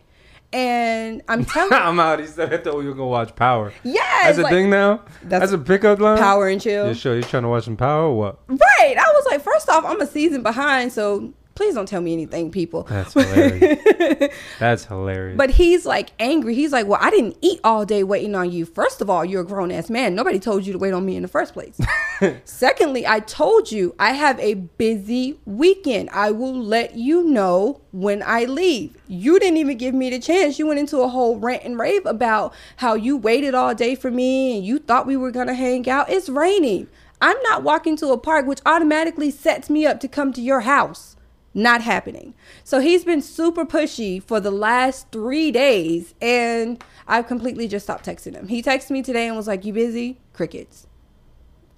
And 0.52 1.22
I'm 1.28 1.44
telling 1.46 1.72
I'm 1.72 1.98
out. 2.00 2.20
He 2.20 2.26
said 2.26 2.52
I 2.52 2.59
thought 2.59 2.76
we 2.78 2.87
were 2.87 2.92
gonna 2.94 3.06
watch 3.09 3.35
Power. 3.37 3.72
Yeah, 3.85 4.00
That's 4.24 4.38
a 4.38 4.42
like- 4.42 4.52
thing 4.52 4.70
now. 4.70 5.02
That's- 5.22 5.50
That's, 5.50 5.52
a 5.52 5.59
pickup 5.59 5.98
line. 6.00 6.18
Power 6.18 6.48
and 6.48 6.61
chill. 6.61 6.87
Yeah, 6.88 6.92
sure. 6.94 7.16
You 7.16 7.22
trying 7.22 7.42
to 7.44 7.48
watch 7.48 7.64
some 7.64 7.76
Power 7.76 8.04
or 8.04 8.16
what? 8.18 8.38
Right. 8.48 8.96
I 8.98 9.12
was 9.14 9.26
like, 9.30 9.40
first 9.42 9.68
off, 9.68 9.85
I'm 9.85 10.00
a 10.00 10.06
season 10.06 10.42
behind, 10.42 10.92
so 10.92 11.32
please 11.57 11.75
don't 11.75 11.88
tell 11.88 12.01
me 12.01 12.12
anything, 12.12 12.53
people. 12.53 12.85
That's 12.85 13.14
hilarious. 13.14 14.33
That's 14.61 14.85
hilarious. 14.85 15.37
But 15.37 15.51
he's 15.51 15.85
like 15.85 16.11
angry. 16.21 16.55
He's 16.55 16.71
like, 16.71 16.87
Well, 16.87 16.99
I 17.03 17.11
didn't 17.11 17.37
eat 17.40 17.59
all 17.64 17.85
day 17.85 18.05
waiting 18.05 18.35
on 18.35 18.53
you. 18.53 18.64
First 18.64 19.01
of 19.01 19.11
all, 19.11 19.25
you're 19.25 19.40
a 19.40 19.47
grown 19.47 19.73
ass 19.73 19.90
man. 19.90 20.14
Nobody 20.14 20.38
told 20.38 20.66
you 20.66 20.73
to 20.73 20.79
wait 20.79 20.92
on 20.92 21.05
me 21.05 21.16
in 21.16 21.23
the 21.23 21.29
first 21.29 21.55
place. 21.55 21.81
Secondly, 22.45 23.07
I 23.07 23.21
told 23.21 23.73
you 23.73 23.95
I 23.99 24.12
have 24.12 24.38
a 24.38 24.55
busy 24.55 25.40
weekend. 25.45 26.11
I 26.11 26.31
will 26.31 26.57
let 26.57 26.97
you 26.97 27.25
know 27.25 27.81
when 27.90 28.23
I 28.23 28.45
leave. 28.45 28.97
You 29.09 29.38
didn't 29.38 29.57
even 29.57 29.79
give 29.79 29.95
me 29.95 30.11
the 30.11 30.19
chance. 30.19 30.59
You 30.59 30.66
went 30.66 30.79
into 30.79 30.99
a 30.99 31.09
whole 31.09 31.38
rant 31.38 31.64
and 31.64 31.79
rave 31.79 32.05
about 32.07 32.55
how 32.77 32.95
you 32.95 33.16
waited 33.16 33.55
all 33.55 33.75
day 33.75 33.95
for 33.95 34.11
me 34.11 34.57
and 34.57 34.66
you 34.66 34.79
thought 34.79 35.07
we 35.07 35.16
were 35.16 35.31
going 35.31 35.49
to 35.49 35.55
hang 35.55 35.88
out. 35.88 36.11
It's 36.11 36.29
raining. 36.29 36.88
I'm 37.21 37.40
not 37.42 37.62
walking 37.62 37.97
to 37.97 38.09
a 38.09 38.19
park, 38.19 38.47
which 38.47 38.61
automatically 38.66 39.31
sets 39.31 39.71
me 39.71 39.87
up 39.87 40.01
to 40.01 40.09
come 40.09 40.35
to 40.35 40.42
your 40.42 40.61
house 40.61 41.15
not 41.57 41.81
happening. 41.81 42.35
So 42.64 42.81
he's 42.81 43.03
been 43.03 43.23
super 43.23 43.64
pushy 43.64 44.23
for 44.23 44.38
the 44.40 44.51
last 44.51 45.11
three 45.11 45.51
days, 45.51 46.14
and 46.21 46.85
I've 47.09 47.27
completely 47.27 47.66
just 47.66 47.87
stopped 47.87 48.05
texting 48.05 48.35
him. 48.35 48.49
He 48.49 48.62
texted 48.62 48.90
me 48.90 49.03
today 49.03 49.27
and 49.27 49.37
was 49.37 49.47
like, 49.49 49.64
You 49.64 49.73
busy? 49.73 50.21
Crickets. 50.35 50.87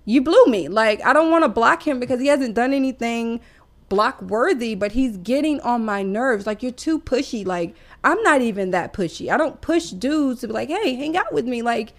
You 0.04 0.20
blew 0.20 0.44
me. 0.46 0.68
Like, 0.68 1.00
I 1.04 1.12
don't 1.12 1.30
want 1.30 1.44
to 1.44 1.48
block 1.48 1.86
him 1.86 2.00
because 2.00 2.20
he 2.20 2.26
hasn't 2.26 2.54
done 2.54 2.74
anything 2.74 3.40
block 3.88 4.20
worthy, 4.20 4.74
but 4.74 4.92
he's 4.92 5.16
getting 5.18 5.60
on 5.60 5.84
my 5.84 6.02
nerves. 6.02 6.46
Like, 6.46 6.62
you're 6.62 6.72
too 6.72 6.98
pushy. 7.00 7.46
Like, 7.46 7.74
I'm 8.02 8.20
not 8.22 8.40
even 8.42 8.72
that 8.72 8.92
pushy. 8.92 9.30
I 9.30 9.36
don't 9.36 9.60
push 9.60 9.90
dudes 9.90 10.40
to 10.40 10.48
be 10.48 10.52
like, 10.54 10.68
Hey, 10.70 10.94
hang 10.94 11.16
out 11.16 11.32
with 11.32 11.46
me. 11.46 11.62
Like, 11.62 11.92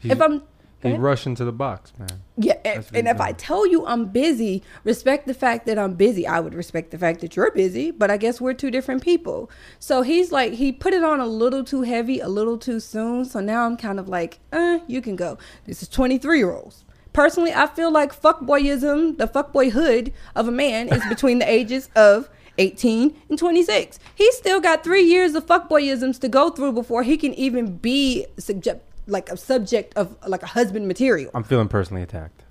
He- 0.00 0.10
if 0.10 0.20
I'm. 0.20 0.42
He 0.82 0.96
rushed 0.96 1.26
into 1.26 1.44
the 1.44 1.52
box, 1.52 1.92
man. 1.98 2.22
Yeah, 2.36 2.56
and, 2.64 2.84
and 2.94 3.08
if 3.08 3.20
I 3.20 3.32
tell 3.32 3.66
you 3.66 3.86
I'm 3.86 4.06
busy, 4.06 4.62
respect 4.84 5.26
the 5.26 5.34
fact 5.34 5.66
that 5.66 5.78
I'm 5.78 5.94
busy. 5.94 6.26
I 6.26 6.40
would 6.40 6.54
respect 6.54 6.90
the 6.90 6.98
fact 6.98 7.20
that 7.20 7.36
you're 7.36 7.52
busy, 7.52 7.90
but 7.90 8.10
I 8.10 8.16
guess 8.16 8.40
we're 8.40 8.54
two 8.54 8.70
different 8.70 9.02
people. 9.02 9.50
So 9.78 10.02
he's 10.02 10.32
like, 10.32 10.54
he 10.54 10.72
put 10.72 10.92
it 10.92 11.04
on 11.04 11.20
a 11.20 11.26
little 11.26 11.62
too 11.62 11.82
heavy, 11.82 12.20
a 12.20 12.28
little 12.28 12.58
too 12.58 12.80
soon. 12.80 13.24
So 13.24 13.40
now 13.40 13.64
I'm 13.64 13.76
kind 13.76 14.00
of 14.00 14.08
like, 14.08 14.40
uh, 14.52 14.80
you 14.86 15.00
can 15.00 15.14
go. 15.16 15.38
This 15.66 15.82
is 15.82 15.88
23 15.88 16.38
year 16.38 16.52
olds. 16.52 16.84
Personally, 17.12 17.52
I 17.52 17.66
feel 17.66 17.92
like 17.92 18.18
fuckboyism, 18.18 19.18
the 19.18 19.28
fuckboyhood 19.28 20.12
of 20.34 20.48
a 20.48 20.52
man, 20.52 20.88
is 20.88 21.04
between 21.08 21.38
the 21.38 21.48
ages 21.48 21.90
of 21.94 22.30
18 22.58 23.14
and 23.28 23.38
26. 23.38 23.98
He's 24.14 24.36
still 24.36 24.60
got 24.60 24.84
three 24.84 25.02
years 25.02 25.34
of 25.34 25.46
fuckboyisms 25.46 26.18
to 26.20 26.28
go 26.28 26.50
through 26.50 26.72
before 26.72 27.02
he 27.02 27.16
can 27.16 27.34
even 27.34 27.76
be 27.76 28.26
subject, 28.38 28.84
like 29.06 29.28
a 29.30 29.36
subject 29.36 29.96
of 29.96 30.16
like 30.26 30.42
a 30.42 30.46
husband 30.46 30.86
material. 30.88 31.30
I'm 31.34 31.44
feeling 31.44 31.68
personally 31.68 32.02
attacked. 32.02 32.44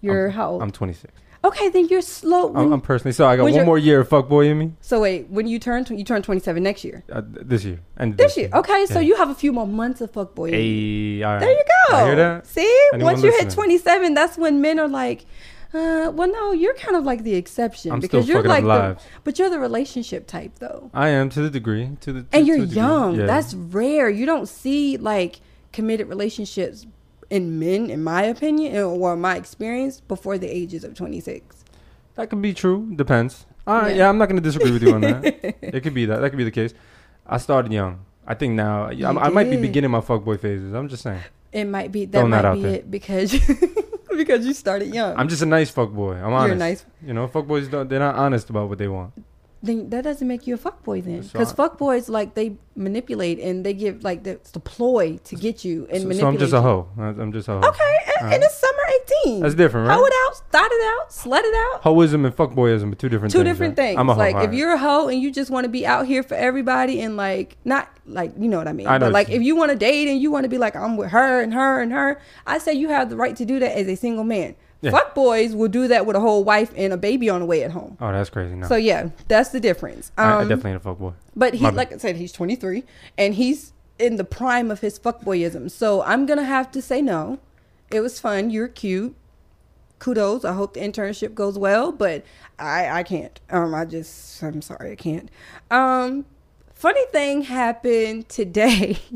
You're 0.00 0.26
I'm, 0.28 0.32
how 0.32 0.50
old? 0.50 0.62
I'm 0.62 0.70
26. 0.70 1.12
Okay, 1.44 1.68
then 1.68 1.86
you're 1.88 2.02
slow. 2.02 2.52
I'm, 2.54 2.72
I'm 2.72 2.80
personally 2.80 3.12
so 3.12 3.26
I 3.26 3.36
got 3.36 3.44
one 3.44 3.64
more 3.64 3.78
year 3.78 4.00
of 4.00 4.08
fuckboy 4.08 4.50
in 4.50 4.58
me 4.58 4.72
so 4.80 5.00
wait, 5.00 5.28
when 5.28 5.46
you 5.46 5.60
turn, 5.60 5.84
tw- 5.84 5.92
you 5.92 6.02
turn 6.04 6.20
27 6.20 6.60
next 6.62 6.84
year. 6.84 7.04
uh, 7.12 7.22
th- 7.22 7.46
this 7.46 7.64
year 7.64 7.80
and 7.96 8.16
This 8.16 8.36
year, 8.36 8.50
okay. 8.52 8.86
So 8.86 8.98
you 8.98 9.16
have 9.16 9.30
a 9.30 9.34
few 9.34 9.52
more 9.52 9.66
months 9.66 10.00
of 10.00 10.10
fuckboy. 10.12 10.50
Hey, 10.50 11.22
right. 11.24 11.38
There 11.38 11.50
you 11.50 11.64
go. 11.90 11.96
I 11.96 12.04
hear 12.06 12.16
that? 12.16 12.46
See, 12.46 12.80
Anyone 12.92 13.12
once 13.14 13.24
you 13.24 13.30
hit 13.30 13.50
27, 13.50 14.14
that's 14.14 14.36
when 14.36 14.60
men 14.60 14.80
are 14.80 14.88
like, 14.88 15.26
uh, 15.72 16.10
well, 16.14 16.30
no, 16.30 16.52
you're 16.52 16.74
kind 16.74 16.96
of 16.96 17.04
like 17.04 17.22
the 17.22 17.34
exception 17.34 17.92
I'm 17.92 18.00
because 18.00 18.26
you're 18.26 18.42
like 18.42 18.64
the, 18.64 18.96
but 19.22 19.38
you're 19.38 19.50
the 19.50 19.60
relationship 19.60 20.26
type 20.26 20.58
though, 20.58 20.90
I 20.92 21.10
am 21.10 21.28
to 21.30 21.42
the 21.42 21.50
degree 21.50 21.90
to 22.00 22.12
the 22.12 22.22
to, 22.22 22.28
and 22.36 22.46
you're 22.46 22.58
degree. 22.58 22.74
young. 22.74 23.14
Yeah. 23.14 23.26
That's 23.26 23.54
rare. 23.54 24.08
You 24.10 24.26
don't 24.26 24.48
see 24.48 24.96
like 24.96 25.40
committed 25.72 26.08
relationships 26.08 26.86
in 27.30 27.58
men, 27.58 27.90
in 27.90 28.02
my 28.02 28.22
opinion, 28.22 28.76
or 28.82 29.16
my 29.16 29.36
experience, 29.36 30.00
before 30.00 30.38
the 30.38 30.48
ages 30.48 30.84
of 30.84 30.94
26. 30.94 31.64
That 32.14 32.30
could 32.30 32.42
be 32.42 32.54
true. 32.54 32.90
Depends. 32.96 33.46
All 33.66 33.82
right. 33.82 33.90
Yeah. 33.90 34.04
Yeah. 34.04 34.08
I'm 34.08 34.18
not 34.18 34.28
going 34.28 34.42
to 34.42 34.42
disagree 34.42 34.72
with 34.72 34.82
you 34.82 34.94
on 34.94 35.02
that. 35.02 35.24
it 35.62 35.82
could 35.82 35.94
be 35.94 36.06
that. 36.06 36.20
That 36.20 36.30
could 36.30 36.38
be 36.38 36.44
the 36.44 36.50
case. 36.50 36.74
I 37.26 37.38
started 37.38 37.72
young. 37.72 38.04
I 38.26 38.34
think 38.34 38.54
now 38.54 38.86
I, 38.86 39.26
I 39.26 39.28
might 39.28 39.50
be 39.50 39.56
beginning 39.56 39.90
my 39.90 40.00
fuckboy 40.00 40.40
phases. 40.40 40.72
I'm 40.74 40.88
just 40.88 41.02
saying. 41.02 41.20
It 41.52 41.64
might 41.64 41.92
be 41.92 42.04
that 42.06 42.18
Throwing 42.18 42.30
might 42.30 42.42
that 42.42 42.44
out 42.44 42.54
be 42.56 42.62
there. 42.62 42.74
it 42.74 42.90
because 42.90 43.32
because 44.16 44.44
you 44.46 44.52
started 44.52 44.94
young. 44.94 45.16
I'm 45.16 45.28
just 45.28 45.40
a 45.40 45.46
nice 45.46 45.72
fuckboy. 45.72 46.22
I'm 46.22 46.32
honest. 46.32 46.48
You're 46.48 46.56
nice. 46.56 46.84
You 47.02 47.14
know, 47.14 47.26
fuckboys 47.26 47.70
don't. 47.70 47.88
They're 47.88 47.98
not 47.98 48.16
honest 48.16 48.50
about 48.50 48.68
what 48.68 48.76
they 48.78 48.88
want. 48.88 49.14
Then 49.62 49.90
that 49.90 50.04
doesn't 50.04 50.28
make 50.28 50.46
you 50.46 50.54
a 50.54 50.58
fuckboy 50.58 51.02
then 51.04 51.22
So 51.24 51.32
because 51.32 51.52
I- 51.52 51.56
fuckboys 51.56 52.08
like 52.08 52.34
they 52.34 52.56
manipulate 52.76 53.40
and 53.40 53.66
they 53.66 53.74
give 53.74 54.04
like 54.04 54.22
the, 54.22 54.30
it's 54.32 54.52
the 54.52 54.60
ploy 54.60 55.16
to 55.24 55.34
get 55.36 55.64
you 55.64 55.86
and 55.90 56.02
So, 56.02 56.08
manipulate 56.08 56.20
so 56.20 56.28
I'm 56.28 56.38
just 56.38 56.52
a 56.52 56.60
hoe. 56.60 56.88
I'm 56.96 57.32
just 57.32 57.48
a 57.48 57.52
hoe. 57.54 57.68
okay 57.68 57.96
and, 58.06 58.16
Alright. 58.18 58.34
and 58.34 58.44
it's 58.44 58.56
summer 58.56 58.82
18 59.26 59.40
That's 59.40 59.54
different, 59.56 59.88
right? 59.88 59.94
hoe 59.96 60.04
it 60.04 60.12
out 60.26 60.42
thought 60.52 60.70
it 60.70 60.84
out 61.00 61.10
slut 61.10 61.40
it 61.42 61.54
out 61.54 61.82
Hoism 61.82 62.24
and 62.24 62.34
fuckboyism 62.36 62.92
are 62.92 62.94
two 62.94 63.08
different 63.08 63.32
two 63.32 63.38
things. 63.38 63.48
different 63.50 63.76
right? 63.78 63.84
things 63.88 63.98
I'm 63.98 64.08
a 64.08 64.14
hoe. 64.14 64.18
like 64.20 64.36
if 64.48 64.54
you're 64.54 64.72
a 64.74 64.78
hoe 64.78 65.08
and 65.08 65.20
you 65.20 65.32
just 65.32 65.50
want 65.50 65.64
to 65.64 65.68
be 65.68 65.84
out 65.86 66.06
here 66.06 66.22
for 66.22 66.34
everybody 66.36 67.00
and 67.00 67.16
like 67.16 67.56
not 67.64 67.88
like 68.06 68.32
you 68.38 68.48
know 68.48 68.58
what 68.58 68.68
i 68.68 68.72
mean 68.72 68.86
I 68.86 68.96
know 68.98 69.06
but 69.06 69.12
like 69.12 69.28
you 69.28 69.34
if 69.36 69.42
you 69.42 69.56
want 69.56 69.70
to 69.72 69.76
date 69.76 70.08
and 70.08 70.20
you 70.20 70.30
want 70.30 70.44
to 70.44 70.48
be 70.48 70.56
like 70.58 70.76
i'm 70.76 70.96
with 70.96 71.10
her 71.10 71.40
and 71.42 71.52
her 71.52 71.82
and 71.82 71.92
her 71.92 72.20
i 72.46 72.58
say 72.58 72.72
you 72.72 72.88
have 72.90 73.10
the 73.10 73.16
right 73.16 73.34
to 73.36 73.44
do 73.44 73.58
that 73.58 73.76
as 73.76 73.86
a 73.88 73.96
single 73.96 74.24
man 74.24 74.54
Yeah. 74.80 74.92
fuck 74.92 75.14
boys 75.14 75.54
will 75.56 75.68
do 75.68 75.88
that 75.88 76.06
with 76.06 76.14
a 76.14 76.20
whole 76.20 76.44
wife 76.44 76.72
and 76.76 76.92
a 76.92 76.96
baby 76.96 77.28
on 77.28 77.40
the 77.40 77.46
way 77.46 77.64
at 77.64 77.72
home 77.72 77.96
Oh, 78.00 78.12
that's 78.12 78.30
crazy. 78.30 78.54
No, 78.54 78.68
so 78.68 78.76
yeah 78.76 79.10
that's 79.26 79.50
the 79.50 79.58
difference 79.60 80.12
I, 80.16 80.22
I 80.24 80.32
Um, 80.42 80.48
definitely 80.48 80.70
ain't 80.72 80.80
a 80.80 80.84
fuck 80.84 80.98
boy. 80.98 81.12
but 81.34 81.54
he, 81.54 81.62
My 81.64 81.70
like 81.70 81.92
I 81.92 81.96
said, 81.96 82.14
he's 82.16 82.30
23 82.32 82.84
and 83.16 83.34
he's 83.34 83.72
in 83.98 84.14
the 84.16 84.24
prime 84.24 84.70
of 84.70 84.78
his 84.80 84.96
fuckboyism. 84.96 85.68
So 85.72 86.02
I'm 86.04 86.24
gonna 86.26 86.44
have 86.44 86.70
to 86.70 86.80
say 86.80 87.02
no. 87.02 87.40
It 87.90 88.00
was 88.00 88.20
fun. 88.20 88.50
You're 88.50 88.68
cute. 88.68 89.16
Kudos. 89.98 90.44
I 90.44 90.52
hope 90.52 90.74
the 90.74 90.80
internship 90.80 91.34
goes 91.34 91.58
well, 91.58 91.90
but 91.90 92.22
I 92.60 92.88
I 93.00 93.02
can't. 93.02 93.40
Um, 93.50 93.74
I 93.74 93.84
just 93.84 94.40
I'm 94.44 94.62
sorry 94.62 94.92
I 94.92 94.94
can't. 94.94 95.28
Um, 95.72 96.24
funny 96.74 97.04
thing 97.10 97.42
happened 97.42 98.28
today. 98.28 98.98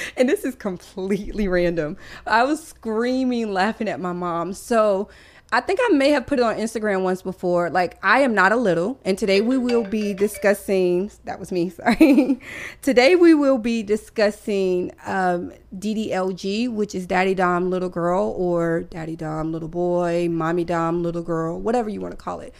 and 0.16 0.28
this 0.28 0.44
is 0.44 0.54
completely 0.54 1.48
random. 1.48 1.96
I 2.26 2.44
was 2.44 2.62
screaming, 2.62 3.52
laughing 3.52 3.88
at 3.88 4.00
my 4.00 4.12
mom. 4.12 4.52
So 4.52 5.08
I 5.52 5.60
think 5.60 5.78
I 5.80 5.94
may 5.94 6.10
have 6.10 6.26
put 6.26 6.40
it 6.40 6.42
on 6.42 6.56
Instagram 6.56 7.02
once 7.02 7.22
before. 7.22 7.70
Like, 7.70 7.98
I 8.02 8.20
am 8.20 8.34
not 8.34 8.50
a 8.50 8.56
little. 8.56 8.98
And 9.04 9.16
today 9.16 9.40
we 9.40 9.56
will 9.56 9.84
be 9.84 10.12
discussing, 10.12 11.10
that 11.24 11.38
was 11.38 11.52
me, 11.52 11.70
sorry. 11.70 12.40
today 12.82 13.14
we 13.14 13.32
will 13.32 13.58
be 13.58 13.84
discussing 13.84 14.90
um, 15.06 15.52
DDLG, 15.78 16.68
which 16.68 16.96
is 16.96 17.06
Daddy 17.06 17.34
Dom 17.34 17.70
Little 17.70 17.88
Girl 17.88 18.34
or 18.36 18.82
Daddy 18.82 19.14
Dom 19.14 19.52
Little 19.52 19.68
Boy, 19.68 20.28
Mommy 20.28 20.64
Dom 20.64 21.04
Little 21.04 21.22
Girl, 21.22 21.60
whatever 21.60 21.88
you 21.88 22.00
want 22.00 22.12
to 22.12 22.18
call 22.18 22.40
it. 22.40 22.52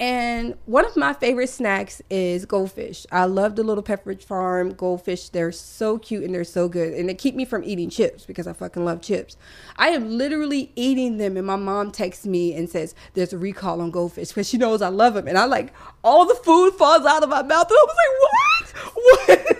And 0.00 0.56
one 0.66 0.84
of 0.84 0.96
my 0.96 1.12
favorite 1.12 1.50
snacks 1.50 2.02
is 2.10 2.46
goldfish. 2.46 3.06
I 3.12 3.26
love 3.26 3.54
the 3.54 3.62
Little 3.62 3.82
Pepperidge 3.82 4.24
Farm 4.24 4.74
goldfish. 4.74 5.28
They're 5.28 5.52
so 5.52 5.98
cute 5.98 6.24
and 6.24 6.34
they're 6.34 6.42
so 6.42 6.68
good. 6.68 6.94
And 6.94 7.08
they 7.08 7.14
keep 7.14 7.36
me 7.36 7.44
from 7.44 7.62
eating 7.62 7.90
chips 7.90 8.26
because 8.26 8.48
I 8.48 8.54
fucking 8.54 8.84
love 8.84 9.00
chips. 9.00 9.36
I 9.76 9.90
am 9.90 10.10
literally 10.10 10.72
eating 10.74 11.18
them 11.18 11.36
and 11.36 11.46
my 11.46 11.56
mom 11.56 11.92
texts 11.92 12.26
me 12.26 12.54
and 12.54 12.68
says 12.68 12.94
there's 13.14 13.32
a 13.32 13.38
recall 13.38 13.80
on 13.80 13.92
goldfish 13.92 14.28
because 14.28 14.48
she 14.48 14.58
knows 14.58 14.82
I 14.82 14.88
love 14.88 15.14
them. 15.14 15.28
And 15.28 15.38
I 15.38 15.44
like 15.44 15.72
all 16.02 16.26
the 16.26 16.34
food 16.34 16.74
falls 16.74 17.06
out 17.06 17.22
of 17.22 17.28
my 17.28 17.42
mouth. 17.42 17.70
And 17.70 17.78
I 17.78 17.86
was 17.86 17.96
like, 17.96 19.28
what? 19.28 19.54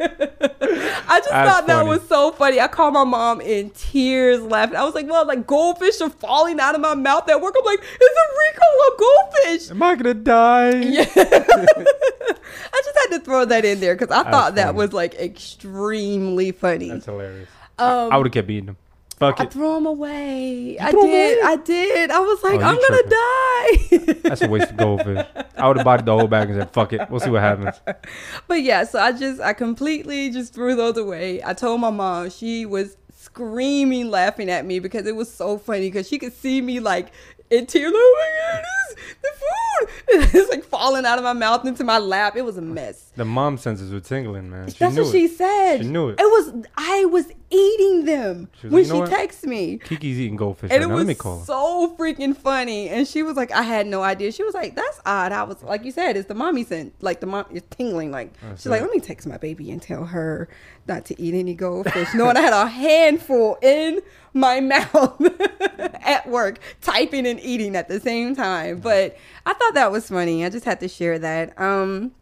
What? 0.00 0.14
I 1.18 1.20
just 1.20 1.30
That's 1.30 1.50
thought 1.50 1.66
that 1.66 1.76
funny. 1.78 1.88
was 1.88 2.08
so 2.08 2.30
funny. 2.30 2.60
I 2.60 2.68
called 2.68 2.94
my 2.94 3.02
mom 3.02 3.40
in 3.40 3.70
tears 3.70 4.40
laughing. 4.40 4.76
I 4.76 4.84
was 4.84 4.94
like, 4.94 5.08
well, 5.08 5.26
like 5.26 5.46
goldfish 5.48 6.00
are 6.00 6.10
falling 6.10 6.60
out 6.60 6.76
of 6.76 6.80
my 6.80 6.94
mouth 6.94 7.28
at 7.28 7.40
work. 7.40 7.56
I'm 7.58 7.64
like, 7.64 7.80
it's 7.82 8.18
a 8.18 8.26
recall 8.54 8.82
on 8.84 8.96
goldfish. 8.98 9.70
Am 9.72 9.82
I 9.82 9.94
gonna 9.96 10.14
die? 10.14 10.70
Yeah. 10.76 11.06
I 11.16 12.82
just 12.84 12.98
had 13.10 13.18
to 13.18 13.20
throw 13.24 13.44
that 13.46 13.64
in 13.64 13.80
there 13.80 13.96
because 13.96 14.12
I 14.14 14.22
That's 14.22 14.32
thought 14.34 14.54
that 14.54 14.66
funny. 14.66 14.78
was 14.78 14.92
like 14.92 15.14
extremely 15.16 16.52
funny. 16.52 16.88
That's 16.90 17.06
hilarious. 17.06 17.48
Um, 17.78 18.12
I 18.12 18.16
would 18.16 18.26
have 18.26 18.32
kept 18.32 18.48
eating 18.50 18.66
them. 18.66 18.76
Fuck 19.18 19.40
I 19.40 19.44
it. 19.44 19.52
threw 19.52 19.74
them 19.74 19.86
away. 19.86 20.78
I 20.78 20.90
did. 20.92 20.98
away? 21.04 21.38
I 21.42 21.56
did. 21.56 22.10
I 22.10 22.20
was 22.20 22.42
like, 22.42 22.60
Oh, 22.60 22.64
I'm 22.64 22.78
gonna 22.80 24.12
die. 24.12 24.12
That's 24.28 24.42
a 24.42 24.48
waste 24.48 24.70
of 24.70 24.76
goldfish. 24.76 25.26
I 25.56 25.66
would 25.68 25.76
have 25.76 25.84
bought 25.84 26.04
the 26.04 26.16
whole 26.16 26.28
bag 26.28 26.50
and 26.50 26.58
said, 26.60 26.70
"Fuck 26.70 26.92
it, 26.92 27.10
we'll 27.10 27.18
see 27.20 27.30
what 27.30 27.42
happens." 27.42 27.80
but 28.46 28.62
yeah, 28.62 28.84
so 28.84 29.00
I 29.00 29.10
just, 29.12 29.40
I 29.40 29.52
completely 29.54 30.30
just 30.30 30.54
threw 30.54 30.76
those 30.76 30.96
away. 30.96 31.42
I 31.42 31.52
told 31.54 31.80
my 31.80 31.90
mom. 31.90 32.30
She 32.30 32.64
was 32.64 32.96
screaming, 33.16 34.10
laughing 34.10 34.50
at 34.50 34.64
me 34.64 34.78
because 34.78 35.06
it 35.06 35.16
was 35.16 35.32
so 35.32 35.58
funny 35.58 35.88
because 35.90 36.08
she 36.08 36.18
could 36.18 36.32
see 36.32 36.60
me 36.60 36.80
like 36.80 37.12
in 37.50 37.66
tears. 37.66 37.92
Oh 37.94 38.16
my 38.20 38.52
god, 38.52 38.64
this, 38.64 39.16
the 39.22 39.28
food! 39.38 39.44
It's 40.40 40.50
like 40.50 40.64
falling 40.64 41.04
out 41.06 41.18
of 41.18 41.24
my 41.24 41.32
mouth 41.32 41.64
into 41.66 41.84
my 41.84 41.98
lap. 41.98 42.36
It 42.36 42.42
was 42.42 42.56
a 42.56 42.62
mess. 42.62 43.12
The 43.16 43.24
mom 43.24 43.58
senses 43.58 43.92
were 43.92 44.00
tingling, 44.00 44.50
man. 44.50 44.68
She 44.70 44.78
That's 44.78 44.96
what 44.96 45.06
it. 45.08 45.12
she 45.12 45.28
said. 45.28 45.78
She 45.78 45.88
knew 45.88 46.08
it. 46.10 46.20
It 46.20 46.24
was 46.24 46.66
I 46.76 47.04
was 47.06 47.26
eating 47.50 48.04
them 48.04 48.48
She 48.60 48.68
when 48.68 48.82
like, 48.82 48.92
"You 48.92 49.00
know 49.00 49.06
she 49.06 49.10
texts 49.12 49.44
me. 49.44 49.78
Kiki's 49.78 50.18
eating 50.20 50.36
goldfish 50.36 50.70
And 50.70 50.80
right 50.80 50.84
it 50.84 50.88
now. 50.88 50.94
was 50.94 51.04
Let 51.04 51.08
me 51.08 51.14
call 51.14 51.38
her. 51.40 51.44
so 51.44 51.96
freaking 51.98 52.36
funny. 52.36 52.88
And 52.88 53.06
she 53.08 53.22
was 53.22 53.36
like, 53.36 53.50
I 53.52 53.62
had 53.62 53.86
no 53.86 54.02
idea. 54.02 54.32
She 54.32 54.42
was 54.42 54.54
like, 54.54 54.74
That's 54.76 55.00
odd. 55.06 55.32
I 55.32 55.42
was 55.44 55.62
like 55.62 55.84
you 55.84 55.90
said, 55.92 56.16
it's 56.16 56.28
the 56.28 56.34
mommy 56.34 56.64
scent. 56.64 56.94
Like 57.00 57.20
the 57.20 57.26
mom 57.26 57.46
is 57.50 57.62
tingling. 57.70 58.10
Like 58.10 58.32
That's 58.40 58.62
she's 58.62 58.70
like. 58.70 58.82
Let 58.82 58.90
me 58.90 59.00
text 59.00 59.26
my 59.26 59.38
baby 59.38 59.70
and 59.70 59.80
tell 59.80 60.04
her 60.04 60.48
not 60.86 61.04
to 61.06 61.20
eat 61.20 61.34
any 61.34 61.54
goldfish. 61.54 62.08
Knowing 62.14 62.36
I 62.36 62.40
had 62.40 62.52
a 62.52 62.66
handful 62.66 63.56
in 63.62 64.00
my 64.34 64.60
mouth 64.72 65.20
at 66.02 66.28
work, 66.28 66.58
typing 66.80 67.26
and 67.26 67.40
eating 67.40 67.76
at 67.76 67.88
the 67.88 67.98
same 68.00 68.36
time. 68.36 68.80
But 68.80 69.16
I 69.46 69.54
thought 69.54 69.74
that 69.74 69.90
was 69.90 70.08
funny. 70.08 70.44
I 70.44 70.50
just 70.50 70.64
had 70.64 70.80
to 70.80 70.88
share 70.88 71.18
that. 71.18 71.58
Um 71.60 72.12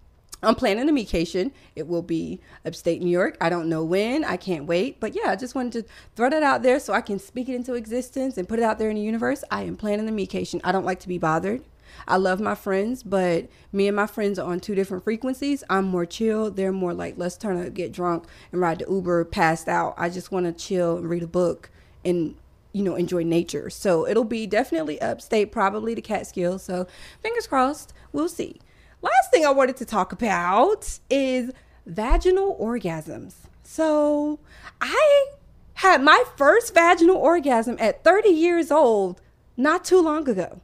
I'm 0.43 0.55
planning 0.55 0.89
a 0.89 0.93
vacation. 0.93 1.53
It 1.75 1.87
will 1.89 2.03
be 2.03 2.41
upstate 2.65 3.03
New 3.03 3.11
York. 3.11 3.37
I 3.41 3.49
don't 3.49 3.69
know 3.69 3.83
when. 3.85 4.25
I 4.25 4.37
can't 4.37 4.67
wait. 4.67 5.01
But 5.01 5.15
yeah, 5.15 5.31
I 5.31 5.37
just 5.37 5.55
wanted 5.55 5.85
to 5.85 5.91
throw 6.15 6.31
that 6.31 6.43
out 6.43 6.63
there 6.63 6.79
so 6.79 6.93
I 6.93 7.01
can 7.01 7.19
speak 7.19 7.49
it 7.49 7.55
into 7.55 7.75
existence 7.75 8.37
and 8.37 8.49
put 8.49 8.59
it 8.59 8.63
out 8.63 8.79
there 8.79 8.91
in 8.91 8.97
the 8.97 9.03
universe. 9.03 9.43
I 9.51 9.63
am 9.63 9.77
planning 9.77 10.09
a 10.09 10.13
vacation. 10.13 10.61
I 10.63 10.73
don't 10.73 10.85
like 10.85 11.01
to 11.01 11.09
be 11.09 11.19
bothered. 11.19 11.63
I 12.07 12.17
love 12.17 12.41
my 12.41 12.55
friends, 12.55 13.03
but 13.03 13.49
me 13.73 13.87
and 13.87 13.97
my 13.97 14.07
friends 14.07 14.39
are 14.39 14.51
on 14.51 14.61
two 14.61 14.75
different 14.75 15.05
frequencies. 15.05 15.65
I'm 15.71 15.87
more 15.87 16.07
chill. 16.07 16.51
They're 16.51 16.73
more 16.73 16.93
like, 16.93 17.15
let's 17.17 17.37
turn 17.37 17.65
up, 17.65 17.75
get 17.75 17.93
drunk, 17.93 18.27
and 18.53 18.61
ride 18.61 18.81
the 18.81 18.91
Uber 18.91 19.25
passed 19.27 19.69
out. 19.69 19.95
I 19.97 20.09
just 20.11 20.31
want 20.31 20.47
to 20.47 20.53
chill 20.53 20.99
and 20.99 21.09
read 21.09 21.23
a 21.23 21.29
book 21.29 21.71
and 22.05 22.37
you 22.73 22.83
know 22.83 22.95
enjoy 22.95 23.23
nature. 23.23 23.71
So 23.71 24.07
it'll 24.07 24.25
be 24.25 24.47
definitely 24.47 25.01
upstate, 25.01 25.51
probably 25.51 25.95
the 25.95 26.03
Catskills. 26.03 26.63
So 26.63 26.87
fingers 27.23 27.47
crossed. 27.47 27.93
We'll 28.13 28.29
see. 28.29 28.61
Last 29.03 29.31
thing 29.31 29.45
I 29.45 29.51
wanted 29.51 29.77
to 29.79 29.85
talk 29.85 30.13
about 30.13 30.99
is 31.11 31.51
vaginal 31.87 32.57
orgasms. 32.61 33.35
So 33.63 34.41
I 34.81 35.27
had 35.75 36.03
my 36.03 36.25
first 36.37 36.75
vaginal 36.75 37.17
orgasm 37.17 37.77
at 37.79 38.03
30 38.05 38.31
years 38.31 38.71
old 38.71 39.21
not 39.57 39.85
too 39.85 40.01
long 40.01 40.29
ago. 40.29 40.61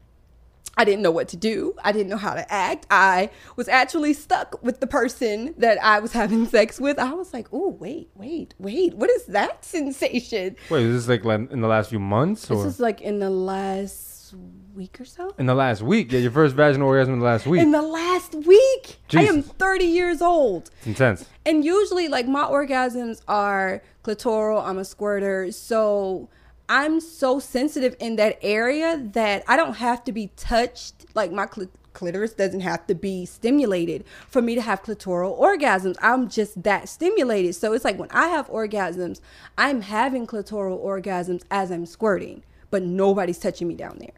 I 0.77 0.85
didn't 0.85 1.03
know 1.03 1.11
what 1.11 1.29
to 1.29 1.37
do. 1.37 1.75
I 1.85 1.93
didn't 1.93 2.09
know 2.09 2.17
how 2.17 2.33
to 2.33 2.51
act. 2.51 2.87
I 2.91 3.29
was 3.57 3.69
actually 3.69 4.15
stuck 4.15 4.63
with 4.63 4.81
the 4.81 4.87
person 4.87 5.55
that 5.59 5.77
I 5.83 6.01
was 6.01 6.13
having 6.13 6.47
sex 6.47 6.81
with. 6.81 6.99
I 6.99 7.13
was 7.13 7.35
like, 7.35 7.47
oh, 7.53 7.69
wait, 7.69 8.09
wait, 8.15 8.55
wait. 8.59 8.95
What 8.95 9.11
is 9.11 9.27
that 9.27 9.65
sensation? 9.65 10.57
Wait, 10.71 10.87
is 10.87 11.07
this 11.07 11.09
like 11.09 11.51
in 11.51 11.61
the 11.61 11.69
last 11.69 11.91
few 11.91 12.01
months 12.01 12.51
or 12.51 12.57
This 12.65 12.75
is 12.75 12.81
like 12.81 13.03
in 13.03 13.19
the 13.19 13.29
last 13.29 14.35
week 14.75 15.01
or 15.01 15.05
so. 15.05 15.35
in 15.39 15.47
the 15.47 15.55
last 15.55 15.83
week? 15.83 16.13
Yeah, 16.13 16.21
your 16.21 16.31
first 16.31 16.55
vaginal 16.55 16.89
orgasm 16.89 17.15
in 17.15 17.21
the 17.21 17.25
last 17.25 17.47
week. 17.47 17.63
In 17.63 17.73
the 17.73 17.83
last 17.83 18.35
week. 18.35 18.97
I 19.15 19.25
am 19.25 19.43
30 19.43 19.85
years 19.85 20.23
old. 20.23 20.71
it's 20.79 20.87
intense. 20.87 21.27
And 21.45 21.65
usually, 21.65 22.09
like, 22.09 22.27
my 22.27 22.45
orgasms 22.45 23.23
are 23.29 23.83
clitoral. 24.05 24.65
I'm 24.65 24.79
a 24.79 24.85
squirter. 24.85 25.51
So 25.53 26.29
I'm 26.69 27.01
so 27.01 27.39
sensitive 27.39 27.97
in 28.01 28.17
that 28.17 28.39
area 28.43 29.03
that 29.13 29.45
I 29.47 29.57
don't 29.57 29.75
have 29.77 30.05
to 30.05 30.13
be 30.13 30.31
touched. 30.37 31.07
Like, 31.15 31.33
my 31.33 31.47
clit- 31.47 31.69
clitoris 31.93 32.33
doesn't 32.33 32.61
have 32.61 32.87
to 32.87 32.95
be 32.95 33.27
stimulated 33.27 34.05
for 34.27 34.41
me 34.41 34.55
to 34.55 34.63
have 34.63 34.83
clitoral 34.83 35.39
orgasms. 35.39 35.97
I'm 36.01 36.29
just 36.29 36.63
that 36.63 36.89
stimulated. 36.89 37.55
So 37.55 37.73
it's 37.73 37.85
like 37.85 37.99
when 37.99 38.11
I 38.11 38.29
have 38.29 38.49
orgasms, 38.49 39.21
I'm 39.59 39.83
having 39.83 40.27
clitoral 40.27 40.83
orgasms 40.83 41.43
as 41.51 41.71
I'm 41.71 41.85
squirting, 41.85 42.43
but 42.71 42.83
nobody's 42.83 43.39
touching 43.39 43.69
me 43.69 43.75
down 43.75 43.99
there. 43.99 44.13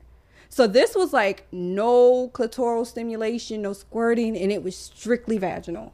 So 0.55 0.69
this 0.69 0.95
was 0.95 1.13
like 1.13 1.49
no 1.51 2.29
clitoral 2.29 2.87
stimulation, 2.87 3.63
no 3.63 3.73
squirting, 3.73 4.39
and 4.39 4.53
it 4.53 4.63
was 4.63 4.79
strictly 4.79 5.37
vaginal. 5.37 5.93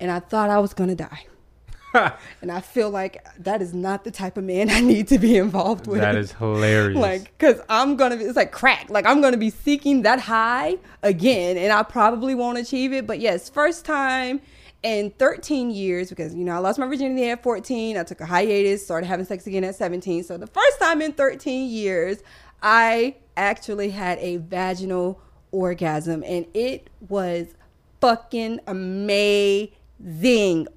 And 0.00 0.10
I 0.10 0.18
thought 0.18 0.50
I 0.50 0.58
was 0.58 0.74
gonna 0.74 0.96
die. 0.96 1.26
and 2.42 2.50
I 2.50 2.62
feel 2.62 2.90
like 2.90 3.24
that 3.38 3.62
is 3.62 3.72
not 3.72 4.02
the 4.02 4.10
type 4.10 4.36
of 4.36 4.42
man 4.42 4.70
I 4.70 4.80
need 4.80 5.06
to 5.06 5.20
be 5.20 5.36
involved 5.36 5.86
with. 5.86 6.00
That 6.00 6.16
is 6.16 6.32
hilarious. 6.40 6.98
Like, 6.98 7.38
cause 7.38 7.60
I'm 7.68 7.94
gonna 7.94 8.16
be, 8.16 8.24
it's 8.24 8.34
like 8.34 8.50
crack. 8.50 8.90
Like 8.90 9.06
I'm 9.06 9.20
gonna 9.20 9.36
be 9.36 9.50
seeking 9.50 10.02
that 10.02 10.18
high 10.18 10.78
again, 11.04 11.56
and 11.56 11.72
I 11.72 11.84
probably 11.84 12.34
won't 12.34 12.58
achieve 12.58 12.92
it. 12.92 13.06
But 13.06 13.20
yes, 13.20 13.48
first 13.48 13.84
time 13.84 14.40
in 14.82 15.10
13 15.10 15.70
years, 15.70 16.08
because 16.08 16.34
you 16.34 16.42
know 16.42 16.56
I 16.56 16.58
lost 16.58 16.80
my 16.80 16.88
virginity 16.88 17.30
at 17.30 17.40
14. 17.44 17.96
I 17.96 18.02
took 18.02 18.20
a 18.20 18.26
hiatus, 18.26 18.84
started 18.84 19.06
having 19.06 19.26
sex 19.26 19.46
again 19.46 19.62
at 19.62 19.76
17. 19.76 20.24
So 20.24 20.38
the 20.38 20.48
first 20.48 20.80
time 20.80 21.00
in 21.00 21.12
13 21.12 21.70
years, 21.70 22.18
I 22.60 23.14
actually 23.36 23.90
had 23.90 24.18
a 24.18 24.36
vaginal 24.36 25.20
orgasm, 25.50 26.24
and 26.26 26.46
it 26.54 26.88
was 27.08 27.54
fucking 28.00 28.60
amazing. 28.66 29.70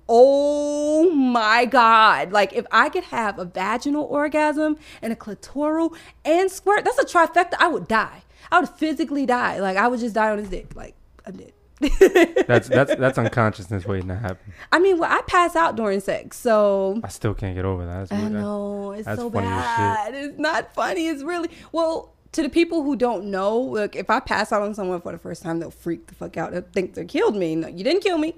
Oh 0.08 1.12
my 1.12 1.66
God. 1.66 2.32
Like, 2.32 2.54
if 2.54 2.66
I 2.72 2.90
could 2.90 3.06
have 3.06 3.40
a 3.40 3.46
vaginal 3.46 4.04
orgasm 4.04 4.78
and 5.02 5.12
a 5.12 5.16
clitoral 5.16 5.96
and 6.24 6.52
squirt, 6.52 6.86
that's 6.86 7.00
a 7.00 7.06
trifecta. 7.06 7.56
I 7.60 7.68
would 7.68 7.88
die. 7.88 8.24
I 8.52 8.60
would 8.60 8.70
physically 8.70 9.26
die. 9.26 9.60
Like, 9.60 9.78
I 9.78 9.88
would 9.88 10.00
just 10.00 10.14
die 10.14 10.30
on 10.30 10.38
his 10.38 10.50
dick. 10.50 10.76
Like, 10.76 10.96
I'm 11.26 11.38
dead. 11.38 11.54
That's 12.48 12.70
that's 12.70 12.96
that's 12.96 13.18
unconsciousness 13.18 13.86
waiting 13.86 14.08
to 14.08 14.16
happen. 14.16 14.54
I 14.72 14.80
mean, 14.80 14.98
well, 14.98 15.12
I 15.12 15.22
pass 15.28 15.58
out 15.58 15.76
during 15.76 16.00
sex, 16.00 16.40
so 16.40 17.02
I 17.04 17.10
still 17.10 17.34
can't 17.34 17.54
get 17.54 17.66
over 17.66 17.86
that. 17.86 18.08
That's 18.08 18.24
I 18.24 18.30
know 18.30 18.94
it's 18.94 19.06
so 19.06 19.30
bad. 19.30 20.16
It's 20.16 20.40
not 20.40 20.74
funny. 20.74 21.10
It's 21.10 21.22
really 21.22 21.50
well 21.74 22.15
to 22.36 22.44
the 22.44 22.50
people 22.50 22.84
who 22.84 22.96
don't 22.96 23.26
know. 23.26 23.60
Look, 23.60 23.96
if 23.96 24.10
I 24.10 24.20
pass 24.20 24.52
out 24.52 24.62
on 24.62 24.74
someone 24.74 25.02
for 25.02 25.12
the 25.12 25.18
first 25.18 25.42
time, 25.44 25.60
they'll 25.60 25.72
freak 25.72 26.08
the 26.08 26.16
fuck 26.16 26.38
out. 26.38 26.52
They'll 26.52 26.62
think 26.62 26.94
they 26.94 27.06
killed 27.06 27.36
me. 27.36 27.56
No, 27.56 27.68
you 27.68 27.84
didn't 27.84 28.02
kill 28.04 28.18
me. 28.18 28.36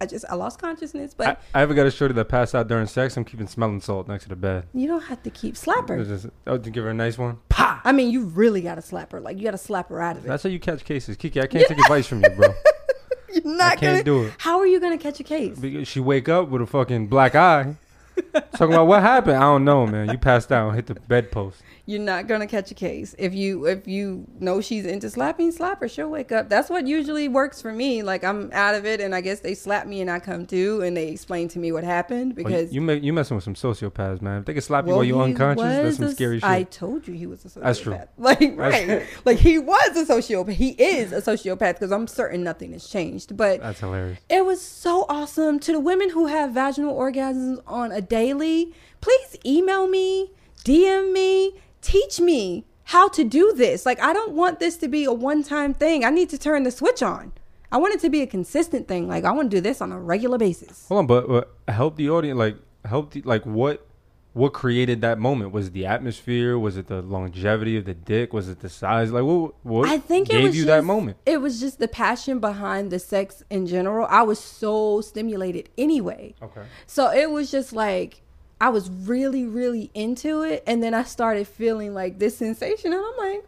I 0.00 0.06
just 0.06 0.24
I 0.28 0.34
lost 0.34 0.58
consciousness, 0.60 1.14
but 1.14 1.40
I, 1.54 1.60
I 1.60 1.62
ever 1.62 1.74
got 1.74 1.86
a 1.86 1.90
shorty 1.90 2.12
that 2.14 2.24
passed 2.24 2.54
out 2.56 2.66
during 2.66 2.86
sex. 2.88 3.16
I'm 3.16 3.24
keeping 3.24 3.46
smelling 3.46 3.80
salt 3.80 4.08
next 4.08 4.24
to 4.24 4.30
the 4.30 4.36
bed. 4.36 4.66
you 4.74 4.88
don't 4.88 5.02
have 5.04 5.22
to 5.22 5.30
keep 5.30 5.54
It 5.54 5.58
slapper. 5.58 5.96
was 5.96 6.08
just, 6.08 6.26
oh, 6.46 6.58
to 6.58 6.70
give 6.70 6.82
her 6.84 6.90
a 6.90 6.94
nice 6.94 7.16
one. 7.18 7.38
Pa. 7.48 7.80
I 7.84 7.92
mean, 7.92 8.10
you 8.10 8.24
really 8.24 8.62
got 8.62 8.74
to 8.76 8.82
slap 8.82 9.12
her. 9.12 9.20
Like 9.20 9.36
you 9.38 9.44
got 9.44 9.52
to 9.52 9.58
slap 9.58 9.88
her 9.90 10.00
out 10.02 10.16
of 10.16 10.24
it. 10.24 10.28
That's 10.28 10.42
how 10.42 10.48
you 10.48 10.58
catch 10.58 10.84
cases, 10.84 11.16
Kiki. 11.16 11.40
I 11.40 11.46
can't 11.46 11.66
take 11.68 11.78
advice 11.78 12.06
from 12.08 12.22
you, 12.24 12.30
bro. 12.30 12.48
You're 13.32 13.44
not 13.44 13.72
I 13.72 13.76
can't 13.76 13.80
gonna, 13.80 14.02
do 14.04 14.24
it. 14.24 14.34
How 14.38 14.58
are 14.58 14.66
you 14.66 14.78
gonna 14.80 14.98
catch 14.98 15.18
a 15.20 15.24
case? 15.24 15.58
Because 15.58 15.88
she 15.88 16.00
wake 16.00 16.28
up 16.28 16.48
with 16.48 16.60
a 16.62 16.66
fucking 16.66 17.06
black 17.06 17.34
eye, 17.34 17.76
talking 18.52 18.74
about 18.74 18.88
what 18.88 19.00
happened. 19.02 19.36
I 19.36 19.40
don't 19.42 19.64
know, 19.64 19.86
man. 19.86 20.10
You 20.10 20.18
passed 20.18 20.52
out, 20.52 20.66
and 20.66 20.76
hit 20.76 20.86
the 20.86 20.94
bedpost. 20.96 21.62
You're 21.84 22.00
not 22.00 22.28
gonna 22.28 22.46
catch 22.46 22.70
a 22.70 22.74
case. 22.74 23.12
If 23.18 23.34
you 23.34 23.66
if 23.66 23.88
you 23.88 24.24
know 24.38 24.60
she's 24.60 24.86
into 24.86 25.10
slapping, 25.10 25.50
slap 25.50 25.80
her. 25.80 25.88
She'll 25.88 26.08
wake 26.08 26.30
up. 26.30 26.48
That's 26.48 26.70
what 26.70 26.86
usually 26.86 27.26
works 27.26 27.60
for 27.60 27.72
me. 27.72 28.04
Like 28.04 28.22
I'm 28.22 28.50
out 28.52 28.76
of 28.76 28.86
it, 28.86 29.00
and 29.00 29.12
I 29.12 29.20
guess 29.20 29.40
they 29.40 29.54
slap 29.54 29.88
me, 29.88 30.00
and 30.00 30.08
I 30.08 30.20
come 30.20 30.46
to, 30.46 30.82
and 30.82 30.96
they 30.96 31.08
explain 31.08 31.48
to 31.48 31.58
me 31.58 31.72
what 31.72 31.82
happened 31.82 32.34
oh, 32.38 32.42
Well, 32.42 32.52
because 32.52 32.72
you 32.72 32.88
you, 32.88 32.92
you 32.92 33.12
messing 33.12 33.34
with 33.34 33.42
some 33.42 33.54
sociopaths, 33.54 34.22
man. 34.22 34.40
If 34.40 34.44
they 34.44 34.52
can 34.52 34.62
slap 34.62 34.84
you 34.84 34.90
Well, 34.90 34.98
while 34.98 35.04
you're 35.04 35.22
unconscious, 35.22 35.64
that's 35.64 35.96
some 35.96 36.06
a- 36.06 36.12
scary 36.12 36.38
shit. 36.38 36.48
I 36.48 36.62
told 36.62 37.08
you 37.08 37.14
he 37.14 37.26
was 37.26 37.44
a 37.44 37.48
sociopath. 37.48 37.62
That's 37.72 37.80
true. 37.80 38.00
Like 38.16 38.54
right, 38.56 39.06
like 39.24 39.38
he 39.38 39.58
was 39.58 39.96
a 39.96 40.04
sociopath. 40.04 40.52
He 40.52 40.70
is 40.70 41.12
a 41.12 41.20
sociopath 41.20 41.74
because 41.74 41.90
I'm 41.90 42.06
certain 42.06 42.44
nothing 42.44 42.72
has 42.74 42.86
changed. 42.86 43.36
But 43.36 43.60
That's 43.60 43.80
hilarious. 43.80 44.20
it 44.28 44.44
was 44.44 44.60
so 44.60 45.04
awesome 45.08 45.58
to 45.60 45.72
the 45.72 45.80
women 45.80 46.10
who 46.10 46.26
have 46.26 46.52
vaginal 46.52 46.94
orgasms 46.96 47.60
on 47.66 47.90
a 47.90 48.00
daily. 48.00 48.72
Please 49.00 49.36
email 49.44 49.88
me, 49.88 50.30
DM 50.64 51.12
me, 51.12 51.54
teach 51.82 52.20
me 52.20 52.64
how 52.84 53.08
to 53.08 53.24
do 53.24 53.52
this. 53.52 53.84
Like 53.84 54.00
I 54.00 54.12
don't 54.12 54.32
want 54.32 54.60
this 54.60 54.76
to 54.78 54.88
be 54.88 55.04
a 55.04 55.12
one-time 55.12 55.74
thing. 55.74 56.04
I 56.04 56.10
need 56.10 56.30
to 56.30 56.38
turn 56.38 56.62
the 56.62 56.70
switch 56.70 57.02
on. 57.02 57.32
I 57.70 57.78
want 57.78 57.94
it 57.94 58.00
to 58.00 58.10
be 58.10 58.20
a 58.20 58.26
consistent 58.26 58.88
thing. 58.88 59.08
Like 59.08 59.24
I 59.24 59.32
want 59.32 59.50
to 59.50 59.56
do 59.56 59.60
this 59.60 59.80
on 59.80 59.92
a 59.92 60.00
regular 60.00 60.38
basis. 60.38 60.86
Hold 60.88 60.98
on, 61.00 61.06
but, 61.06 61.28
but 61.28 61.54
help 61.72 61.96
the 61.96 62.10
audience. 62.10 62.38
Like 62.38 62.56
help 62.84 63.12
the 63.12 63.22
like 63.22 63.44
what 63.44 63.86
what 64.34 64.54
created 64.54 65.02
that 65.02 65.18
moment? 65.18 65.52
Was 65.52 65.66
it 65.66 65.72
the 65.74 65.84
atmosphere? 65.84 66.58
Was 66.58 66.76
it 66.78 66.86
the 66.86 67.02
longevity 67.02 67.76
of 67.76 67.84
the 67.84 67.92
dick? 67.94 68.32
Was 68.32 68.48
it 68.48 68.60
the 68.60 68.68
size? 68.68 69.12
Like 69.12 69.24
what 69.24 69.54
what 69.62 69.88
I 69.88 69.98
think 69.98 70.28
gave 70.28 70.40
it 70.40 70.48
was 70.48 70.56
you 70.56 70.62
just, 70.62 70.68
that 70.68 70.84
moment? 70.84 71.18
It 71.26 71.40
was 71.40 71.60
just 71.60 71.78
the 71.78 71.88
passion 71.88 72.38
behind 72.40 72.90
the 72.90 72.98
sex 72.98 73.42
in 73.50 73.66
general. 73.66 74.06
I 74.08 74.22
was 74.22 74.38
so 74.38 75.00
stimulated 75.00 75.68
anyway. 75.76 76.34
Okay. 76.42 76.62
So 76.86 77.10
it 77.10 77.30
was 77.30 77.50
just 77.50 77.72
like 77.72 78.21
I 78.62 78.68
was 78.68 78.88
really, 78.88 79.44
really 79.44 79.90
into 79.92 80.42
it, 80.42 80.62
and 80.68 80.80
then 80.80 80.94
I 80.94 81.02
started 81.02 81.48
feeling 81.48 81.94
like 81.94 82.20
this 82.20 82.36
sensation, 82.36 82.92
and 82.92 83.02
I'm 83.04 83.16
like, 83.16 83.44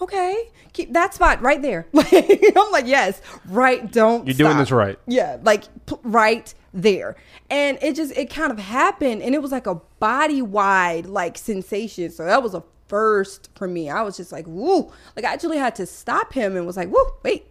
okay, 0.00 0.48
keep 0.72 0.94
that 0.94 1.12
spot 1.12 1.42
right 1.42 1.60
there. 1.60 1.86
I'm 1.94 2.72
like, 2.72 2.86
yes, 2.86 3.20
right. 3.50 3.92
Don't. 3.92 4.26
You're 4.26 4.32
doing 4.32 4.56
this 4.56 4.70
right. 4.70 4.98
Yeah, 5.06 5.36
like 5.42 5.64
p- 5.84 5.96
right 6.04 6.54
there, 6.72 7.16
and 7.50 7.76
it 7.82 7.96
just 7.96 8.16
it 8.16 8.30
kind 8.30 8.50
of 8.50 8.58
happened, 8.58 9.20
and 9.20 9.34
it 9.34 9.42
was 9.42 9.52
like 9.52 9.66
a 9.66 9.74
body 10.00 10.40
wide 10.40 11.04
like 11.04 11.36
sensation. 11.36 12.10
So 12.10 12.24
that 12.24 12.42
was 12.42 12.54
a 12.54 12.62
first 12.88 13.50
for 13.56 13.68
me. 13.68 13.90
I 13.90 14.00
was 14.00 14.16
just 14.16 14.32
like, 14.32 14.46
woo! 14.46 14.90
Like 15.16 15.26
I 15.26 15.34
actually 15.34 15.58
had 15.58 15.74
to 15.74 15.84
stop 15.84 16.32
him 16.32 16.56
and 16.56 16.66
was 16.66 16.78
like, 16.78 16.88
woo, 16.88 17.04
wait, 17.22 17.44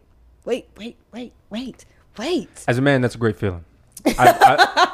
wait, 0.43 0.69
wait, 0.75 0.97
wait, 1.13 1.33
wait, 1.51 1.85
wait. 2.17 2.65
As 2.67 2.79
a 2.79 2.81
man, 2.81 3.01
that's 3.01 3.13
a 3.13 3.19
great 3.19 3.35
feeling. 3.35 3.63
I, 4.07 4.91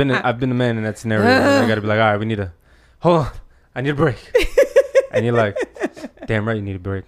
been 0.00 0.10
a, 0.10 0.20
I've 0.24 0.40
been 0.40 0.50
a 0.50 0.54
man 0.54 0.78
in 0.78 0.84
that 0.84 0.98
scenario. 0.98 1.28
and 1.28 1.64
I 1.64 1.68
got 1.68 1.74
to 1.74 1.80
be 1.80 1.86
like, 1.86 2.00
all 2.00 2.10
right, 2.10 2.16
we 2.18 2.24
need 2.26 2.40
a 2.40 2.52
hold 3.00 3.26
on. 3.26 3.30
I 3.74 3.82
need 3.82 3.90
a 3.90 3.94
break. 3.94 4.16
and 5.12 5.24
you're 5.24 5.34
like, 5.34 5.56
damn 6.26 6.46
right, 6.46 6.56
you 6.56 6.62
need 6.62 6.76
a 6.76 6.80
break. 6.80 7.04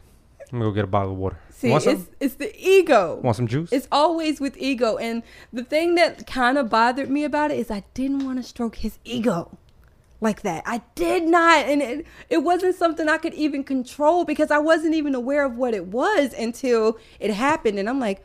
I'm 0.52 0.58
gonna 0.58 0.70
go 0.70 0.74
get 0.74 0.84
a 0.84 0.88
bottle 0.88 1.12
of 1.12 1.18
water. 1.18 1.38
See, 1.50 1.70
Want 1.70 1.86
it's 1.86 2.10
it's 2.20 2.34
the 2.34 2.54
ego. 2.58 3.18
Want 3.22 3.36
some 3.36 3.46
juice? 3.46 3.72
It's 3.72 3.88
always 3.90 4.38
with 4.38 4.56
ego. 4.58 4.98
And 4.98 5.22
the 5.52 5.64
thing 5.64 5.94
that 5.94 6.26
kind 6.26 6.58
of 6.58 6.68
bothered 6.68 7.08
me 7.08 7.24
about 7.24 7.50
it 7.50 7.58
is 7.58 7.70
I 7.70 7.84
didn't 7.94 8.26
want 8.26 8.38
to 8.38 8.42
stroke 8.42 8.76
his 8.76 8.98
ego 9.04 9.56
like 10.20 10.42
that. 10.42 10.62
I 10.66 10.82
did 10.94 11.22
not. 11.24 11.64
And 11.64 11.80
it, 11.80 12.06
it 12.28 12.38
wasn't 12.38 12.76
something 12.76 13.08
I 13.08 13.16
could 13.16 13.32
even 13.32 13.64
control 13.64 14.26
because 14.26 14.50
I 14.50 14.58
wasn't 14.58 14.94
even 14.94 15.14
aware 15.14 15.44
of 15.44 15.56
what 15.56 15.72
it 15.72 15.86
was 15.86 16.34
until 16.34 16.98
it 17.18 17.32
happened. 17.32 17.78
And 17.78 17.88
I'm 17.88 17.98
like, 17.98 18.22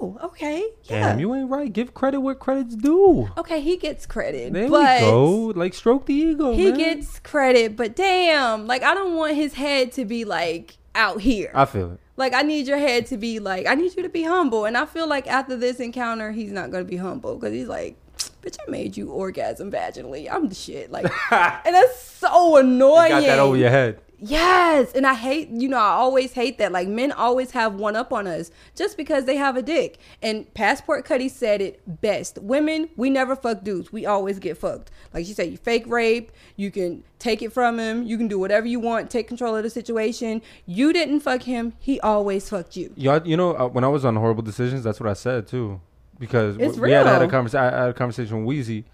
oh, 0.00 0.18
okay. 0.24 0.64
Yeah. 0.84 1.08
Damn, 1.10 1.20
you 1.20 1.34
ain't 1.34 1.50
right. 1.50 1.72
Give 1.72 1.92
credit 1.94 2.20
where 2.20 2.34
credit's 2.34 2.74
due. 2.76 3.28
okay, 3.36 3.60
he 3.60 3.76
gets 3.76 4.06
credit. 4.06 4.52
There 4.52 4.68
but 4.68 5.00
we 5.00 5.06
go. 5.06 5.30
Like 5.54 5.74
stroke 5.74 6.06
the 6.06 6.14
ego. 6.14 6.52
He 6.52 6.70
man. 6.70 6.78
gets 6.78 7.18
credit, 7.20 7.76
but 7.76 7.94
damn, 7.96 8.66
like 8.66 8.82
I 8.82 8.94
don't 8.94 9.16
want 9.16 9.34
his 9.34 9.54
head 9.54 9.92
to 9.92 10.04
be 10.04 10.24
like 10.24 10.76
out 10.94 11.20
here. 11.20 11.50
I 11.54 11.64
feel 11.66 11.92
it. 11.92 12.00
Like 12.16 12.34
I 12.34 12.42
need 12.42 12.66
your 12.66 12.78
head 12.78 13.06
to 13.06 13.16
be 13.16 13.38
like 13.38 13.66
I 13.66 13.74
need 13.74 13.96
you 13.96 14.02
to 14.02 14.08
be 14.08 14.22
humble, 14.24 14.64
and 14.64 14.76
I 14.76 14.86
feel 14.86 15.06
like 15.06 15.26
after 15.26 15.56
this 15.56 15.80
encounter, 15.80 16.32
he's 16.32 16.52
not 16.52 16.70
gonna 16.70 16.84
be 16.84 16.96
humble 16.96 17.36
because 17.36 17.52
he's 17.54 17.68
like, 17.68 17.96
"Bitch, 18.42 18.56
I 18.66 18.70
made 18.70 18.96
you 18.96 19.10
orgasm 19.10 19.70
vaginally. 19.70 20.30
I'm 20.30 20.48
the 20.48 20.54
shit." 20.54 20.90
Like, 20.90 21.04
and 21.32 21.74
that's 21.74 22.00
so 22.02 22.58
You 22.58 22.66
annoying. 22.66 23.08
got 23.10 23.22
that 23.22 23.38
over 23.38 23.56
your 23.56 23.70
head. 23.70 24.00
Yes, 24.22 24.92
and 24.92 25.06
I 25.06 25.14
hate, 25.14 25.48
you 25.48 25.66
know, 25.68 25.78
I 25.78 25.88
always 25.92 26.32
hate 26.34 26.58
that. 26.58 26.72
Like 26.72 26.88
men 26.88 27.10
always 27.10 27.52
have 27.52 27.74
one 27.74 27.96
up 27.96 28.12
on 28.12 28.26
us 28.26 28.50
just 28.76 28.96
because 28.98 29.24
they 29.24 29.36
have 29.36 29.56
a 29.56 29.62
dick. 29.62 29.98
And 30.22 30.52
Passport 30.52 31.06
Cuddy 31.06 31.28
said 31.28 31.62
it 31.62 31.80
best. 32.02 32.38
Women, 32.42 32.90
we 32.96 33.08
never 33.08 33.34
fuck 33.34 33.64
dudes. 33.64 33.92
We 33.92 34.04
always 34.04 34.38
get 34.38 34.58
fucked. 34.58 34.90
Like 35.14 35.24
she 35.24 35.32
said, 35.32 35.50
you 35.50 35.56
fake 35.56 35.84
rape, 35.86 36.32
you 36.56 36.70
can 36.70 37.02
take 37.18 37.40
it 37.40 37.52
from 37.52 37.78
him, 37.78 38.02
you 38.02 38.16
can 38.18 38.28
do 38.28 38.38
whatever 38.38 38.66
you 38.66 38.78
want, 38.78 39.10
take 39.10 39.26
control 39.26 39.56
of 39.56 39.62
the 39.62 39.70
situation. 39.70 40.42
You 40.66 40.92
didn't 40.92 41.20
fuck 41.20 41.42
him, 41.42 41.72
he 41.78 41.98
always 42.00 42.48
fucked 42.48 42.76
you. 42.76 42.92
You, 42.96 43.20
you 43.24 43.36
know, 43.36 43.54
uh, 43.56 43.68
when 43.68 43.84
I 43.84 43.88
was 43.88 44.04
on 44.04 44.16
horrible 44.16 44.42
decisions, 44.42 44.84
that's 44.84 45.00
what 45.00 45.08
I 45.08 45.14
said 45.14 45.46
too, 45.46 45.80
because 46.18 46.56
It's 46.58 46.76
we 46.78 46.92
had 46.92 47.06
had 47.06 47.16
a 47.16 47.20
real. 47.20 47.30
conversation. 47.30 47.64
I 47.64 47.76
had 47.80 47.88
a 47.90 47.94
conversation 47.94 48.44
with 48.44 48.56
Weezy, 48.66 48.84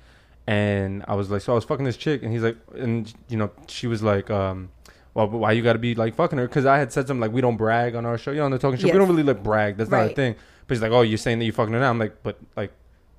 and 0.46 1.04
I 1.08 1.14
was 1.14 1.30
like, 1.30 1.42
so 1.42 1.52
I 1.52 1.54
was 1.56 1.64
fucking 1.64 1.84
this 1.84 1.96
chick, 1.96 2.22
and 2.22 2.32
he's 2.32 2.42
like, 2.42 2.56
and 2.74 3.12
you 3.28 3.36
know, 3.36 3.50
she 3.66 3.86
was 3.88 4.02
like, 4.02 4.30
um, 4.30 4.70
well, 5.16 5.28
why 5.28 5.52
you 5.52 5.62
got 5.62 5.72
to 5.72 5.78
be 5.78 5.94
like 5.94 6.14
fucking 6.14 6.38
her? 6.38 6.46
Because 6.46 6.66
I 6.66 6.78
had 6.78 6.92
said 6.92 7.06
something 7.08 7.20
like, 7.20 7.32
we 7.32 7.40
don't 7.40 7.56
brag 7.56 7.94
on 7.94 8.04
our 8.04 8.18
show, 8.18 8.30
you 8.30 8.38
know, 8.38 8.44
on 8.44 8.50
the 8.50 8.58
talking 8.58 8.78
show, 8.78 8.86
Yes. 8.86 8.92
We 8.94 8.98
don't 8.98 9.08
really 9.08 9.22
like 9.22 9.42
brag. 9.42 9.76
That's 9.78 9.90
not 9.90 10.06
a 10.10 10.14
thing. 10.14 10.34
But 10.66 10.74
he's 10.74 10.82
like, 10.82 10.92
oh, 10.92 11.00
you're 11.02 11.16
saying 11.18 11.38
that 11.38 11.44
you're 11.46 11.54
fucking 11.54 11.72
her 11.72 11.80
now? 11.80 11.90
I'm 11.90 11.98
like, 11.98 12.22
but 12.22 12.38
like, 12.56 12.72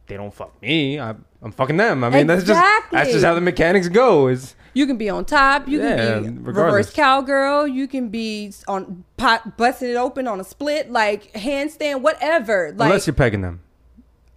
they 0.05 0.15
don't 0.15 0.33
fuck 0.33 0.61
me. 0.61 0.99
I, 0.99 1.15
I'm 1.41 1.51
fucking 1.51 1.75
them. 1.77 2.03
I 2.03 2.09
mean, 2.09 2.27
that's 2.27 2.43
just 2.45 2.61
that's 2.91 3.11
just 3.11 3.25
how 3.25 3.33
the 3.33 3.41
mechanics 3.41 3.87
go. 3.89 4.27
Is 4.27 4.55
You 4.73 4.85
can 4.87 4.97
be 4.97 5.09
on 5.09 5.25
top. 5.25 5.67
You 5.67 5.81
Yeah, 5.81 6.21
can 6.21 6.35
be 6.35 6.41
regardless. 6.43 6.87
reverse 6.87 6.93
cowgirl. 6.93 7.67
You 7.67 7.87
can 7.87 8.09
be 8.09 8.53
on 8.67 9.03
pot, 9.17 9.57
busting 9.57 9.89
it 9.89 9.95
open 9.97 10.27
on 10.27 10.39
a 10.39 10.43
split, 10.43 10.91
like 10.91 11.33
handstand, 11.33 12.01
whatever. 12.01 12.73
Like 12.75 12.87
unless 12.87 13.07
you're 13.07 13.13
pegging 13.15 13.41
them. 13.41 13.61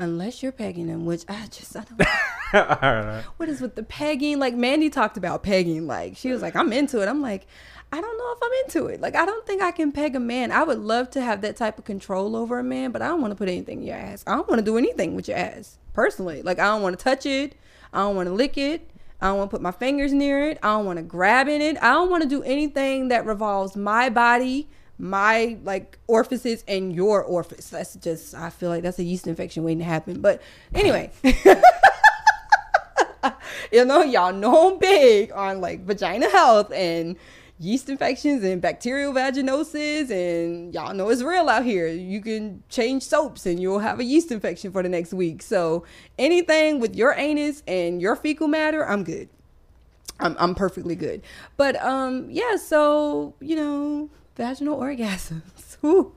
Unless 0.01 0.43
you're 0.43 0.53
pegging 0.53 0.89
them, 0.89 1.05
which 1.05 1.25
I 1.29 1.47
just 1.47 1.77
I 1.77 1.85
don't. 1.85 2.01
All 2.53 2.61
right, 2.61 2.83
all 2.83 3.05
right. 3.05 3.25
what 3.37 3.49
is 3.49 3.61
with 3.61 3.77
the 3.77 3.85
pegging? 3.85 4.41
Like 4.41 4.55
Mandy 4.57 4.91
talked 4.91 5.17
about 5.17 5.45
pegging. 5.45 5.87
Like 5.87 6.17
she 6.17 6.33
was 6.33 6.43
like, 6.43 6.57
I'm 6.57 6.73
into 6.73 7.01
it. 7.01 7.09
I'm 7.09 7.23
like, 7.23 7.47
I 7.93 8.01
don't 8.01 8.19
know 8.19 8.33
if 8.33 8.39
I'm 8.43 8.65
into 8.65 8.87
it. 8.93 9.01
Like 9.01 9.15
I 9.15 9.25
don't 9.25 9.47
think 9.47 9.63
I 9.63 9.71
can 9.71 9.93
peg 9.93 10.17
a 10.17 10.21
man. 10.21 10.51
I 10.51 10.65
would 10.65 10.81
love 10.81 11.11
to 11.11 11.23
have 11.23 11.43
that 11.43 11.57
type 11.57 11.79
of 11.79 11.85
control 11.85 12.35
over 12.35 12.59
a 12.59 12.65
man, 12.65 12.91
but 12.91 13.03
I 13.03 13.07
don't 13.07 13.21
want 13.21 13.31
to 13.31 13.37
put 13.37 13.49
anything 13.49 13.83
in 13.83 13.87
your 13.87 13.97
ass. 13.97 14.25
I 14.27 14.35
don't 14.35 14.49
want 14.49 14.59
to 14.59 14.65
do 14.65 14.77
anything 14.77 15.15
with 15.15 15.29
your 15.29 15.37
ass 15.37 15.79
personally. 15.93 16.43
Like 16.43 16.59
I 16.59 16.65
don't 16.65 16.83
want 16.83 16.99
to 16.99 17.05
touch 17.05 17.25
it. 17.25 17.55
I 17.93 17.99
don't 17.99 18.17
want 18.17 18.29
to 18.29 18.35
lick 18.35 18.59
it. 18.59 18.91
I 19.21 19.29
don't 19.29 19.39
want 19.39 19.51
to 19.51 19.55
put 19.57 19.63
my 19.63 19.71
fingers 19.71 20.13
near 20.13 20.49
it. 20.49 20.59
I 20.63 20.69
don't 20.71 20.87
want 20.87 20.97
to 20.97 21.05
grab 21.05 21.47
in 21.47 21.61
it. 21.61 21.77
I 21.83 21.93
don't 21.93 22.11
want 22.11 22.23
to 22.25 22.29
do 22.29 22.43
anything 22.43 23.09
that 23.09 23.27
revolves 23.27 23.77
my 23.77 24.09
body, 24.09 24.69
my 25.01 25.59
like 25.65 25.99
orifices, 26.07 26.65
and 26.69 26.95
your 26.95 27.23
orifice. 27.23 27.71
That's 27.71 27.95
just 27.97 28.35
I 28.35 28.51
feel 28.51 28.69
like 28.69 28.83
that's 28.83 28.99
a 28.99 29.05
yeast 29.05 29.27
infection 29.27 29.65
waiting 29.65 29.79
to 29.79 29.85
happen. 29.85 30.21
But 30.21 30.43
anyway. 30.75 31.11
you 33.73 33.85
know, 33.85 34.03
y'all 34.03 34.33
know 34.33 34.73
I'm 34.73 34.79
big 34.79 35.33
on 35.33 35.61
like 35.61 35.85
vagina 35.85 36.31
health 36.31 36.73
and 36.73 37.17
yeast 37.59 37.91
infections 37.91 38.43
and 38.43 38.63
bacterial 38.63 39.13
vaginosis 39.13 40.11
and 40.11 40.73
y'all 40.73 40.95
know 40.95 41.11
it's 41.11 41.23
real 41.23 41.49
out 41.49 41.65
here. 41.65 41.87
You 41.87 42.23
can 42.23 42.63
change 42.71 43.03
soaps 43.03 43.45
and 43.45 43.61
you'll 43.61 43.81
have 43.81 44.01
a 44.01 44.05
yeast 44.05 44.33
infection 44.33 44.73
for 44.73 44.83
the 44.83 44.89
next 44.89 45.13
week. 45.13 45.43
So 45.43 45.85
anything 46.19 46.81
with 46.81 46.97
your 46.97 47.13
anus 47.13 47.63
and 47.69 48.01
your 48.01 48.17
fecal 48.17 48.49
matter, 48.49 48.89
I'm 48.89 49.05
good. 49.05 49.29
I'm 50.19 50.37
I'm 50.39 50.55
perfectly 50.55 50.95
good. 50.95 51.23
But 51.59 51.81
um 51.83 52.29
yeah, 52.31 52.57
so 52.57 53.35
you 53.41 53.57
know, 53.57 54.11
vaginal 54.41 54.79
orgasms. 54.79 55.77
Whew. 55.83 56.15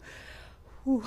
Whew. 0.86 1.03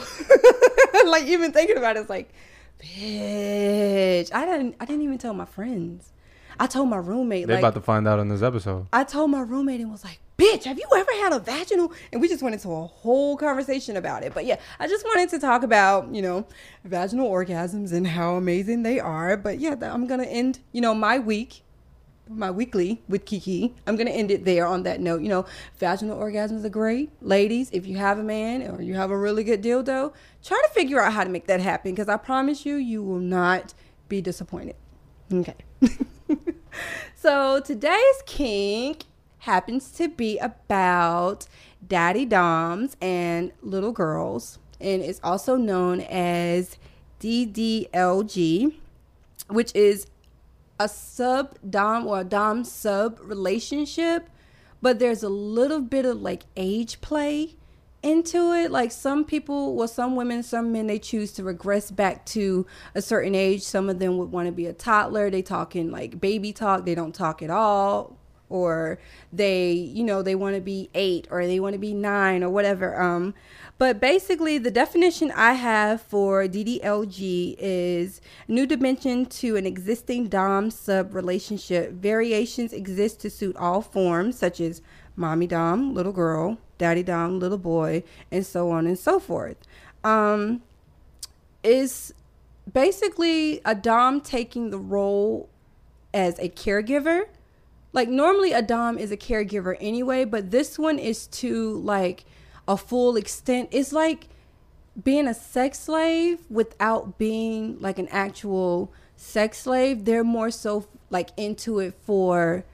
like 1.07 1.25
even 1.25 1.51
thinking 1.51 1.79
about 1.79 1.97
it, 1.97 2.01
it's 2.01 2.11
like 2.11 2.31
bitch. 2.79 4.31
I 4.35 4.45
didn't. 4.45 4.77
I 4.79 4.85
didn't 4.85 5.03
even 5.03 5.17
tell 5.17 5.33
my 5.33 5.47
friends. 5.47 6.13
I 6.61 6.67
told 6.67 6.91
my 6.91 6.99
roommate. 6.99 7.47
They're 7.47 7.57
like, 7.57 7.63
about 7.63 7.75
to 7.75 7.81
find 7.81 8.07
out 8.07 8.19
in 8.19 8.29
this 8.29 8.43
episode. 8.43 8.87
I 8.93 9.05
told 9.05 9.31
my 9.31 9.41
roommate 9.41 9.81
and 9.81 9.91
was 9.91 10.05
like, 10.05 10.19
"Bitch, 10.39 10.65
have 10.65 10.79
you 10.79 10.87
ever 10.95 11.11
had 11.23 11.33
a 11.33 11.39
vaginal?" 11.39 11.91
And 12.13 12.21
we 12.21 12.29
just 12.29 12.43
went 12.43 12.55
into 12.55 12.71
a 12.71 12.87
whole 12.87 13.39
conversation 13.39 13.97
about 13.97 14.23
it. 14.23 14.35
But 14.35 14.45
yeah, 14.45 14.57
I 14.79 14.87
just 14.87 15.05
wanted 15.05 15.31
to 15.31 15.39
talk 15.39 15.63
about 15.63 16.15
you 16.15 16.21
know 16.21 16.47
vaginal 16.85 17.31
orgasms 17.31 17.93
and 17.93 18.07
how 18.07 18.35
amazing 18.37 18.83
they 18.83 19.01
are. 19.01 19.39
But 19.39 19.59
yeah, 19.59 19.75
I'm 19.81 20.07
gonna 20.07 20.25
end 20.25 20.59
you 20.73 20.83
know 20.83 20.95
my 20.95 21.19
week. 21.19 21.63
My 22.29 22.51
weekly 22.51 23.03
with 23.09 23.25
Kiki. 23.25 23.75
I'm 23.87 23.95
gonna 23.97 24.11
end 24.11 24.31
it 24.31 24.45
there 24.45 24.67
on 24.67 24.83
that 24.83 25.01
note. 25.01 25.23
You 25.23 25.29
know, 25.29 25.47
vaginal 25.79 26.19
orgasms 26.19 26.65
are 26.65 26.69
great, 26.69 27.11
ladies. 27.23 27.71
If 27.73 27.87
you 27.87 27.97
have 27.99 28.19
a 28.19 28.23
man 28.25 28.63
or 28.63 28.83
you 28.83 28.95
have 28.95 29.11
a 29.11 29.19
really 29.19 29.45
good 29.45 29.63
dildo, 29.63 30.13
try 30.43 30.61
to 30.67 30.75
figure 30.75 31.01
out 31.01 31.13
how 31.13 31.23
to 31.23 31.31
make 31.31 31.47
that 31.47 31.61
happen. 31.61 31.93
Because 31.93 32.09
I 32.09 32.17
promise 32.17 32.67
you, 32.67 32.77
you 32.77 33.03
will 33.03 33.21
not 33.21 33.75
be 34.09 34.21
disappointed. 34.21 34.77
Okay. 35.33 35.55
so 37.15 37.61
today's 37.61 38.23
kink 38.27 39.05
happens 39.39 39.91
to 39.93 40.09
be 40.09 40.39
about 40.39 41.47
daddy 41.87 42.25
doms 42.25 42.97
and 43.01 43.53
little 43.63 43.93
girls, 43.93 44.59
and 44.81 45.03
it's 45.03 45.21
also 45.23 45.57
known 45.57 46.01
as 46.01 46.77
DDLG, 47.21 48.75
which 49.49 49.75
is 49.75 50.07
a 50.79 50.89
sub 50.89 51.57
dom 51.69 52.07
or 52.07 52.21
a 52.21 52.25
dom 52.25 52.65
sub 52.65 53.19
relationship, 53.23 54.29
but 54.83 54.99
there's 54.99 55.23
a 55.23 55.29
little 55.29 55.81
bit 55.81 56.05
of 56.05 56.21
like 56.21 56.45
age 56.57 57.01
play 57.01 57.57
into 58.03 58.53
it. 58.53 58.71
Like 58.71 58.93
some 58.93 59.25
people, 59.25 59.75
well, 59.75 59.89
some 59.89 60.17
women, 60.17 60.43
some 60.43 60.73
men, 60.73 60.87
they 60.87 60.99
choose 60.99 61.33
to 61.33 61.45
regress 61.45 61.91
back 61.91 62.25
to 62.27 62.67
a 62.95 63.03
certain 63.03 63.35
age. 63.35 63.63
Some 63.63 63.89
of 63.89 63.99
them 63.99 64.19
would 64.19 64.31
want 64.31 64.47
to 64.47 64.53
be 64.53 64.67
a 64.67 64.73
toddler. 64.73 65.31
They 65.31 65.43
talk 65.43 65.75
in 65.75 65.91
like 65.91 66.21
baby 66.21 66.53
talk. 66.53 66.85
They 66.85 66.95
don't 66.95 67.15
talk 67.15 67.43
at 67.43 67.51
all. 67.51 68.19
Or 68.49 69.01
they, 69.33 69.73
you 69.73 70.05
know, 70.05 70.23
they 70.23 70.37
want 70.37 70.55
to 70.55 70.61
be 70.61 70.89
eight 70.95 71.27
or 71.33 71.45
they 71.47 71.59
want 71.59 71.73
to 71.73 71.81
be 71.81 71.95
nine 71.95 72.45
or 72.45 72.51
whatever. 72.51 73.01
Um, 73.01 73.35
but 73.79 74.01
basically, 74.01 74.57
the 74.57 74.71
definition 74.71 75.31
I 75.33 75.53
have 75.53 76.01
for 76.01 76.45
DDLG 76.45 77.57
is 77.59 78.23
new 78.49 78.67
dimension 78.67 79.27
to 79.27 79.57
an 79.57 79.67
existing 79.67 80.29
dom 80.29 80.71
sub 80.71 81.15
relationship. 81.15 81.93
Variations 81.93 82.73
exist 82.73 83.21
to 83.21 83.31
suit 83.31 83.55
all 83.57 83.83
forms, 83.83 84.39
such 84.39 84.61
as 84.61 84.81
mommy 85.15 85.47
dom, 85.47 85.93
little 85.93 86.13
girl, 86.13 86.57
daddy 86.79 87.03
dom, 87.03 87.39
little 87.39 87.59
boy, 87.59 88.03
and 88.31 88.47
so 88.47 88.71
on 88.71 88.87
and 88.87 88.99
so 88.99 89.19
forth. 89.19 89.59
Um, 90.03 90.63
is 91.63 92.15
basically 92.73 93.61
a 93.65 93.75
dom 93.75 94.21
taking 94.21 94.71
the 94.71 94.79
role 94.79 95.49
as 96.15 96.39
a 96.39 96.49
caregiver. 96.49 97.27
Like 97.93 98.09
normally 98.09 98.53
a 98.53 98.63
dom 98.63 98.97
is 98.97 99.11
a 99.11 99.17
caregiver 99.17 99.77
anyway, 99.81 100.25
but 100.25 100.51
this 100.51 100.79
one 100.79 100.99
is 100.99 101.27
to 101.29 101.79
like 101.79 102.25
a 102.69 102.77
full 102.77 103.17
extent. 103.17 103.69
It's 103.73 103.93
like 103.93 104.29
being 105.03 105.29
a 105.29 105.35
sex 105.35 105.79
slave 105.81 106.41
without 106.49 107.19
being 107.19 107.79
like 107.81 107.99
an 107.99 108.09
actual 108.09 108.93
sex 109.17 109.59
slave. 109.59 110.05
They're 110.05 110.25
more 110.25 110.51
so 110.51 110.87
like 111.11 111.31
into 111.37 111.79
it 111.79 111.95
for 112.03 112.65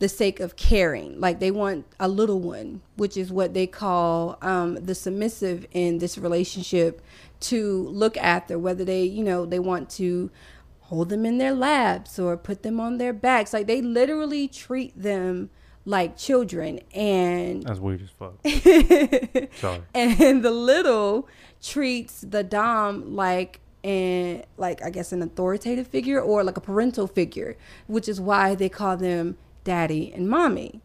the 0.00 0.08
sake 0.08 0.40
of 0.40 0.56
caring. 0.56 1.20
Like 1.20 1.40
they 1.40 1.50
want 1.50 1.86
a 2.00 2.08
little 2.08 2.40
one, 2.40 2.80
which 2.96 3.16
is 3.16 3.30
what 3.30 3.54
they 3.54 3.66
call 3.66 4.38
um, 4.42 4.74
the 4.84 4.94
submissive 4.94 5.66
in 5.72 5.98
this 5.98 6.18
relationship 6.18 7.02
to 7.40 7.88
look 7.88 8.16
after, 8.16 8.58
whether 8.58 8.84
they, 8.84 9.04
you 9.04 9.22
know, 9.22 9.46
they 9.46 9.58
want 9.58 9.90
to 9.90 10.30
hold 10.80 11.10
them 11.10 11.24
in 11.24 11.38
their 11.38 11.52
laps 11.52 12.18
or 12.18 12.36
put 12.36 12.62
them 12.62 12.80
on 12.80 12.98
their 12.98 13.12
backs. 13.12 13.52
Like 13.52 13.66
they 13.66 13.80
literally 13.80 14.48
treat 14.48 15.00
them 15.00 15.50
like 15.84 16.16
children 16.16 16.80
and 16.94 17.62
That's 17.62 17.80
weird 17.80 18.02
as 18.02 18.10
fuck. 18.10 18.34
Sorry. 19.56 19.80
and 19.94 20.42
the 20.42 20.50
little 20.50 21.28
treats 21.62 22.20
the 22.20 22.44
dom 22.44 23.16
like 23.16 23.60
and 23.82 24.44
like 24.56 24.82
I 24.84 24.90
guess 24.90 25.12
an 25.12 25.22
authoritative 25.22 25.86
figure 25.86 26.20
or 26.20 26.44
like 26.44 26.56
a 26.56 26.60
parental 26.60 27.06
figure, 27.06 27.56
which 27.86 28.08
is 28.08 28.20
why 28.20 28.54
they 28.54 28.68
call 28.68 28.96
them 28.96 29.38
daddy 29.64 30.12
and 30.12 30.28
mommy. 30.28 30.82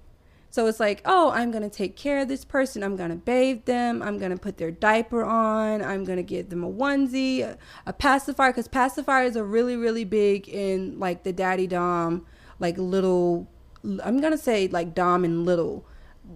So 0.50 0.68
it's 0.68 0.80
like, 0.80 1.02
oh, 1.04 1.32
I'm 1.32 1.52
gonna 1.52 1.70
take 1.70 1.98
care 1.98 2.20
of 2.20 2.30
this 2.30 2.46
person. 2.46 2.82
I'm 2.82 2.96
gonna 2.96 3.18
bathe 3.18 3.66
them. 3.66 4.02
I'm 4.02 4.18
gonna 4.18 4.38
put 4.38 4.56
their 4.58 4.72
diaper 4.72 5.26
on. 5.26 5.82
I'm 5.84 6.06
gonna 6.06 6.24
give 6.24 6.50
them 6.50 6.64
a 6.64 6.72
onesie, 6.72 7.42
a, 7.42 7.58
a 7.86 7.92
pacifier, 7.92 8.52
because 8.52 8.70
pacifiers 8.70 9.36
are 9.36 9.44
really, 9.44 9.76
really 9.76 10.06
big 10.06 10.48
in 10.48 10.98
like 10.98 11.24
the 11.24 11.34
daddy 11.34 11.68
dom, 11.68 12.26
like 12.60 12.78
little. 12.78 13.50
I'm 14.04 14.20
gonna 14.22 14.38
say 14.38 14.68
like 14.68 14.94
dom 14.94 15.24
and 15.24 15.46
little 15.46 15.86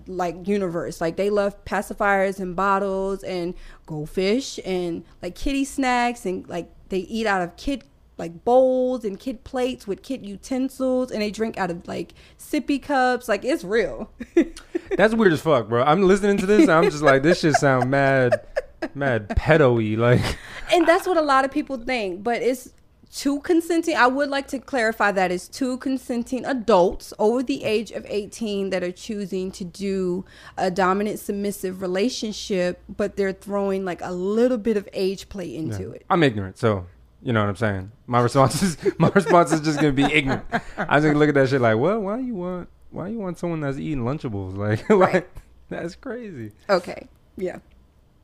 like 0.07 0.47
universe. 0.47 1.01
Like 1.01 1.17
they 1.17 1.29
love 1.29 1.63
pacifiers 1.65 2.39
and 2.39 2.55
bottles 2.55 3.23
and 3.23 3.53
goldfish 3.85 4.59
and 4.65 5.03
like 5.21 5.35
kitty 5.35 5.65
snacks 5.65 6.25
and 6.25 6.47
like 6.47 6.69
they 6.89 6.99
eat 6.99 7.27
out 7.27 7.41
of 7.41 7.55
kid 7.57 7.83
like 8.17 8.43
bowls 8.43 9.05
and 9.05 9.17
kid 9.17 9.43
plates 9.45 9.87
with 9.87 10.03
kid 10.03 10.25
utensils 10.25 11.09
and 11.09 11.21
they 11.21 11.31
drink 11.31 11.57
out 11.57 11.71
of 11.71 11.87
like 11.87 12.13
sippy 12.37 12.81
cups. 12.81 13.27
Like 13.27 13.45
it's 13.45 13.63
real. 13.63 14.11
That's 14.97 15.15
weird 15.15 15.33
as 15.33 15.41
fuck, 15.41 15.69
bro. 15.69 15.83
I'm 15.83 16.03
listening 16.03 16.37
to 16.37 16.45
this. 16.45 16.67
I'm 16.67 16.83
just 16.85 17.01
like, 17.01 17.23
this 17.23 17.39
shit 17.39 17.55
sound 17.55 17.89
mad, 17.89 18.45
mad 18.93 19.29
pedo-y. 19.29 19.95
Like, 19.95 20.37
and 20.73 20.87
that's 20.87 21.07
what 21.07 21.15
a 21.15 21.21
lot 21.21 21.45
of 21.45 21.51
people 21.51 21.77
think, 21.77 22.23
but 22.23 22.41
it's 22.41 22.73
two 23.11 23.39
consenting 23.41 23.95
I 23.95 24.07
would 24.07 24.29
like 24.29 24.47
to 24.49 24.59
clarify 24.59 25.11
that 25.13 25.31
is 25.31 25.47
two 25.47 25.77
consenting 25.77 26.45
adults 26.45 27.11
over 27.17 27.41
the 27.41 27.63
age 27.63 27.91
of 27.91 28.05
18 28.07 28.69
that 28.69 28.83
are 28.83 28.91
choosing 28.91 29.51
to 29.53 29.63
do 29.63 30.25
a 30.57 30.69
dominant 30.69 31.19
submissive 31.19 31.81
relationship 31.81 32.81
but 32.87 33.15
they're 33.17 33.33
throwing 33.33 33.83
like 33.85 34.01
a 34.03 34.11
little 34.11 34.57
bit 34.57 34.77
of 34.77 34.87
age 34.93 35.27
play 35.29 35.55
into 35.55 35.83
yeah. 35.83 35.95
it. 35.95 36.05
I'm 36.09 36.21
ignorant, 36.23 36.57
so 36.57 36.85
you 37.21 37.33
know 37.33 37.41
what 37.41 37.49
I'm 37.49 37.55
saying. 37.55 37.91
My 38.07 38.21
response 38.21 38.61
is 38.61 38.77
my 38.99 39.09
response 39.09 39.51
is 39.51 39.61
just 39.61 39.79
gonna 39.79 39.91
be 39.91 40.03
ignorant. 40.05 40.45
I'm 40.51 40.61
just 41.01 41.05
gonna 41.07 41.17
look 41.19 41.29
at 41.29 41.35
that 41.35 41.49
shit 41.49 41.61
like, 41.61 41.77
well, 41.77 41.99
why 41.99 42.19
you 42.19 42.35
want 42.35 42.69
why 42.91 43.07
you 43.07 43.19
want 43.19 43.37
someone 43.39 43.59
that's 43.61 43.77
eating 43.77 44.03
Lunchables? 44.03 44.55
Like, 44.57 44.87
Right. 44.89 45.13
like 45.13 45.31
that's 45.69 45.95
crazy. 45.95 46.51
Okay. 46.69 47.07
Yeah. 47.37 47.57
I 47.57 47.59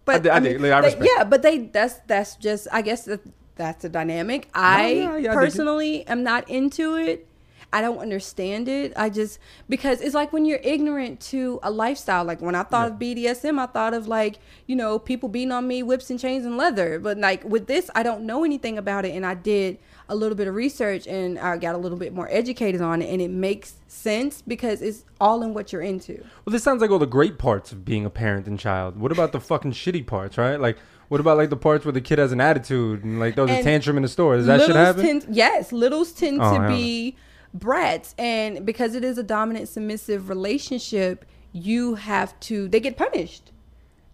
But 0.06 0.28
I 0.28 0.36
I, 0.36 0.40
dig- 0.40 0.62
mean, 0.62 0.70
like, 0.72 0.84
I 0.86 0.90
they- 0.96 1.08
yeah, 1.16 1.24
but 1.24 1.42
they 1.42 1.58
that's 1.58 1.96
that's 2.08 2.36
just 2.36 2.68
I 2.72 2.82
guess 2.84 3.06
that 3.06 3.22
that's 3.56 3.84
a 3.84 3.90
dynamic. 3.90 4.48
Oh, 4.50 4.62
I 4.62 4.88
yeah, 4.88 5.18
yeah, 5.18 5.34
personally 5.34 6.06
am 6.08 6.24
not 6.24 6.50
into 6.50 6.96
it. 6.96 7.28
I 7.74 7.82
don't 7.82 7.98
understand 7.98 8.70
it. 8.70 8.94
I 8.96 9.10
just 9.10 9.38
because 9.68 10.00
it's 10.00 10.16
like 10.16 10.32
when 10.32 10.46
you're 10.46 10.62
ignorant 10.64 11.20
to 11.22 11.60
a 11.62 11.70
lifestyle. 11.70 12.24
Like 12.24 12.42
when 12.42 12.56
I 12.56 12.64
thought 12.64 12.92
of 12.92 13.00
BDSM, 13.00 13.60
I 13.60 13.66
thought 13.66 13.94
of 13.94 14.08
like 14.08 14.38
you 14.66 14.76
know 14.76 14.98
people 14.98 15.28
beating 15.30 15.52
on 15.52 15.68
me, 15.68 15.84
whips 15.84 16.10
and 16.10 16.20
chains 16.20 16.46
and 16.46 16.56
leather. 16.56 17.00
But 17.00 17.18
like 17.18 17.44
with 17.44 17.68
this, 17.68 17.90
I 17.94 18.04
don't 18.04 18.26
know 18.26 18.44
anything 18.46 18.78
about 18.78 19.04
it, 19.04 19.14
and 19.14 19.26
I 19.26 19.34
did 19.34 19.78
a 20.08 20.16
little 20.16 20.36
bit 20.36 20.48
of 20.48 20.54
research 20.54 21.08
and 21.08 21.40
I 21.40 21.58
got 21.58 21.74
a 21.74 21.78
little 21.78 21.98
bit 21.98 22.14
more 22.14 22.30
educated 22.32 22.82
on 22.82 23.02
it, 23.02 23.10
and 23.10 23.22
it 23.22 23.32
makes 23.32 23.76
sense 23.88 24.42
because 24.42 24.82
it's 24.82 25.04
all 25.20 25.42
in 25.44 25.54
what 25.54 25.74
you're 25.74 25.82
into. 25.82 26.24
Well, 26.46 26.52
this 26.54 26.64
sounds 26.64 26.82
like 26.82 26.92
all 26.92 27.00
the 27.00 27.06
great 27.06 27.38
parts 27.38 27.72
of 27.72 27.84
being 27.84 28.06
a 28.06 28.10
parent 28.10 28.48
and 28.48 28.60
child. 28.60 28.98
What 28.98 29.12
about 29.12 29.32
the 29.32 29.40
fucking 29.40 29.72
shitty 29.74 30.06
parts, 30.06 30.38
right? 30.38 30.60
Like, 30.60 30.78
what 31.10 31.20
about 31.20 31.38
like 31.38 31.50
the 31.50 31.58
parts 31.58 31.86
where 31.86 31.92
the 31.92 32.02
kid 32.02 32.20
has 32.20 32.32
an 32.32 32.42
attitude 32.42 33.04
and 33.04 33.20
like 33.20 33.36
throws 33.36 33.50
a 33.50 33.54
And 33.54 33.64
tantrum 33.64 33.98
in 33.98 34.04
the 34.04 34.10
store? 34.10 34.38
Does 34.38 34.46
that 34.48 34.62
shit 34.62 34.76
happen? 34.76 35.02
Tend, 35.06 35.26
yes, 35.30 35.72
littles 35.72 36.12
tend 36.12 36.40
Oh, 36.42 36.58
to 36.60 36.68
be 36.68 37.16
brats, 37.54 38.14
and 38.18 38.66
because 38.66 38.96
it 38.96 39.04
is 39.04 39.18
a 39.18 39.24
dominant 39.24 39.70
submissive 39.70 40.30
relationship, 40.30 41.26
you 41.52 41.96
have 41.96 42.38
to. 42.42 42.68
They 42.68 42.80
get 42.80 42.98
punished. 42.98 43.52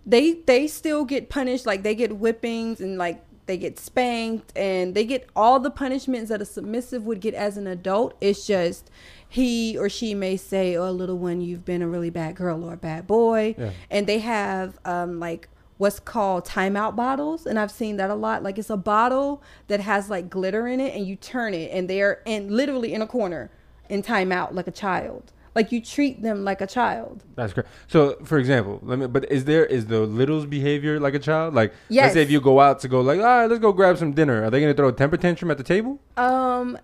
They 0.06 0.34
they 0.34 0.68
still 0.68 1.06
get 1.06 1.30
punished. 1.30 1.66
Like 1.66 1.84
they 1.84 1.96
get 1.96 2.12
whippings 2.20 2.80
and 2.82 2.98
like 2.98 3.24
they 3.48 3.58
get 3.58 3.80
spanked 3.80 4.56
and 4.56 4.94
they 4.96 5.04
get 5.04 5.28
all 5.36 5.60
the 5.60 5.72
punishments 5.72 6.30
that 6.30 6.42
a 6.42 6.46
submissive 6.46 7.06
would 7.06 7.20
get 7.20 7.34
as 7.34 7.58
an 7.58 7.68
adult. 7.68 8.16
It's 8.22 8.46
just 8.46 8.90
he 9.28 9.78
or 9.78 9.90
she 9.90 10.14
may 10.14 10.38
say, 10.38 10.76
"Oh, 10.76 10.92
little 10.92 11.18
one, 11.18 11.42
you've 11.42 11.66
been 11.66 11.82
a 11.82 11.88
really 11.88 12.10
bad 12.10 12.36
girl 12.36 12.64
or 12.64 12.74
a 12.74 12.78
bad 12.78 13.08
boy," 13.08 13.56
Yeah. 13.58 13.72
and 13.90 14.06
they 14.08 14.20
have 14.20 14.80
um 14.86 15.20
like 15.20 15.50
what's 15.82 16.00
called 16.00 16.46
timeout 16.46 16.96
bottles 16.96 17.46
and 17.48 17.58
i've 17.58 17.72
seen 17.72 17.98
that 17.98 18.10
a 18.12 18.16
lot 18.26 18.44
like 18.44 18.58
it's 18.62 18.70
a 18.70 18.78
bottle 18.78 19.42
that 19.68 19.80
has 19.80 20.10
like 20.12 20.30
glitter 20.30 20.68
in 20.68 20.80
it 20.80 20.94
and 20.96 21.08
you 21.08 21.16
turn 21.16 21.54
it 21.56 21.70
and 21.76 21.90
they're 21.90 22.22
in 22.26 22.42
literally 22.56 22.94
in 22.94 23.02
a 23.02 23.08
corner 23.08 23.50
in 23.90 24.00
timeout 24.04 24.54
like 24.54 24.68
a 24.68 24.72
child 24.86 25.24
like 25.56 25.72
you 25.72 25.82
treat 25.82 26.22
them 26.22 26.44
like 26.44 26.62
a 26.62 26.68
child 26.68 27.24
That's 27.36 27.52
great. 27.52 27.66
So, 27.88 28.16
for 28.24 28.38
example, 28.38 28.80
let 28.84 28.98
me. 29.00 29.08
But 29.08 29.30
is 29.30 29.44
there 29.44 29.66
is 29.66 29.88
the 29.88 30.00
little's 30.00 30.46
behavior 30.46 30.98
like 30.98 31.14
a 31.14 31.20
child? 31.20 31.54
Like, 31.54 31.74
Yes. 31.90 32.04
let's 32.04 32.14
say 32.14 32.22
if 32.22 32.32
you 32.32 32.40
go 32.40 32.62
out 32.62 32.80
to 32.84 32.88
go 32.88 33.02
like, 33.02 33.20
all 33.20 33.26
right, 33.26 33.48
let's 33.48 33.60
go 33.60 33.74
grab 33.74 33.98
some 33.98 34.14
dinner. 34.14 34.46
Are 34.46 34.50
they 34.50 34.62
gonna 34.62 34.74
throw 34.74 34.88
a 34.88 34.94
temper 34.94 35.18
tantrum 35.18 35.52
at 35.52 35.58
the 35.58 35.64
table? 35.76 36.00
um 36.16 36.78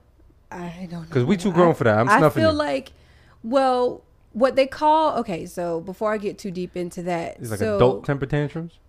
i 0.52 0.86
don't 0.92 1.04
because 1.08 1.24
we 1.24 1.38
too 1.38 1.54
grown 1.54 1.70
I- 1.72 1.74
for 1.80 1.86
that. 1.86 1.98
I'm 1.98 2.10
i 2.10 2.18
snuffing 2.18 2.42
feel 2.44 2.52
you. 2.52 2.58
like 2.58 2.92
well 3.44 4.04
what 4.34 4.56
they 4.58 4.68
call 4.68 5.18
okay 5.20 5.46
so 5.46 5.80
before 5.82 6.12
i 6.14 6.18
get 6.18 6.38
too 6.38 6.52
deep 6.52 6.76
into 6.76 7.02
that 7.04 7.38
It's 7.40 7.50
like 7.52 7.60
so 7.60 7.76
adult 7.78 8.04
temper 8.06 8.26
tantrums. 8.26 8.80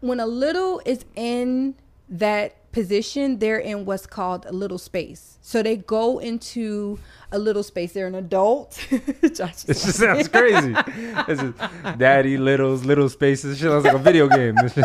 When 0.00 0.20
a 0.20 0.26
little 0.26 0.80
is 0.84 1.04
in 1.14 1.74
that 2.08 2.70
position, 2.72 3.38
they're 3.38 3.58
in 3.58 3.84
what's 3.84 4.06
called 4.06 4.46
a 4.46 4.52
little 4.52 4.78
space. 4.78 5.38
So 5.42 5.62
they 5.62 5.76
go 5.76 6.18
into 6.18 6.98
a 7.32 7.38
little 7.38 7.62
space. 7.62 7.92
They're 7.92 8.06
an 8.06 8.14
adult. 8.14 8.86
Josh 9.34 9.64
It 9.64 9.74
just 9.74 9.94
sounds 9.94 10.28
crazy. 10.28 10.74
It's 10.76 11.42
just 11.42 11.98
daddy, 11.98 12.36
littles, 12.36 12.84
little 12.84 13.08
spaces. 13.08 13.58
Shit 13.58 13.70
sounds 13.70 13.84
like 13.84 13.94
a 13.94 13.98
video 13.98 14.28
game. 14.28 14.56
Just, 14.62 14.76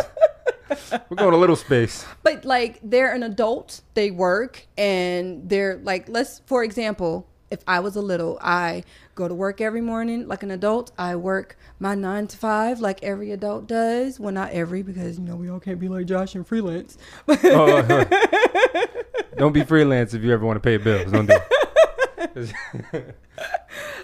we're 1.10 1.18
going 1.18 1.32
to 1.32 1.38
little 1.38 1.56
space. 1.56 2.06
but 2.24 2.46
like 2.46 2.80
they're 2.84 3.14
an 3.14 3.24
adult 3.24 3.82
they 3.94 4.10
work 4.10 4.66
and 4.78 5.48
they're 5.48 5.78
like 5.84 6.10
let's 6.10 6.42
for 6.46 6.64
example 6.64 7.28
if 7.54 7.64
i 7.68 7.80
was 7.80 7.96
a 7.96 8.02
little 8.02 8.38
i 8.42 8.84
go 9.16 9.28
to 9.28 9.34
work 9.34 9.62
every 9.62 9.82
morning 9.82 10.28
like 10.28 10.44
an 10.44 10.52
adult. 10.52 10.92
I 10.98 11.16
work 11.16 11.58
my 11.80 11.96
nine 11.96 12.28
to 12.28 12.38
five 12.38 12.80
like 12.80 13.04
every 13.04 13.32
adult 13.32 13.68
does. 13.68 14.20
Well 14.20 14.34
not 14.34 14.52
every 14.52 14.82
because 14.82 15.20
you 15.20 15.26
know 15.26 15.36
we 15.36 15.50
all 15.50 15.60
can't 15.60 15.80
be 15.80 15.88
like 15.88 16.06
josh 16.06 16.36
and 16.36 16.46
freelance. 16.48 16.98
Oh, 17.28 17.78
uh-huh. 17.78 18.86
don't 19.38 19.54
be 19.54 19.64
freelance 19.64 20.14
if 20.14 20.24
you 20.24 20.34
ever 20.34 20.46
want 20.46 20.58
to 20.58 20.60
pay 20.62 20.78
bills. 20.78 21.12
Don't 21.12 21.28
do 21.28 21.38
it. 22.36 22.54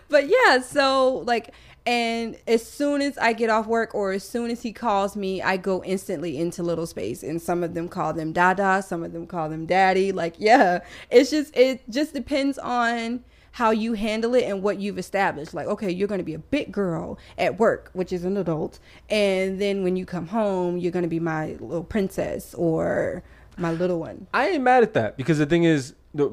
but 0.10 0.28
yeah 0.28 0.62
so 0.62 1.24
like 1.26 1.52
and 1.88 2.38
as 2.47 2.64
soon 2.64 3.02
as 3.02 3.18
i 3.18 3.34
get 3.34 3.50
off 3.50 3.66
work 3.66 3.95
or 3.95 4.12
as 4.12 4.24
soon 4.24 4.52
as 4.52 4.62
he 4.62 4.72
calls 4.72 5.16
me 5.16 5.41
i 5.41 5.58
go 5.58 5.84
instantly 5.84 6.38
into 6.38 6.62
little 6.62 6.86
space 6.86 7.24
and 7.24 7.41
some 7.41 7.64
of 7.64 7.74
them 7.74 7.88
call 7.88 8.14
them 8.14 8.32
dada 8.32 8.84
some 8.84 9.04
of 9.04 9.14
them 9.14 9.26
call 9.26 9.50
them 9.50 9.66
daddy. 9.66 10.12
Like 10.12 10.36
yeah 10.38 10.82
it's 11.10 11.32
just 11.32 11.56
it 11.58 11.82
just 11.89 12.14
depends 12.14 12.60
on 12.60 13.24
how 13.52 13.72
you 13.72 13.93
handle 13.93 14.36
it 14.36 14.43
and 14.43 14.62
what 14.62 14.80
you've 14.80 14.97
established 14.97 15.54
like 15.54 15.68
okay 15.68 15.91
you're 15.91 16.08
going 16.08 16.20
to 16.20 16.26
be 16.26 16.34
a 16.34 16.39
big 16.39 16.72
girl 16.72 17.18
at 17.38 17.60
work 17.60 17.89
which 17.93 18.14
is 18.14 18.24
an 18.24 18.38
adult 18.38 18.80
and 19.10 19.60
then 19.60 19.84
when 19.84 19.95
you 19.95 20.06
come 20.06 20.28
home 20.28 20.78
you're 20.78 20.91
going 20.91 21.04
to 21.04 21.10
be 21.10 21.20
my 21.20 21.47
little 21.60 21.84
princess 21.84 22.54
or 22.54 23.24
my 23.58 23.72
little 23.72 24.00
one 24.00 24.28
I 24.34 24.50
ain't 24.50 24.64
mad 24.64 24.84
at 24.84 24.93
that 24.93 25.18
because 25.18 25.38
the 25.38 25.45
thing 25.45 25.64
is, 25.66 25.93
the, 26.14 26.28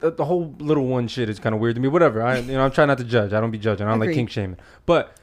the, 0.00 0.10
the 0.10 0.24
whole 0.24 0.54
little 0.58 0.86
one 0.86 1.08
shit 1.08 1.30
is 1.30 1.38
kind 1.38 1.54
of 1.54 1.60
weird 1.60 1.76
to 1.76 1.80
me. 1.80 1.88
Whatever. 1.88 2.22
I 2.22 2.38
you 2.38 2.52
know 2.52 2.64
I'm 2.64 2.70
trying 2.70 2.88
not 2.88 2.98
to 2.98 3.04
judge. 3.04 3.32
I 3.32 3.40
don't 3.40 3.50
be 3.50 3.58
judging. 3.58 3.86
I 3.86 3.90
don't 3.90 4.00
like 4.00 4.12
kink 4.12 4.28
shaming. 4.30 4.58
But 4.84 5.16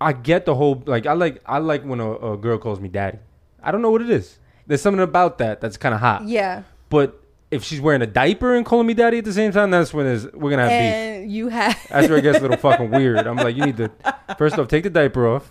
I 0.00 0.12
get 0.12 0.44
the 0.44 0.54
whole 0.54 0.82
like 0.86 1.06
I 1.06 1.12
like 1.14 1.40
I 1.46 1.58
like 1.58 1.82
when 1.84 2.00
a, 2.00 2.32
a 2.32 2.36
girl 2.36 2.58
calls 2.58 2.80
me 2.80 2.88
daddy. 2.88 3.18
I 3.62 3.70
don't 3.70 3.80
know 3.80 3.90
what 3.90 4.02
it 4.02 4.10
is. 4.10 4.38
There's 4.66 4.82
something 4.82 5.00
about 5.00 5.38
that 5.38 5.60
that's 5.60 5.76
kind 5.76 5.94
of 5.94 6.00
hot. 6.00 6.28
yeah 6.28 6.64
But 6.90 7.21
if 7.52 7.62
she's 7.62 7.80
wearing 7.80 8.02
a 8.02 8.06
diaper 8.06 8.54
and 8.56 8.64
calling 8.66 8.86
me 8.86 8.94
daddy 8.94 9.18
at 9.18 9.24
the 9.24 9.32
same 9.32 9.52
time, 9.52 9.70
that's 9.70 9.92
when 9.94 10.06
there's, 10.06 10.26
we're 10.32 10.50
gonna 10.50 10.68
have 10.68 10.70
beef. 10.70 10.94
and 11.22 11.30
you 11.32 11.48
have 11.48 11.78
That's 11.90 12.08
where 12.08 12.18
it 12.18 12.22
gets 12.22 12.38
a 12.38 12.40
little 12.42 12.56
fucking 12.68 12.90
weird. 12.90 13.26
I'm 13.26 13.36
like, 13.36 13.54
you 13.54 13.64
need 13.66 13.76
to 13.76 13.90
first 14.38 14.58
off 14.58 14.68
take 14.68 14.82
the 14.84 14.90
diaper 14.90 15.28
off. 15.28 15.50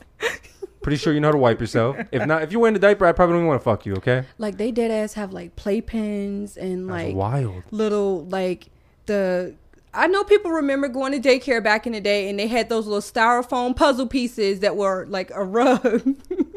Pretty 0.81 0.97
sure 0.97 1.13
you 1.13 1.19
know 1.19 1.27
how 1.27 1.33
to 1.33 1.37
wipe 1.37 1.61
yourself. 1.61 1.95
If 2.11 2.25
not, 2.25 2.41
if 2.41 2.51
you're 2.51 2.59
wearing 2.59 2.73
the 2.73 2.79
diaper, 2.79 3.05
I 3.05 3.11
probably 3.11 3.35
don't 3.35 3.45
want 3.45 3.61
to 3.61 3.63
fuck 3.63 3.85
you. 3.85 3.93
Okay? 3.97 4.23
like 4.39 4.57
they 4.57 4.71
dead 4.71 4.89
ass 4.89 5.13
have 5.13 5.31
like 5.31 5.55
playpens 5.55 6.57
and 6.57 6.89
That's 6.89 7.05
like 7.07 7.15
wild. 7.15 7.63
little 7.69 8.25
like 8.25 8.69
the 9.05 9.55
I 9.93 10.07
know 10.07 10.23
people 10.23 10.51
remember 10.51 10.87
going 10.87 11.11
to 11.21 11.29
daycare 11.29 11.61
back 11.63 11.85
in 11.85 11.93
the 11.93 11.99
day 12.01 12.29
and 12.29 12.39
they 12.39 12.47
had 12.47 12.69
those 12.69 12.87
little 12.87 13.01
styrofoam 13.01 13.75
puzzle 13.75 14.07
pieces 14.07 14.61
that 14.61 14.75
were 14.75 15.05
like 15.07 15.29
a 15.35 15.43
rug. 15.43 15.83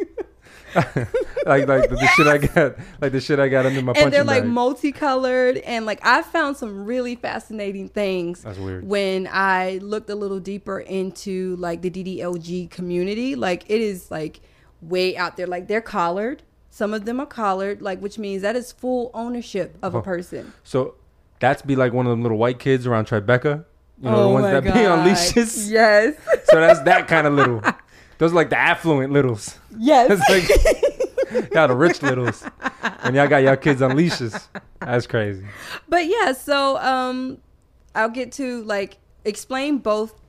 like 1.46 1.66
like 1.68 1.88
the, 1.90 1.96
the 1.96 2.06
shit 2.16 2.26
I 2.26 2.38
got, 2.38 2.76
like 3.00 3.12
the 3.12 3.20
shit 3.20 3.38
I 3.38 3.48
got 3.48 3.66
under 3.66 3.82
my 3.82 3.92
and 3.96 4.12
they're 4.12 4.24
like 4.24 4.42
bag. 4.42 4.50
multicolored 4.52 5.58
and 5.58 5.86
like 5.86 6.00
I 6.04 6.22
found 6.22 6.56
some 6.56 6.84
really 6.84 7.16
fascinating 7.16 7.88
things 7.88 8.42
That's 8.42 8.58
weird. 8.58 8.86
when 8.86 9.28
I 9.30 9.78
looked 9.82 10.10
a 10.10 10.14
little 10.14 10.40
deeper 10.40 10.80
into 10.80 11.56
like 11.56 11.82
the 11.82 11.90
DDLG 11.90 12.70
community. 12.70 13.34
Like 13.34 13.64
it 13.68 13.80
is 13.80 14.10
like 14.10 14.40
way 14.80 15.16
out 15.16 15.36
there. 15.36 15.46
Like 15.46 15.68
they're 15.68 15.80
collared. 15.80 16.42
Some 16.70 16.92
of 16.92 17.04
them 17.04 17.20
are 17.20 17.26
collared, 17.26 17.80
like 17.82 18.00
which 18.00 18.18
means 18.18 18.42
that 18.42 18.56
is 18.56 18.72
full 18.72 19.10
ownership 19.14 19.76
of 19.82 19.94
a 19.94 19.98
Oh. 19.98 20.02
person. 20.02 20.52
So 20.64 20.94
that's 21.40 21.62
be 21.62 21.76
like 21.76 21.92
one 21.92 22.06
of 22.06 22.10
them 22.10 22.22
little 22.22 22.38
white 22.38 22.58
kids 22.58 22.86
around 22.86 23.06
Tribeca. 23.06 23.64
You 24.02 24.10
know, 24.10 24.16
the 24.16 24.22
oh 24.24 24.28
ones 24.30 24.46
Oh 24.46 24.50
that 24.50 24.64
be 24.64 24.70
on 24.86 24.98
God. 24.98 25.06
leashes. 25.06 25.70
Yes. 25.70 26.16
So 26.50 26.60
that's 26.60 26.80
that 26.80 27.06
kind 27.06 27.26
of 27.28 27.34
little. 27.34 27.62
Those 28.18 28.32
are 28.32 28.36
like 28.36 28.50
the 28.50 28.58
affluent 28.58 29.12
littles. 29.12 29.58
Yes. 29.76 30.08
Like 30.28 30.48
y'all 31.52 31.68
the 31.68 31.74
rich 31.76 32.02
littles, 32.02 32.44
and 33.02 33.16
y'all 33.16 33.28
got 33.28 33.38
y'all 33.38 33.56
kids 33.56 33.82
on 33.82 33.96
leashes. 33.96 34.48
That's 34.80 35.06
crazy. 35.06 35.44
but 35.88 36.06
yeah 36.06 36.32
so 36.32 36.76
um 36.78 37.38
i'll 37.94 38.10
get 38.10 38.30
to 38.32 38.62
like 38.64 38.98
explain 39.24 39.78
both 39.78 40.20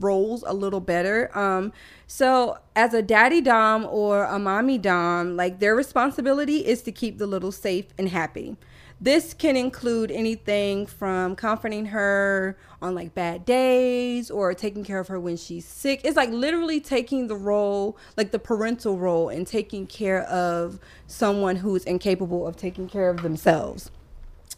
roles 0.00 0.42
a 0.46 0.52
little 0.52 0.80
better 0.80 1.30
um 1.38 1.72
so 2.08 2.58
as 2.74 2.92
a 2.92 3.02
daddy 3.02 3.40
dom 3.40 3.86
or 3.86 4.24
a 4.24 4.38
mommy 4.38 4.78
dom 4.78 5.36
like 5.36 5.60
their 5.60 5.76
responsibility 5.76 6.66
is 6.66 6.82
to 6.82 6.90
keep 6.90 7.18
the 7.18 7.26
little 7.26 7.52
safe 7.52 7.86
and 7.98 8.08
happy 8.08 8.56
this 9.00 9.32
can 9.32 9.56
include 9.56 10.10
anything 10.10 10.84
from 10.84 11.34
comforting 11.34 11.86
her 11.86 12.58
on 12.82 12.94
like 12.94 13.14
bad 13.14 13.44
days 13.46 14.30
or 14.30 14.52
taking 14.52 14.84
care 14.84 15.00
of 15.00 15.08
her 15.08 15.18
when 15.18 15.36
she's 15.36 15.64
sick. 15.64 16.02
It's 16.04 16.16
like 16.16 16.30
literally 16.30 16.80
taking 16.80 17.26
the 17.26 17.36
role, 17.36 17.96
like 18.16 18.30
the 18.30 18.38
parental 18.38 18.98
role, 18.98 19.28
and 19.30 19.46
taking 19.46 19.86
care 19.86 20.22
of 20.24 20.78
someone 21.06 21.56
who's 21.56 21.84
incapable 21.84 22.46
of 22.46 22.56
taking 22.56 22.88
care 22.88 23.08
of 23.08 23.22
themselves. 23.22 23.90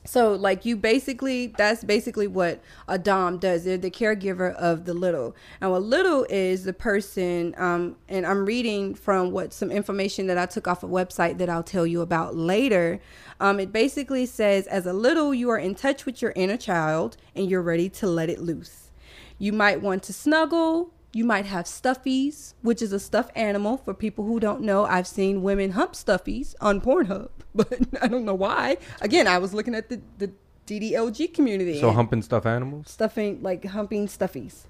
So, 0.05 0.33
like, 0.33 0.65
you 0.65 0.77
basically, 0.77 1.47
that's 1.47 1.85
basically 1.85 2.27
what 2.27 2.61
a 2.89 2.99
Dom 2.99 3.39
does. 3.39 3.65
They're 3.65 3.79
the 3.79 3.91
caregiver 3.91 4.53
of 4.55 4.85
the 4.85 4.95
little. 4.95 5.37
Now, 5.61 5.77
a 5.77 5.79
little 5.79 6.27
is 6.29 6.65
the 6.65 6.73
person, 6.73 7.55
um, 7.57 7.97
and 8.09 8.27
I'm 8.27 8.45
reading 8.45 8.95
from 8.95 9.31
what 9.31 9.53
some 9.53 9.71
information 9.71 10.27
that 10.27 10.39
I 10.39 10.47
took 10.47 10.67
off 10.67 10.83
a 10.83 10.89
website 10.89 11.39
that 11.39 11.49
I'll 11.49 11.63
tell 11.63 11.87
you 11.87 12.01
about 12.01 12.35
later. 12.35 13.01
Um, 13.39 13.61
it 13.61 13.73
basically 13.73 14.27
says, 14.27 14.67
as 14.67 14.87
a 14.87 14.93
little, 14.93 15.33
you 15.33 15.51
are 15.51 15.59
in 15.59 15.77
touch 15.77 16.05
with 16.05 16.21
your 16.21 16.33
inner 16.35 16.57
child 16.57 17.17
and 17.37 17.49
you're 17.49 17.63
ready 17.63 17.89
to 17.91 18.09
let 18.09 18.29
it 18.29 18.41
loose. 18.41 18.91
You 19.39 19.53
might 19.53 19.81
want 19.81 20.03
to 20.05 20.13
snuggle. 20.13 20.93
You 21.15 21.25
might 21.25 21.45
have 21.47 21.67
stuffies, 21.67 22.55
which 22.63 22.81
is 22.81 22.93
a 22.93 22.99
stuffed 22.99 23.33
animal. 23.37 23.77
For 23.77 23.93
people 23.93 24.25
who 24.25 24.41
don't 24.41 24.63
know, 24.63 24.85
I've 24.87 25.07
seen 25.07 25.43
women 25.43 25.73
hump 25.73 25.93
stuffies 25.93 26.55
on 26.61 26.81
Pornhub, 26.81 27.29
but 27.55 27.79
I 28.01 28.09
don't 28.09 28.25
know 28.25 28.35
why. 28.35 28.79
Again, 29.01 29.27
I 29.27 29.39
was 29.39 29.53
looking 29.53 29.75
at 29.75 29.89
the, 29.91 30.01
the 30.19 30.31
DDLG 30.67 31.35
community. 31.35 31.79
So 31.81 31.91
humping 31.91 32.23
stuffed 32.23 32.47
animals. 32.47 32.91
stuffing, 32.91 33.43
like 33.43 33.65
humping 33.67 34.07
stuffies. 34.07 34.67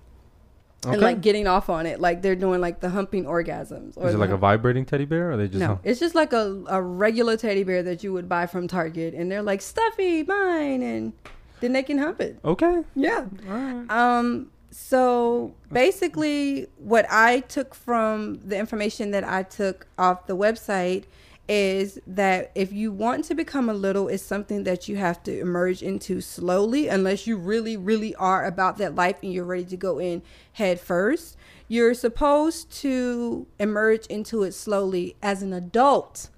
Okay. 0.84 0.94
And 0.94 1.00
like 1.00 1.20
getting 1.20 1.46
off 1.46 1.70
on 1.70 1.86
it. 1.86 2.00
Like 2.00 2.22
they're 2.22 2.34
doing 2.34 2.60
like 2.60 2.80
the 2.80 2.90
humping 2.90 3.24
orgasms. 3.24 3.92
Or 3.96 4.08
Is 4.08 4.14
it 4.16 4.18
like 4.18 4.30
the- 4.30 4.34
a 4.34 4.38
vibrating 4.38 4.84
teddy 4.84 5.04
bear, 5.04 5.28
or 5.28 5.32
are 5.32 5.36
they 5.36 5.46
just? 5.46 5.60
no, 5.60 5.66
hump- 5.68 5.80
it's 5.84 6.00
just 6.00 6.16
like 6.16 6.32
a, 6.32 6.64
a 6.66 6.82
regular 6.82 7.36
teddy 7.36 7.62
bear 7.62 7.84
that 7.84 8.02
you 8.02 8.12
would 8.12 8.28
buy 8.28 8.46
from 8.46 8.66
Target. 8.66 9.14
And 9.14 9.30
they're 9.30 9.42
like, 9.42 9.62
stuffy, 9.62 10.24
mine. 10.24 10.82
And 10.82 11.12
then 11.60 11.72
they 11.72 11.84
can 11.84 11.98
hump 11.98 12.20
it. 12.20 12.40
Okay. 12.44 12.82
Yeah. 12.96 13.26
All 13.48 13.54
right. 13.56 13.86
Um. 13.90 14.50
So 14.72 15.54
basically, 15.70 16.66
what 16.78 17.04
I 17.10 17.40
took 17.40 17.74
from 17.74 18.40
the 18.42 18.58
information 18.58 19.10
that 19.10 19.22
I 19.22 19.42
took 19.42 19.86
off 19.98 20.26
the 20.26 20.36
website 20.36 21.04
is 21.46 21.98
that 22.06 22.50
if 22.54 22.72
you 22.72 22.90
want 22.90 23.26
to 23.26 23.34
become 23.34 23.68
a 23.68 23.74
little, 23.74 24.08
it's 24.08 24.22
something 24.22 24.64
that 24.64 24.88
you 24.88 24.96
have 24.96 25.22
to 25.24 25.40
emerge 25.40 25.82
into 25.82 26.22
slowly, 26.22 26.88
unless 26.88 27.26
you 27.26 27.36
really, 27.36 27.76
really 27.76 28.14
are 28.14 28.46
about 28.46 28.78
that 28.78 28.94
life 28.94 29.16
and 29.22 29.30
you're 29.30 29.44
ready 29.44 29.66
to 29.66 29.76
go 29.76 29.98
in 29.98 30.22
head 30.52 30.80
first. 30.80 31.36
You're 31.68 31.92
supposed 31.92 32.70
to 32.80 33.46
emerge 33.58 34.06
into 34.06 34.42
it 34.42 34.52
slowly 34.52 35.16
as 35.22 35.42
an 35.42 35.52
adult 35.52 36.30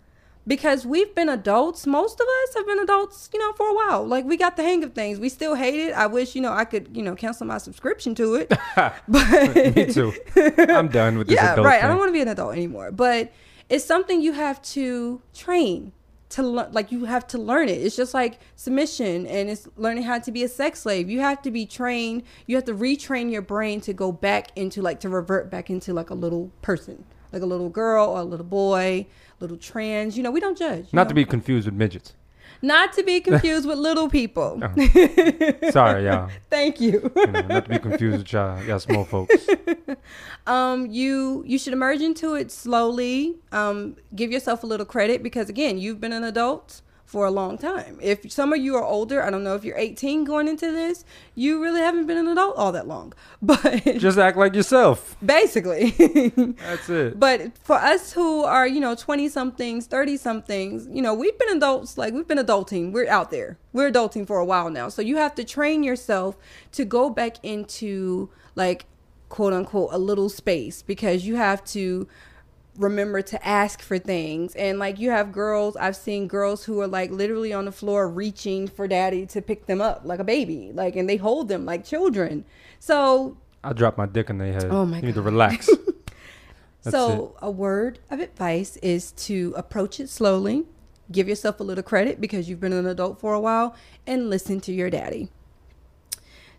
because 0.47 0.87
we've 0.87 1.15
been 1.15 1.29
adults. 1.29 1.87
Most 1.87 2.21
of 2.21 2.27
us 2.27 2.55
have 2.57 2.67
been 2.67 2.79
adults 2.79 3.31
you 3.33 3.41
know 3.41 3.53
for 3.53 3.69
a 3.69 3.75
while. 3.75 4.07
Like 4.07 4.25
we 4.25 4.37
got 4.37 4.57
the 4.57 4.63
hang 4.63 4.85
of 4.85 4.93
things. 4.93 5.19
We 5.19 5.29
still 5.29 5.55
hate 5.55 5.89
it. 5.89 5.93
I 5.93 6.07
wish 6.07 6.35
you 6.35 6.43
know 6.43 6.53
i 6.53 6.65
could 6.65 6.95
you 6.97 7.03
know 7.03 7.15
cancel 7.15 7.47
my 7.47 7.59
subscription 7.59 8.15
to 8.17 8.35
it. 8.37 8.53
But 9.09 9.55
Me 9.77 9.87
too. 9.87 10.13
I'm 10.37 10.89
done 10.89 11.19
with 11.19 11.29
this 11.29 11.37
yeah 11.37 11.55
right. 11.61 11.83
I 11.83 11.89
don't 11.89 11.99
want 11.99 12.09
to 12.09 12.13
be 12.13 12.21
an 12.21 12.29
adult 12.29 12.53
anymore. 12.53 12.91
But 12.91 13.33
it's 13.69 13.85
something 13.85 14.21
you 14.21 14.33
have 14.33 14.61
to 14.63 15.23
train 15.33 15.93
to 16.31 16.43
learn 16.43 16.73
like 16.73 16.91
you 16.91 17.05
have 17.05 17.27
to 17.29 17.39
learn 17.39 17.69
it. 17.69 17.81
It's 17.81 17.97
just 17.97 18.13
like 18.13 18.41
submission 18.57 19.27
and 19.27 19.49
it's 19.49 19.69
learning 19.77 20.03
how 20.03 20.19
to 20.19 20.33
be 20.33 20.43
a 20.43 20.49
sex 20.49 20.81
slave. 20.81 21.09
You 21.09 21.21
have 21.21 21.41
to 21.43 21.51
be 21.51 21.65
trained. 21.65 22.25
You 22.47 22.57
have 22.57 22.65
to 22.65 22.75
retrain 22.75 23.31
your 23.31 23.43
brain 23.43 23.81
to 23.83 23.93
go 23.93 24.13
back 24.13 24.51
into 24.57 24.83
like 24.83 25.01
to 25.01 25.09
revert 25.09 25.51
back 25.51 25.71
into 25.71 25.95
like 25.95 26.11
a 26.11 26.15
little 26.15 26.51
person 26.61 27.05
like 27.35 27.43
a 27.43 27.47
little 27.47 27.69
girl 27.69 28.07
or 28.09 28.21
a 28.21 28.25
little 28.25 28.47
boy 28.47 29.07
little 29.41 29.57
trans 29.59 30.17
you 30.17 30.23
know 30.23 30.31
we 30.31 30.41
don't 30.41 30.57
judge 30.57 30.87
Not 30.93 31.05
know? 31.05 31.09
to 31.09 31.15
be 31.15 31.25
confused 31.25 31.67
with 31.67 31.75
midgets. 31.75 32.15
not 32.63 32.93
to 32.95 33.03
be 33.03 33.21
confused 33.29 33.67
with 33.69 33.79
little 33.79 34.09
people 34.09 34.61
Sorry, 35.71 36.05
y'all. 36.07 36.31
thank 36.51 36.81
you 36.81 37.11
You 37.17 37.27
know, 37.27 37.41
not 37.43 37.65
to 37.67 37.71
be 37.71 37.79
confused 37.79 38.19
with 38.19 38.33
y'all, 38.33 38.63
y'all 38.65 38.79
small 38.79 39.05
folks. 39.05 39.35
um 40.47 40.87
you 40.91 41.43
you 41.47 41.59
should 41.59 41.73
emerge 41.73 42.01
into 42.01 42.35
it 42.35 42.51
slowly 42.51 43.37
um 43.53 43.97
give 44.15 44.31
yourself 44.31 44.63
a 44.63 44.67
little 44.67 44.87
credit 44.87 45.23
because 45.23 45.49
again 45.49 45.79
you've 45.79 46.01
been 46.01 46.13
an 46.13 46.25
adult 46.25 46.81
for 47.05 47.27
a 47.27 47.31
long 47.31 47.59
time. 47.59 47.99
If 48.03 48.33
some 48.33 48.53
of 48.53 48.59
you 48.59 48.75
are 48.77 48.83
older, 48.83 49.23
I 49.23 49.31
don't 49.31 49.45
know 49.45 49.55
if 49.55 49.65
you're 49.65 49.77
18 49.79 50.25
going 50.25 50.49
into 50.49 50.73
this, 50.73 51.05
you 51.35 51.63
really 51.63 51.81
haven't 51.81 52.07
been 52.07 52.17
an 52.17 52.27
adult 52.29 52.57
all 52.57 52.73
that 52.73 52.89
long. 52.89 53.13
But 53.43 53.85
Just 53.99 54.19
act 54.19 54.37
like 54.37 54.55
yourself. 54.55 55.17
basically. 55.25 55.91
That's 56.59 56.89
it. 56.89 57.21
But 57.21 57.57
for 57.59 57.77
us 57.77 58.13
who 58.15 58.43
are, 58.45 58.67
you 58.67 58.81
know, 58.81 58.95
20 58.95 59.29
somethings, 59.29 59.87
30 59.87 60.17
somethings, 60.17 60.89
you 60.91 61.03
know, 61.03 61.13
we've 61.15 61.39
been 61.39 61.57
adults, 61.57 61.99
like 61.99 62.15
we've 62.15 62.27
been 62.27 62.39
adulting. 62.39 62.91
We're 62.93 63.09
out 63.09 63.31
there. 63.31 63.59
We're 63.73 63.91
adulting 63.93 64.27
for 64.27 64.39
a 64.39 64.45
while 64.45 64.71
now. 64.71 64.89
So 64.89 65.03
you 65.03 65.17
have 65.19 65.35
to 65.37 65.45
train 65.45 65.83
yourself 65.85 66.37
to 66.73 66.85
go 66.85 67.11
back 67.11 67.37
into 67.45 68.31
like 68.55 68.87
quote 69.29 69.53
unquote 69.53 69.91
a 69.93 69.99
little 69.99 70.29
space 70.29 70.81
because 70.83 71.27
you 71.27 71.37
have 71.37 71.63
to 71.67 72.09
remember 72.77 73.23
to 73.23 73.47
ask 73.47 73.81
for 73.81 73.99
things 73.99 74.55
and 74.57 74.81
like 74.81 74.99
you 74.99 75.11
have 75.11 75.31
girls 75.31 75.77
i've 75.77 75.95
seen 75.95 76.27
girls 76.27 76.65
who 76.65 76.81
are 76.81 76.89
like 76.89 77.11
literally 77.11 77.53
on 77.53 77.65
the 77.67 77.73
floor 77.73 78.09
reaching 78.09 78.67
for 78.67 78.89
daddy 78.89 79.25
to 79.25 79.41
pick 79.41 79.67
them 79.67 79.81
up 79.81 80.01
like 80.05 80.19
a 80.19 80.25
baby 80.25 80.73
like 80.75 80.97
and 80.97 81.09
they 81.09 81.17
hold 81.17 81.47
them 81.49 81.65
like 81.65 81.85
children 81.85 82.45
so 82.81 83.37
I'll 83.63 83.73
drop 83.73 83.97
my 83.97 84.05
dick 84.05 84.29
in 84.29 84.37
their 84.37 84.53
head. 84.53 84.67
Oh 84.71 84.85
my 84.85 84.97
God. 84.97 85.03
You 85.03 85.07
need 85.07 85.15
to 85.15 85.23
relax. 85.23 85.71
So, 86.91 87.35
a 87.41 87.51
word 87.51 87.99
of 88.11 88.21
advice 88.21 88.77
is 88.79 89.13
to 89.13 89.55
approach 89.57 90.01
it 90.01 90.11
slowly, 90.11 90.65
give 91.11 91.29
yourself 91.29 91.61
a 91.61 91.63
little 91.63 91.83
credit 91.83 92.21
because 92.21 92.49
you've 92.49 92.61
been 92.61 92.75
an 92.75 92.85
adult 92.87 93.21
for 93.21 93.33
a 93.33 93.41
while, 93.41 93.75
and 94.07 94.29
listen 94.29 94.61
to 94.61 94.73
your 94.73 94.91
daddy. 94.91 95.31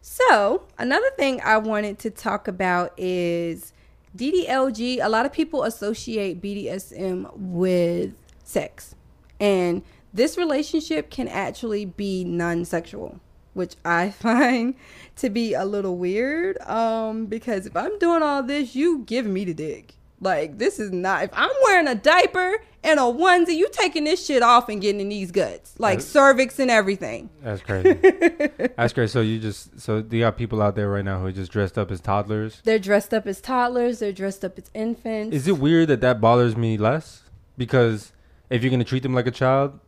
So, 0.02 0.64
another 0.80 1.10
thing 1.12 1.42
I 1.44 1.58
wanted 1.58 2.00
to 2.00 2.10
talk 2.10 2.48
about 2.48 2.94
is 2.98 3.72
DDLG. 4.16 5.00
A 5.04 5.10
lot 5.10 5.26
of 5.26 5.34
people 5.34 5.64
associate 5.64 6.42
BDSM 6.42 7.36
with 7.36 8.16
sex, 8.44 8.96
and 9.40 9.82
this 10.14 10.38
relationship 10.38 11.10
can 11.10 11.28
actually 11.28 11.86
be 11.86 12.24
non 12.24 12.66
sexual. 12.66 13.20
Which 13.54 13.76
I 13.86 14.10
find 14.12 14.76
to 15.18 15.30
be 15.30 15.54
a 15.54 15.66
little 15.66 15.98
weird, 15.98 16.58
um, 16.62 17.26
because 17.26 17.66
if 17.66 17.76
I'm 17.76 17.98
doing 18.00 18.22
all 18.22 18.44
this, 18.44 18.76
you 18.76 19.00
give 19.00 19.26
me 19.26 19.46
the 19.46 19.54
dick. 19.54 19.95
Like 20.22 20.58
this 20.58 20.80
is 20.80 20.92
not. 20.92 21.26
If 21.26 21.30
I'm 21.34 21.50
wearing 21.64 21.88
a 21.88 21.96
diaper 21.96 22.58
and 22.84 23.00
a 23.00 23.04
onesie, 23.04 23.56
you 23.56 23.68
taking 23.72 24.06
this 24.06 24.26
shit 24.26 24.42
off 24.42 24.70
and 24.70 24.82
getting 24.82 25.02
in 25.02 25.10
these 25.10 25.32
guts, 25.32 25.76
like 25.78 26.00
Uh, 26.00 26.02
cervix 26.02 26.58
and 26.60 26.72
everything. 26.72 27.30
That's 27.44 27.62
crazy. 27.62 27.94
That's 28.78 28.94
crazy. 28.94 29.12
So 29.12 29.22
you 29.22 29.40
just 29.40 29.80
so 29.80 29.98
you 30.10 30.22
got 30.22 30.38
people 30.38 30.62
out 30.62 30.76
there 30.76 30.90
right 30.90 31.04
now 31.04 31.20
who 31.20 31.26
are 31.28 31.32
just 31.32 31.52
dressed 31.52 31.78
up 31.78 31.92
as 31.92 32.00
toddlers. 32.00 32.62
They're 32.64 32.80
dressed 32.80 33.14
up 33.14 33.28
as 33.28 33.42
toddlers. 33.42 34.00
They're 34.00 34.14
dressed 34.14 34.46
up 34.46 34.58
as 34.58 34.72
infants. 34.74 35.36
Is 35.36 35.48
it 35.48 35.58
weird 35.60 35.90
that 35.90 36.02
that 36.02 36.22
bothers 36.22 36.56
me 36.56 36.78
less? 36.78 37.24
Because 37.58 38.14
if 38.50 38.64
you're 38.64 38.72
gonna 38.72 38.84
treat 38.86 39.04
them 39.04 39.14
like 39.14 39.28
a 39.28 39.32
child, 39.32 39.80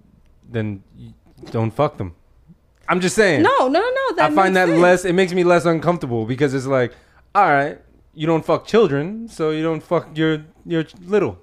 then 0.50 0.84
don't 1.52 1.72
fuck 1.72 1.98
them. 1.98 2.16
I'm 2.90 3.00
just 3.02 3.16
saying. 3.16 3.44
No, 3.44 3.68
no, 3.68 3.80
no. 3.80 4.16
That 4.16 4.32
I 4.32 4.36
find 4.36 4.56
that 4.56 4.68
sense. 4.68 4.80
less. 4.80 5.06
It 5.06 5.14
makes 5.14 5.34
me 5.34 5.44
less 5.44 5.66
uncomfortable 5.66 6.26
because 6.26 6.54
it's 6.54 6.66
like, 6.66 6.94
all 7.36 7.50
right, 7.50 7.80
you 8.20 8.26
don't 8.32 8.46
fuck 8.46 8.66
children, 8.74 9.28
so 9.30 9.44
you 9.52 9.64
don't 9.70 9.84
fuck 9.92 10.06
your 10.18 10.34
your 10.66 10.84
little 11.06 11.34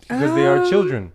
because 0.00 0.32
they 0.34 0.46
are 0.46 0.58
Um, 0.62 0.68
children. 0.70 1.12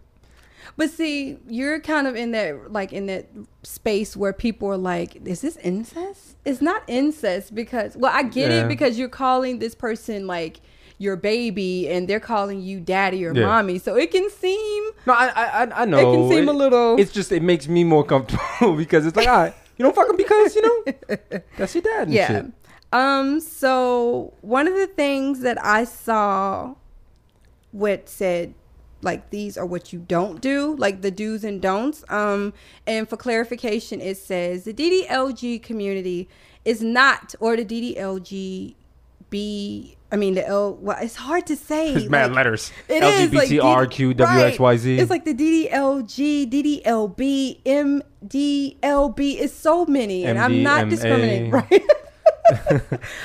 But 0.77 0.89
see, 0.89 1.37
you're 1.47 1.79
kind 1.81 2.07
of 2.07 2.15
in 2.15 2.31
that 2.31 2.71
like 2.71 2.93
in 2.93 3.05
that 3.07 3.25
space 3.63 4.15
where 4.15 4.33
people 4.33 4.67
are 4.69 4.77
like, 4.93 5.09
"Is 5.25 5.41
this 5.41 5.57
incest?" 5.57 6.37
It's 6.45 6.61
not 6.61 6.81
incest 6.87 7.53
because, 7.53 7.97
well, 7.97 8.11
I 8.15 8.23
get 8.23 8.49
Yeah. 8.51 8.63
it 8.63 8.67
because 8.69 8.97
you're 8.97 9.09
calling 9.25 9.59
this 9.59 9.75
person 9.75 10.27
like 10.27 10.61
your 10.97 11.15
baby, 11.17 11.89
and 11.89 12.07
they're 12.07 12.19
calling 12.33 12.61
you 12.61 12.79
daddy 12.79 13.25
or 13.25 13.33
Yeah. 13.35 13.47
mommy, 13.47 13.79
so 13.79 13.95
it 13.95 14.11
can 14.11 14.29
seem 14.29 14.81
No, 15.07 15.13
I 15.13 15.27
I 15.35 15.81
I- 15.81 15.85
know. 15.85 15.99
it 15.99 16.15
can 16.15 16.29
seem 16.29 16.47
a 16.47 16.53
little. 16.53 16.95
It's 17.01 17.11
just 17.11 17.31
it 17.31 17.43
makes 17.43 17.67
me 17.67 17.83
more 17.83 18.03
comfortable 18.05 18.75
because 18.83 19.05
it's 19.07 19.17
like, 19.17 19.27
all 19.27 19.41
right, 19.43 19.53
you 19.77 19.83
don't 19.83 19.95
fuck 19.95 20.09
him 20.09 20.15
because 20.15 20.55
you 20.55 20.61
know 20.67 20.77
that's 21.57 21.73
your 21.75 21.81
dad. 21.81 22.03
And 22.07 22.13
yeah. 22.13 22.27
Shit. 22.27 22.45
Um. 22.91 23.39
So 23.39 24.33
one 24.41 24.67
of 24.67 24.73
the 24.73 24.87
things 24.87 25.39
that 25.41 25.63
I 25.63 25.83
saw, 25.85 26.75
what 27.71 28.09
said, 28.09 28.53
like 29.01 29.29
these 29.29 29.57
are 29.57 29.65
what 29.65 29.91
you 29.93 29.99
don't 29.99 30.41
do, 30.41 30.75
like 30.77 31.01
the 31.01 31.11
do's 31.11 31.43
and 31.43 31.61
don'ts. 31.61 32.03
Um. 32.09 32.53
And 32.85 33.07
for 33.09 33.17
clarification, 33.17 34.01
it 34.01 34.17
says 34.17 34.63
the 34.65 34.73
DDLG 34.73 35.61
community 35.63 36.27
is 36.65 36.81
not, 36.81 37.33
or 37.39 37.55
the 37.55 37.65
DDLG. 37.65 38.75
B, 39.29 39.95
I 40.11 40.17
mean 40.17 40.33
the 40.35 40.45
L. 40.45 40.73
Well, 40.75 40.97
it's 40.99 41.15
hard 41.15 41.47
to 41.47 41.55
say. 41.55 41.93
It's 41.93 42.09
mad 42.09 42.31
like- 42.31 42.35
letters. 42.35 42.69
It 42.89 43.01
is 43.01 43.33
like 43.33 43.47
right. 44.25 44.99
It's 44.99 45.09
like 45.09 45.23
the 45.23 45.33
DDLG, 45.33 46.51
DDLB, 46.51 47.61
MDLB. 47.63 49.39
It's 49.39 49.53
so 49.53 49.85
many, 49.85 50.25
and 50.25 50.37
I'm 50.37 50.61
not 50.63 50.89
discriminating. 50.89 51.51
Right. 51.71 51.81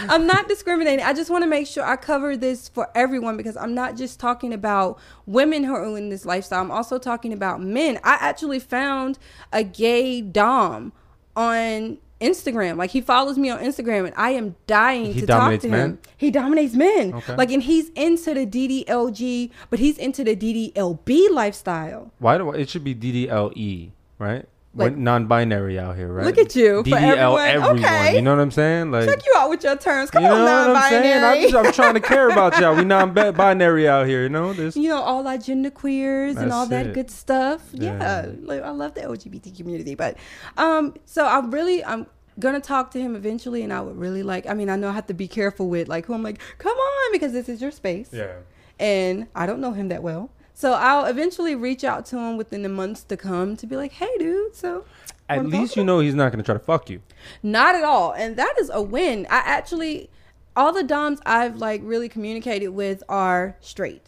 I'm 0.08 0.26
not 0.26 0.48
discriminating. 0.48 1.04
I 1.04 1.12
just 1.12 1.30
want 1.30 1.42
to 1.42 1.48
make 1.48 1.66
sure 1.66 1.84
I 1.84 1.96
cover 1.96 2.36
this 2.36 2.68
for 2.68 2.88
everyone 2.94 3.36
because 3.36 3.56
I'm 3.56 3.74
not 3.74 3.96
just 3.96 4.20
talking 4.20 4.52
about 4.52 4.98
women 5.26 5.64
who 5.64 5.74
are 5.74 5.96
in 5.96 6.08
this 6.08 6.24
lifestyle. 6.24 6.60
I'm 6.60 6.70
also 6.70 6.98
talking 6.98 7.32
about 7.32 7.60
men. 7.60 7.98
I 8.04 8.14
actually 8.20 8.60
found 8.60 9.18
a 9.52 9.64
gay 9.64 10.20
dom 10.20 10.92
on 11.34 11.98
Instagram. 12.20 12.76
Like 12.76 12.90
he 12.90 13.00
follows 13.00 13.38
me 13.38 13.50
on 13.50 13.58
Instagram, 13.60 14.06
and 14.06 14.14
I 14.16 14.30
am 14.30 14.56
dying 14.66 15.12
He 15.12 15.20
to 15.20 15.26
talk 15.26 15.60
to 15.60 15.66
him. 15.66 15.70
men? 15.72 15.98
He 16.16 16.30
dominates 16.30 16.74
men. 16.74 17.14
Okay. 17.14 17.36
Like, 17.36 17.50
and 17.50 17.62
he's 17.62 17.90
into 17.90 18.34
the 18.34 18.46
DDLG, 18.46 19.50
but 19.70 19.78
he's 19.78 19.98
into 19.98 20.24
the 20.24 20.34
DDLB 20.36 21.30
lifestyle. 21.30 22.12
Why 22.18 22.38
do 22.38 22.50
I, 22.50 22.56
it 22.56 22.70
should 22.70 22.84
be 22.84 22.94
DDLE, 22.94 23.90
right? 24.18 24.46
Like- 24.76 24.92
We're 24.92 24.98
non-binary 24.98 25.78
out 25.78 25.96
here, 25.96 26.12
right? 26.12 26.26
Look 26.26 26.36
at 26.36 26.54
you, 26.54 26.82
for 26.84 26.90
DDL 26.90 27.38
everyone. 27.38 27.78
Okay. 27.78 28.14
You 28.16 28.20
know 28.22 28.36
what 28.36 28.42
I'm 28.42 28.50
saying? 28.50 28.90
Like, 28.90 29.08
Check 29.08 29.24
you 29.24 29.32
out 29.36 29.48
with 29.48 29.64
your 29.64 29.76
terms. 29.76 30.10
Come 30.10 30.22
you 30.22 30.28
know 30.28 30.36
on, 30.46 30.68
what 30.68 30.76
I'm 30.76 30.90
saying? 30.90 31.24
I'm, 31.24 31.40
just, 31.40 31.54
I'm 31.54 31.72
trying 31.72 31.94
to 31.94 32.00
care 32.00 32.28
about 32.28 32.58
y'all. 32.60 32.76
We 32.76 32.84
non-binary 32.84 33.88
out 33.88 34.06
here. 34.06 34.24
You 34.24 34.28
know 34.28 34.52
this. 34.52 34.76
you 34.82 34.88
know 34.90 35.00
all 35.00 35.26
our 35.26 35.38
gender 35.38 35.70
queers 35.70 36.36
and 36.36 36.52
all 36.52 36.66
that 36.66 36.88
it. 36.88 36.92
good 36.94 37.10
stuff. 37.10 37.62
Yeah, 37.72 37.98
Yeah. 38.26 38.30
like 38.42 38.62
I 38.62 38.70
love 38.70 38.94
the 38.94 39.00
LGBT 39.00 39.56
community, 39.56 39.94
but 39.94 40.16
um, 40.58 40.94
so 41.06 41.24
I 41.24 41.38
really 41.46 41.82
I'm 41.84 42.06
gonna 42.38 42.60
talk 42.60 42.90
to 42.90 43.00
him 43.00 43.16
eventually, 43.16 43.62
and 43.62 43.72
I 43.72 43.80
would 43.80 43.96
really 43.96 44.22
like. 44.22 44.46
I 44.46 44.52
mean, 44.52 44.68
I 44.68 44.76
know 44.76 44.90
I 44.90 44.92
have 44.92 45.06
to 45.06 45.14
be 45.14 45.26
careful 45.26 45.68
with 45.70 45.88
like 45.88 46.04
who 46.04 46.12
I'm 46.12 46.22
like, 46.22 46.38
come 46.58 46.76
on, 46.76 47.12
because 47.12 47.32
this 47.32 47.48
is 47.48 47.62
your 47.62 47.70
space, 47.70 48.10
Yeah. 48.12 48.32
and 48.78 49.26
I 49.34 49.46
don't 49.46 49.60
know 49.60 49.72
him 49.72 49.88
that 49.88 50.02
well. 50.02 50.30
So 50.58 50.72
I'll 50.72 51.04
eventually 51.04 51.54
reach 51.54 51.84
out 51.84 52.06
to 52.06 52.18
him 52.18 52.38
within 52.38 52.62
the 52.62 52.70
months 52.70 53.04
to 53.04 53.16
come 53.18 53.58
to 53.58 53.66
be 53.66 53.76
like, 53.76 53.92
hey, 53.92 54.08
dude. 54.18 54.56
So 54.56 54.86
At 55.28 55.44
least 55.44 55.76
you 55.76 55.84
know 55.84 56.00
he's 56.00 56.14
not 56.14 56.32
gonna 56.32 56.42
try 56.42 56.54
to 56.54 56.58
fuck 56.58 56.88
you. 56.88 57.02
Not 57.42 57.74
at 57.74 57.84
all. 57.84 58.12
And 58.14 58.36
that 58.36 58.54
is 58.58 58.70
a 58.72 58.80
win. 58.80 59.26
I 59.28 59.42
actually 59.44 60.08
all 60.56 60.72
the 60.72 60.82
doms 60.82 61.20
I've 61.26 61.56
like 61.56 61.82
really 61.84 62.08
communicated 62.08 62.68
with 62.68 63.02
are 63.06 63.56
straight. 63.60 64.06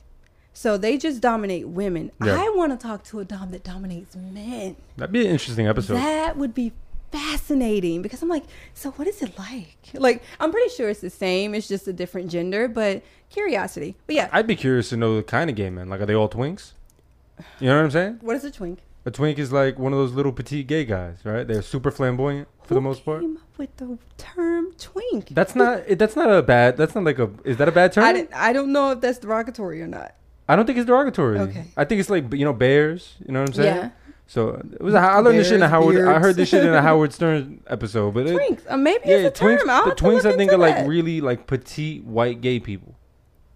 So 0.54 0.78
they 0.78 0.96
just 0.96 1.20
dominate 1.20 1.68
women. 1.68 2.12
Yeah. 2.24 2.40
I 2.40 2.48
want 2.56 2.72
to 2.72 2.78
talk 2.78 3.04
to 3.04 3.20
a 3.20 3.26
dom 3.26 3.50
that 3.50 3.62
dominates 3.62 4.16
men. 4.16 4.76
That'd 4.96 5.12
be 5.12 5.26
an 5.26 5.32
interesting 5.32 5.68
episode. 5.68 5.96
That 5.96 6.38
would 6.38 6.54
be 6.54 6.72
fascinating 7.10 8.02
because 8.02 8.22
I'm 8.22 8.28
like, 8.28 8.44
so 8.74 8.90
what 8.92 9.08
is 9.08 9.22
it 9.22 9.38
like? 9.38 9.76
Like, 9.94 10.22
I'm 10.40 10.50
pretty 10.50 10.70
sure 10.70 10.88
it's 10.88 11.00
the 11.00 11.10
same. 11.10 11.54
It's 11.54 11.68
just 11.68 11.88
a 11.88 11.92
different 11.92 12.30
gender, 12.30 12.68
but 12.68 13.02
curiosity. 13.30 13.96
But 14.06 14.16
yeah, 14.16 14.28
I'd 14.32 14.46
be 14.46 14.56
curious 14.56 14.90
to 14.90 14.96
know 14.96 15.16
the 15.16 15.22
kind 15.22 15.48
of 15.50 15.56
gay 15.56 15.70
men. 15.70 15.88
Like, 15.88 16.00
are 16.00 16.06
they 16.06 16.14
all 16.14 16.28
twinks? 16.28 16.72
You 17.60 17.68
know 17.68 17.76
what 17.76 17.84
I'm 17.84 17.90
saying? 17.90 18.18
what 18.22 18.36
is 18.36 18.44
a 18.44 18.50
twink? 18.50 18.80
A 19.06 19.10
twink 19.10 19.38
is 19.38 19.52
like 19.52 19.78
one 19.78 19.92
of 19.92 19.98
those 19.98 20.12
little 20.12 20.32
petite 20.32 20.66
gay 20.66 20.84
guys, 20.84 21.18
right? 21.24 21.46
They're 21.46 21.62
super 21.62 21.90
flamboyant 21.90 22.48
for 22.64 22.74
the 22.74 22.80
most 22.80 23.04
part. 23.04 23.22
came 23.22 23.38
up 23.38 23.56
with 23.56 23.74
the 23.78 23.98
term 24.18 24.72
twink? 24.76 25.28
That's 25.30 25.54
not. 25.54 25.84
That's 25.88 26.16
not 26.16 26.30
a 26.30 26.42
bad. 26.42 26.76
That's 26.76 26.94
not 26.94 27.04
like 27.04 27.18
a. 27.18 27.30
Is 27.44 27.56
that 27.56 27.68
a 27.68 27.72
bad 27.72 27.92
term? 27.92 28.04
I, 28.04 28.28
I 28.34 28.52
don't 28.52 28.72
know 28.72 28.90
if 28.90 29.00
that's 29.00 29.18
derogatory 29.18 29.80
or 29.80 29.86
not. 29.86 30.14
I 30.48 30.56
don't 30.56 30.66
think 30.66 30.78
it's 30.78 30.86
derogatory. 30.86 31.38
Okay. 31.38 31.64
I 31.76 31.84
think 31.84 32.00
it's 32.00 32.10
like 32.10 32.32
you 32.34 32.44
know 32.44 32.52
bears. 32.52 33.14
You 33.24 33.32
know 33.32 33.40
what 33.40 33.50
I'm 33.50 33.54
saying? 33.54 33.76
Yeah. 33.76 33.90
So 34.30 34.50
it 34.72 34.80
was. 34.82 34.92
a- 34.94 34.98
I 34.98 35.18
learned 35.20 35.38
this 35.38 35.46
shit 35.48 35.56
in 35.56 35.62
a 35.62 35.68
Howard. 35.68 36.06
I 36.06 36.18
heard 36.20 36.36
this 36.36 36.50
shit 36.50 36.62
in 36.64 36.72
a 36.72 36.82
Howard 36.88 37.12
Stern 37.14 37.62
episode. 37.66 38.12
But 38.14 38.26
it, 38.28 38.36
Twinks. 38.36 38.60
Uh, 38.68 38.76
maybe 38.76 39.08
yeah, 39.08 39.16
it's 39.16 39.40
a 39.40 39.42
twinks. 39.44 39.60
term. 39.60 39.70
I'll 39.70 39.86
The 39.86 39.94
twinks 39.96 40.24
I 40.26 40.36
think 40.36 40.52
are 40.52 40.58
like 40.58 40.76
that. 40.76 40.86
really 40.86 41.20
like 41.22 41.46
petite 41.46 42.04
white 42.04 42.40
gay 42.42 42.60
people. 42.60 42.94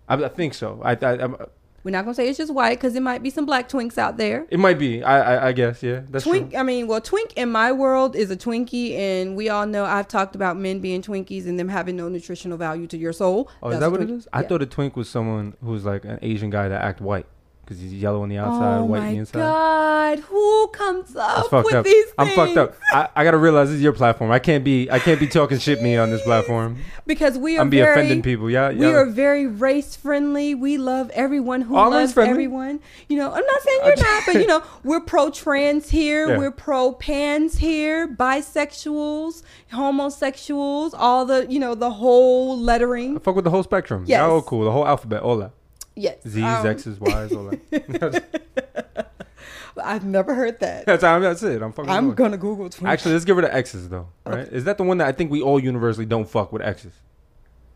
I, 0.09 0.15
I 0.15 0.29
think 0.29 0.55
so. 0.55 0.81
I, 0.83 0.93
I, 0.93 1.13
I'm, 1.23 1.37
We're 1.85 1.91
not 1.91 2.05
gonna 2.05 2.15
say 2.15 2.27
it's 2.29 2.39
just 2.39 2.55
white 2.55 2.79
because 2.79 2.97
it 2.97 3.03
might 3.03 3.23
be 3.23 3.29
some 3.29 3.45
black 3.45 3.69
twinks 3.69 3.99
out 3.99 4.17
there. 4.17 4.47
it 4.51 4.59
might 4.59 4.79
be. 4.79 5.03
I, 5.05 5.35
I, 5.35 5.49
I 5.49 5.53
guess. 5.53 5.83
Yeah, 5.83 6.01
that's 6.09 6.25
twink. 6.25 6.51
true. 6.53 6.59
I 6.59 6.63
mean, 6.63 6.87
well, 6.87 7.03
twink 7.03 7.35
in 7.37 7.51
my 7.53 7.71
world 7.71 8.17
is 8.17 8.31
a 8.31 8.37
Twinkie, 8.37 8.97
and 8.97 9.37
we 9.37 9.51
all 9.51 9.67
know 9.67 9.85
I've 9.85 10.09
talked 10.09 10.35
about 10.35 10.57
men 10.57 10.81
being 10.81 11.03
Twinkies 11.03 11.45
and 11.47 11.59
them 11.59 11.69
having 11.69 11.97
no 11.97 12.09
nutritional 12.09 12.57
value 12.57 12.87
to 12.87 12.97
your 12.97 13.13
soul. 13.13 13.51
Oh, 13.63 13.69
is 13.71 13.79
that 13.81 13.91
what 13.91 14.01
it 14.01 14.09
is? 14.11 14.27
I 14.33 14.41
yeah. 14.41 14.49
thought 14.49 14.63
a 14.63 14.67
twink 14.67 14.97
was 14.97 15.11
someone 15.11 15.55
who's 15.63 15.85
like 15.85 16.07
an 16.07 16.19
Asian 16.23 16.49
guy 16.49 16.69
that 16.69 16.83
act 16.83 17.01
white. 17.03 17.27
Because 17.65 17.81
he's 17.81 17.93
yellow 17.95 18.23
on 18.23 18.29
the 18.29 18.39
outside, 18.39 18.79
oh 18.79 18.85
white 18.85 19.03
on 19.03 19.13
the 19.13 19.19
inside. 19.19 19.39
Oh 19.39 19.43
my 19.43 20.17
god, 20.17 20.19
who 20.25 20.69
comes 20.69 21.17
up 21.17 21.53
with 21.53 21.75
up. 21.75 21.85
these 21.85 22.05
things? 22.05 22.15
I'm 22.19 22.29
fucked 22.29 22.57
up. 22.57 22.77
I, 22.93 23.09
I 23.17 23.25
gotta 23.25 23.39
realize 23.39 23.69
this 23.69 23.77
is 23.77 23.83
your 23.83 23.93
platform. 23.93 24.31
I 24.31 24.39
can't 24.39 24.65
be 24.65 24.91
I 24.91 24.99
can't 24.99 25.21
be 25.21 25.29
talking 25.29 25.59
shit 25.59 25.81
me 25.81 25.97
on 25.97 26.11
this 26.11 26.23
platform. 26.23 26.79
because 27.07 27.39
we 27.39 27.57
are 27.57 27.61
I'm 27.61 27.71
be 27.71 27.79
very, 27.79 27.93
offending 27.93 28.23
people. 28.23 28.51
Yeah, 28.51 28.71
We 28.73 28.87
are 28.87 29.07
very 29.07 29.47
race 29.47 29.95
friendly. 29.97 30.55
We 30.55 30.77
love 30.77 31.11
everyone 31.11 31.63
who 31.63 31.75
loves 31.75 32.13
friendly. 32.13 32.31
everyone. 32.33 32.81
You 33.09 33.19
know, 33.19 33.33
I'm 33.33 33.45
not 33.45 33.63
saying 33.63 33.81
you're 33.85 33.97
not, 34.05 34.23
but 34.27 34.35
you 34.35 34.47
know, 34.47 34.63
we're 34.83 35.01
pro 35.01 35.31
trans 35.31 35.91
here. 35.91 36.29
Yeah. 36.29 36.39
We're 36.39 36.51
pro 36.51 36.93
pans 36.93 37.59
here. 37.59 38.09
Bisexuals, 38.09 39.43
homosexuals, 39.73 40.95
all 40.95 41.25
the 41.25 41.47
you 41.49 41.61
know 41.61 41.75
the 41.75 41.91
whole 41.91 42.59
lettering. 42.59 43.17
I 43.17 43.21
fuck 43.21 43.37
with 43.37 43.45
the 43.45 43.51
whole 43.51 43.63
spectrum. 43.63 44.05
Yeah, 44.07 44.27
oh 44.27 44.43
cool. 44.43 44.65
The 44.65 44.73
whole 44.73 44.87
alphabet, 44.87 45.23
all 45.23 45.37
that. 45.39 45.53
Yes, 45.95 46.17
Z's, 46.27 46.43
um, 46.43 46.67
X's, 46.67 46.99
Y's, 47.01 47.33
all 47.33 47.51
that. 47.71 48.25
I've 49.83 50.05
never 50.05 50.35
heard 50.35 50.61
that. 50.61 50.87
that's, 50.87 51.03
how- 51.03 51.19
that's 51.19 51.43
it. 51.43 51.63
I'm 51.63 51.73
fucking. 51.73 51.91
I'm 51.91 52.05
going. 52.07 52.17
gonna 52.17 52.37
Google. 52.37 52.69
Twin. 52.71 52.91
Actually, 52.91 53.13
let's 53.15 53.25
get 53.25 53.35
rid 53.37 53.45
of 53.47 53.53
X's 53.55 53.89
though. 53.89 54.09
Right? 54.27 54.47
Is 54.49 54.65
that 54.65 54.77
the 54.79 54.85
one 54.85 54.99
that 54.99 55.09
I 55.09 55.13
think 55.13 55.31
we 55.31 55.41
all 55.43 55.59
universally 55.59 56.07
don't 56.07 56.29
fuck 56.29 56.53
with 56.53 56.63
X's? 56.63 56.93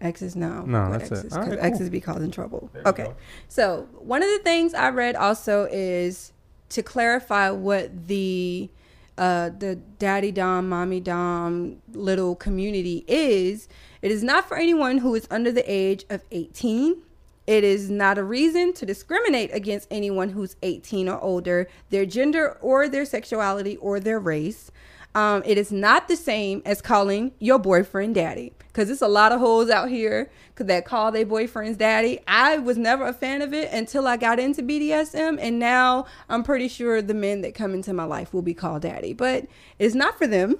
X's 0.00 0.36
no. 0.36 0.62
No, 0.62 0.90
that's 0.92 1.10
it. 1.10 1.14
X's, 1.18 1.32
All 1.32 1.38
'cause 1.40 1.48
right, 1.50 1.58
cool. 1.58 1.72
X's 1.72 1.90
be 1.90 2.00
causing 2.02 2.30
trouble. 2.30 2.68
There 2.74 2.82
Okay. 2.86 3.12
So 3.48 3.88
one 3.98 4.22
of 4.22 4.28
the 4.28 4.40
things 4.40 4.74
I 4.74 4.90
read 4.90 5.16
also 5.16 5.66
is 5.72 6.32
to 6.70 6.82
clarify 6.82 7.50
what 7.50 8.06
the 8.06 8.68
uh, 9.16 9.48
the 9.58 9.76
daddy 9.98 10.30
dom, 10.32 10.68
mommy 10.68 11.00
dom 11.00 11.78
little 11.92 12.36
community 12.36 13.04
is. 13.08 13.68
It 14.02 14.10
is 14.10 14.22
not 14.22 14.46
for 14.46 14.58
anyone 14.58 14.98
who 14.98 15.14
is 15.14 15.26
under 15.30 15.50
the 15.50 15.64
age 15.70 16.04
of 16.10 16.22
18. 16.30 17.02
It 17.46 17.62
is 17.62 17.88
not 17.90 18.18
a 18.18 18.24
reason 18.24 18.72
to 18.74 18.86
discriminate 18.86 19.50
against 19.52 19.86
anyone 19.90 20.30
who's 20.30 20.56
18 20.62 21.08
or 21.08 21.20
older, 21.20 21.68
their 21.90 22.04
gender 22.04 22.58
or 22.60 22.88
their 22.88 23.04
sexuality 23.04 23.76
or 23.76 24.00
their 24.00 24.18
race. 24.18 24.70
Um, 25.14 25.42
it 25.46 25.56
is 25.56 25.72
not 25.72 26.08
the 26.08 26.16
same 26.16 26.60
as 26.66 26.82
calling 26.82 27.32
your 27.38 27.58
boyfriend 27.58 28.16
daddy 28.16 28.52
because 28.68 28.90
it's 28.90 29.00
a 29.00 29.08
lot 29.08 29.32
of 29.32 29.40
hoes 29.40 29.70
out 29.70 29.88
here 29.88 30.30
that 30.56 30.84
call 30.84 31.10
their 31.10 31.24
boyfriends 31.24 31.78
daddy. 31.78 32.20
I 32.28 32.58
was 32.58 32.76
never 32.76 33.06
a 33.06 33.14
fan 33.14 33.40
of 33.40 33.54
it 33.54 33.72
until 33.72 34.06
I 34.06 34.18
got 34.18 34.38
into 34.38 34.62
BDSM, 34.62 35.38
and 35.40 35.58
now 35.58 36.04
I'm 36.28 36.42
pretty 36.42 36.68
sure 36.68 37.00
the 37.00 37.14
men 37.14 37.40
that 37.40 37.54
come 37.54 37.72
into 37.72 37.94
my 37.94 38.04
life 38.04 38.34
will 38.34 38.42
be 38.42 38.52
called 38.52 38.82
daddy, 38.82 39.14
but 39.14 39.46
it's 39.78 39.94
not 39.94 40.18
for 40.18 40.26
them. 40.26 40.56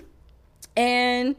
And 0.75 1.37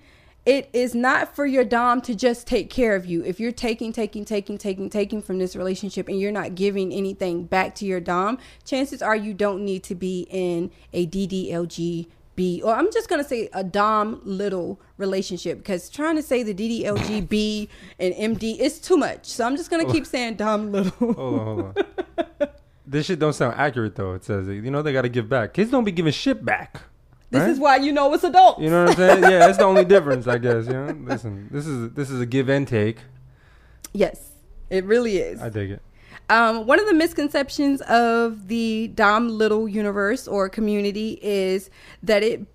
it 0.47 0.69
is 0.71 0.95
not 0.95 1.35
for 1.35 1.45
your 1.45 1.65
dom 1.65 1.99
to 1.99 2.15
just 2.15 2.47
take 2.47 2.69
care 2.69 2.95
of 2.95 3.05
you. 3.05 3.21
If 3.21 3.37
you're 3.37 3.51
taking, 3.51 3.91
taking, 3.91 4.23
taking, 4.23 4.57
taking, 4.57 4.89
taking 4.89 5.21
from 5.21 5.39
this 5.39 5.57
relationship 5.57 6.07
and 6.07 6.17
you're 6.17 6.31
not 6.31 6.55
giving 6.55 6.93
anything 6.93 7.43
back 7.43 7.75
to 7.75 7.85
your 7.85 7.99
dom, 7.99 8.37
chances 8.63 9.01
are 9.01 9.13
you 9.13 9.33
don't 9.33 9.65
need 9.65 9.83
to 9.83 9.93
be 9.93 10.25
in 10.29 10.71
a 10.93 11.05
DDLG 11.05 12.07
B, 12.37 12.61
or 12.63 12.73
I'm 12.73 12.89
just 12.93 13.09
gonna 13.09 13.25
say 13.25 13.49
a 13.51 13.63
dom 13.63 14.21
little 14.23 14.79
relationship 14.97 15.57
because 15.57 15.89
trying 15.89 16.15
to 16.15 16.23
say 16.23 16.43
the 16.43 16.53
DDLG 16.53 17.27
B 17.27 17.67
and 17.99 18.13
MD 18.13 18.57
is 18.57 18.79
too 18.79 18.95
much. 18.95 19.25
So 19.25 19.43
I'm 19.43 19.57
just 19.57 19.69
gonna 19.69 19.91
keep 19.91 20.05
saying 20.05 20.35
dom 20.35 20.71
little. 20.71 21.13
Hold 21.13 21.17
on, 21.17 21.45
hold 21.45 21.59
on. 22.39 22.47
this 22.85 23.07
shit 23.07 23.19
don't 23.19 23.33
sound 23.33 23.55
accurate 23.57 23.95
though. 23.95 24.13
It 24.13 24.23
says 24.23 24.47
you 24.47 24.69
know 24.69 24.83
they 24.83 24.93
gotta 24.93 25.09
give 25.09 25.27
back. 25.27 25.55
Kids 25.55 25.71
don't 25.71 25.83
be 25.83 25.91
giving 25.91 26.13
shit 26.13 26.45
back. 26.45 26.83
This 27.29 27.41
right? 27.41 27.49
is 27.49 27.59
why 27.59 27.75
you 27.77 27.91
know 27.91 28.13
it's 28.13 28.23
adult. 28.23 28.59
You 28.59 28.69
know 28.69 28.85
what 28.85 28.91
I'm 28.91 28.95
saying? 28.95 29.23
Yeah, 29.23 29.39
that's 29.39 29.57
the 29.57 29.65
only 29.65 29.83
difference, 29.95 30.27
I 30.27 30.37
guess. 30.37 30.65
You 30.65 30.73
know, 30.73 30.97
listen, 31.03 31.49
this 31.51 31.67
is 31.67 31.91
this 31.93 32.09
is 32.09 32.21
a 32.21 32.25
give 32.25 32.47
and 32.49 32.67
take. 32.67 32.99
Yes, 33.93 34.31
it 34.69 34.85
really 34.85 35.17
is. 35.17 35.41
I 35.41 35.49
dig 35.49 35.71
it. 35.71 35.81
Um, 36.29 36.65
one 36.65 36.79
of 36.79 36.85
the 36.85 36.93
misconceptions 36.93 37.81
of 37.81 38.47
the 38.47 38.89
Dom 38.89 39.29
Little 39.29 39.67
universe 39.67 40.27
or 40.27 40.49
community 40.49 41.19
is 41.21 41.69
that 42.03 42.21
it 42.23 42.45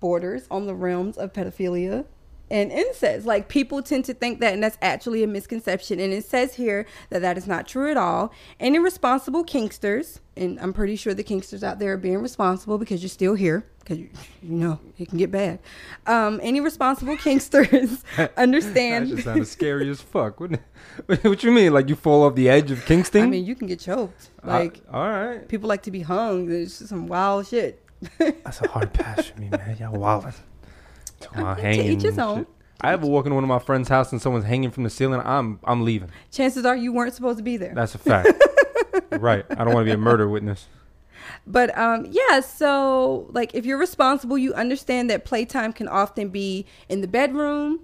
borders 0.00 0.46
on 0.50 0.66
the 0.66 0.74
realms 0.74 1.16
of 1.16 1.32
pedophilia 1.32 2.06
and 2.50 2.72
incest. 2.72 3.26
Like 3.26 3.48
people 3.48 3.82
tend 3.82 4.04
to 4.06 4.14
think 4.14 4.40
that, 4.40 4.52
and 4.52 4.62
that's 4.62 4.78
actually 4.82 5.22
a 5.22 5.26
misconception. 5.26 6.00
And 6.00 6.12
it 6.12 6.24
says 6.24 6.54
here 6.54 6.86
that 7.10 7.22
that 7.22 7.38
is 7.38 7.46
not 7.46 7.68
true 7.68 7.90
at 7.90 7.96
all. 7.96 8.32
Any 8.58 8.78
responsible 8.78 9.44
kinksters, 9.44 10.18
and 10.36 10.58
I'm 10.58 10.72
pretty 10.72 10.96
sure 10.96 11.14
the 11.14 11.24
kinksters 11.24 11.62
out 11.62 11.78
there 11.78 11.92
are 11.92 11.98
being 11.98 12.18
responsible 12.18 12.78
because 12.78 13.02
you're 13.02 13.08
still 13.08 13.34
here, 13.34 13.64
because 13.90 13.98
you, 14.42 14.56
know 14.56 14.78
it 14.98 15.08
can 15.08 15.18
get 15.18 15.30
bad. 15.30 15.58
Um, 16.06 16.38
any 16.42 16.60
responsible 16.60 17.16
kinksters 17.16 18.02
That 18.16 18.36
understand. 18.38 19.08
just 19.08 19.24
sounded 19.24 19.46
scary 19.46 19.90
as 19.90 20.00
fuck. 20.00 20.38
Wouldn't 20.40 20.60
what 21.22 21.42
you 21.42 21.50
mean? 21.50 21.72
Like 21.72 21.88
you 21.88 21.96
fall 21.96 22.22
off 22.24 22.34
the 22.34 22.48
edge 22.48 22.70
of 22.70 22.84
Kingston? 22.86 23.22
I 23.24 23.26
mean, 23.26 23.44
you 23.44 23.54
can 23.54 23.66
get 23.66 23.80
choked. 23.80 24.30
Uh, 24.44 24.48
Like 24.48 24.80
all 24.92 25.08
right. 25.08 25.48
people 25.48 25.68
like 25.68 25.82
to 25.82 25.90
be 25.90 26.02
hung. 26.02 26.46
There's 26.46 26.78
just 26.78 26.90
some 26.90 27.06
wild 27.08 27.46
shit. 27.48 27.84
That's 28.18 28.60
a 28.62 28.68
hard 28.68 28.92
pass 28.92 29.26
for 29.26 29.40
me, 29.40 29.50
man. 29.50 29.76
Y'all 29.78 29.92
wildin'. 29.96 30.34
Talking 31.20 31.42
about 31.42 31.56
To 31.56 31.62
hanging 31.62 31.86
each 31.86 32.02
his 32.02 32.18
own. 32.18 32.46
I 32.80 32.92
ever 32.92 33.06
walk 33.06 33.26
into 33.26 33.34
one 33.34 33.44
of 33.44 33.48
my 33.48 33.58
friend's 33.58 33.90
house 33.90 34.10
and 34.12 34.22
someone's 34.22 34.46
hanging 34.46 34.70
from 34.70 34.84
the 34.84 34.90
ceiling. 34.90 35.20
I'm 35.24 35.58
I'm 35.64 35.84
leaving. 35.84 36.10
Chances 36.30 36.64
are 36.64 36.76
you 36.76 36.92
weren't 36.92 37.12
supposed 37.14 37.36
to 37.38 37.44
be 37.44 37.56
there. 37.58 37.74
That's 37.74 37.94
a 37.94 37.98
fact. 37.98 38.28
right. 39.12 39.44
I 39.50 39.64
don't 39.64 39.74
want 39.74 39.84
to 39.84 39.84
be 39.84 39.90
a 39.90 39.98
murder 39.98 40.28
witness. 40.28 40.66
But 41.46 41.76
um, 41.76 42.06
yeah, 42.10 42.40
so 42.40 43.28
like 43.32 43.54
if 43.54 43.66
you're 43.66 43.78
responsible, 43.78 44.38
you 44.38 44.54
understand 44.54 45.10
that 45.10 45.24
playtime 45.24 45.72
can 45.72 45.88
often 45.88 46.28
be 46.28 46.66
in 46.88 47.00
the 47.00 47.08
bedroom, 47.08 47.80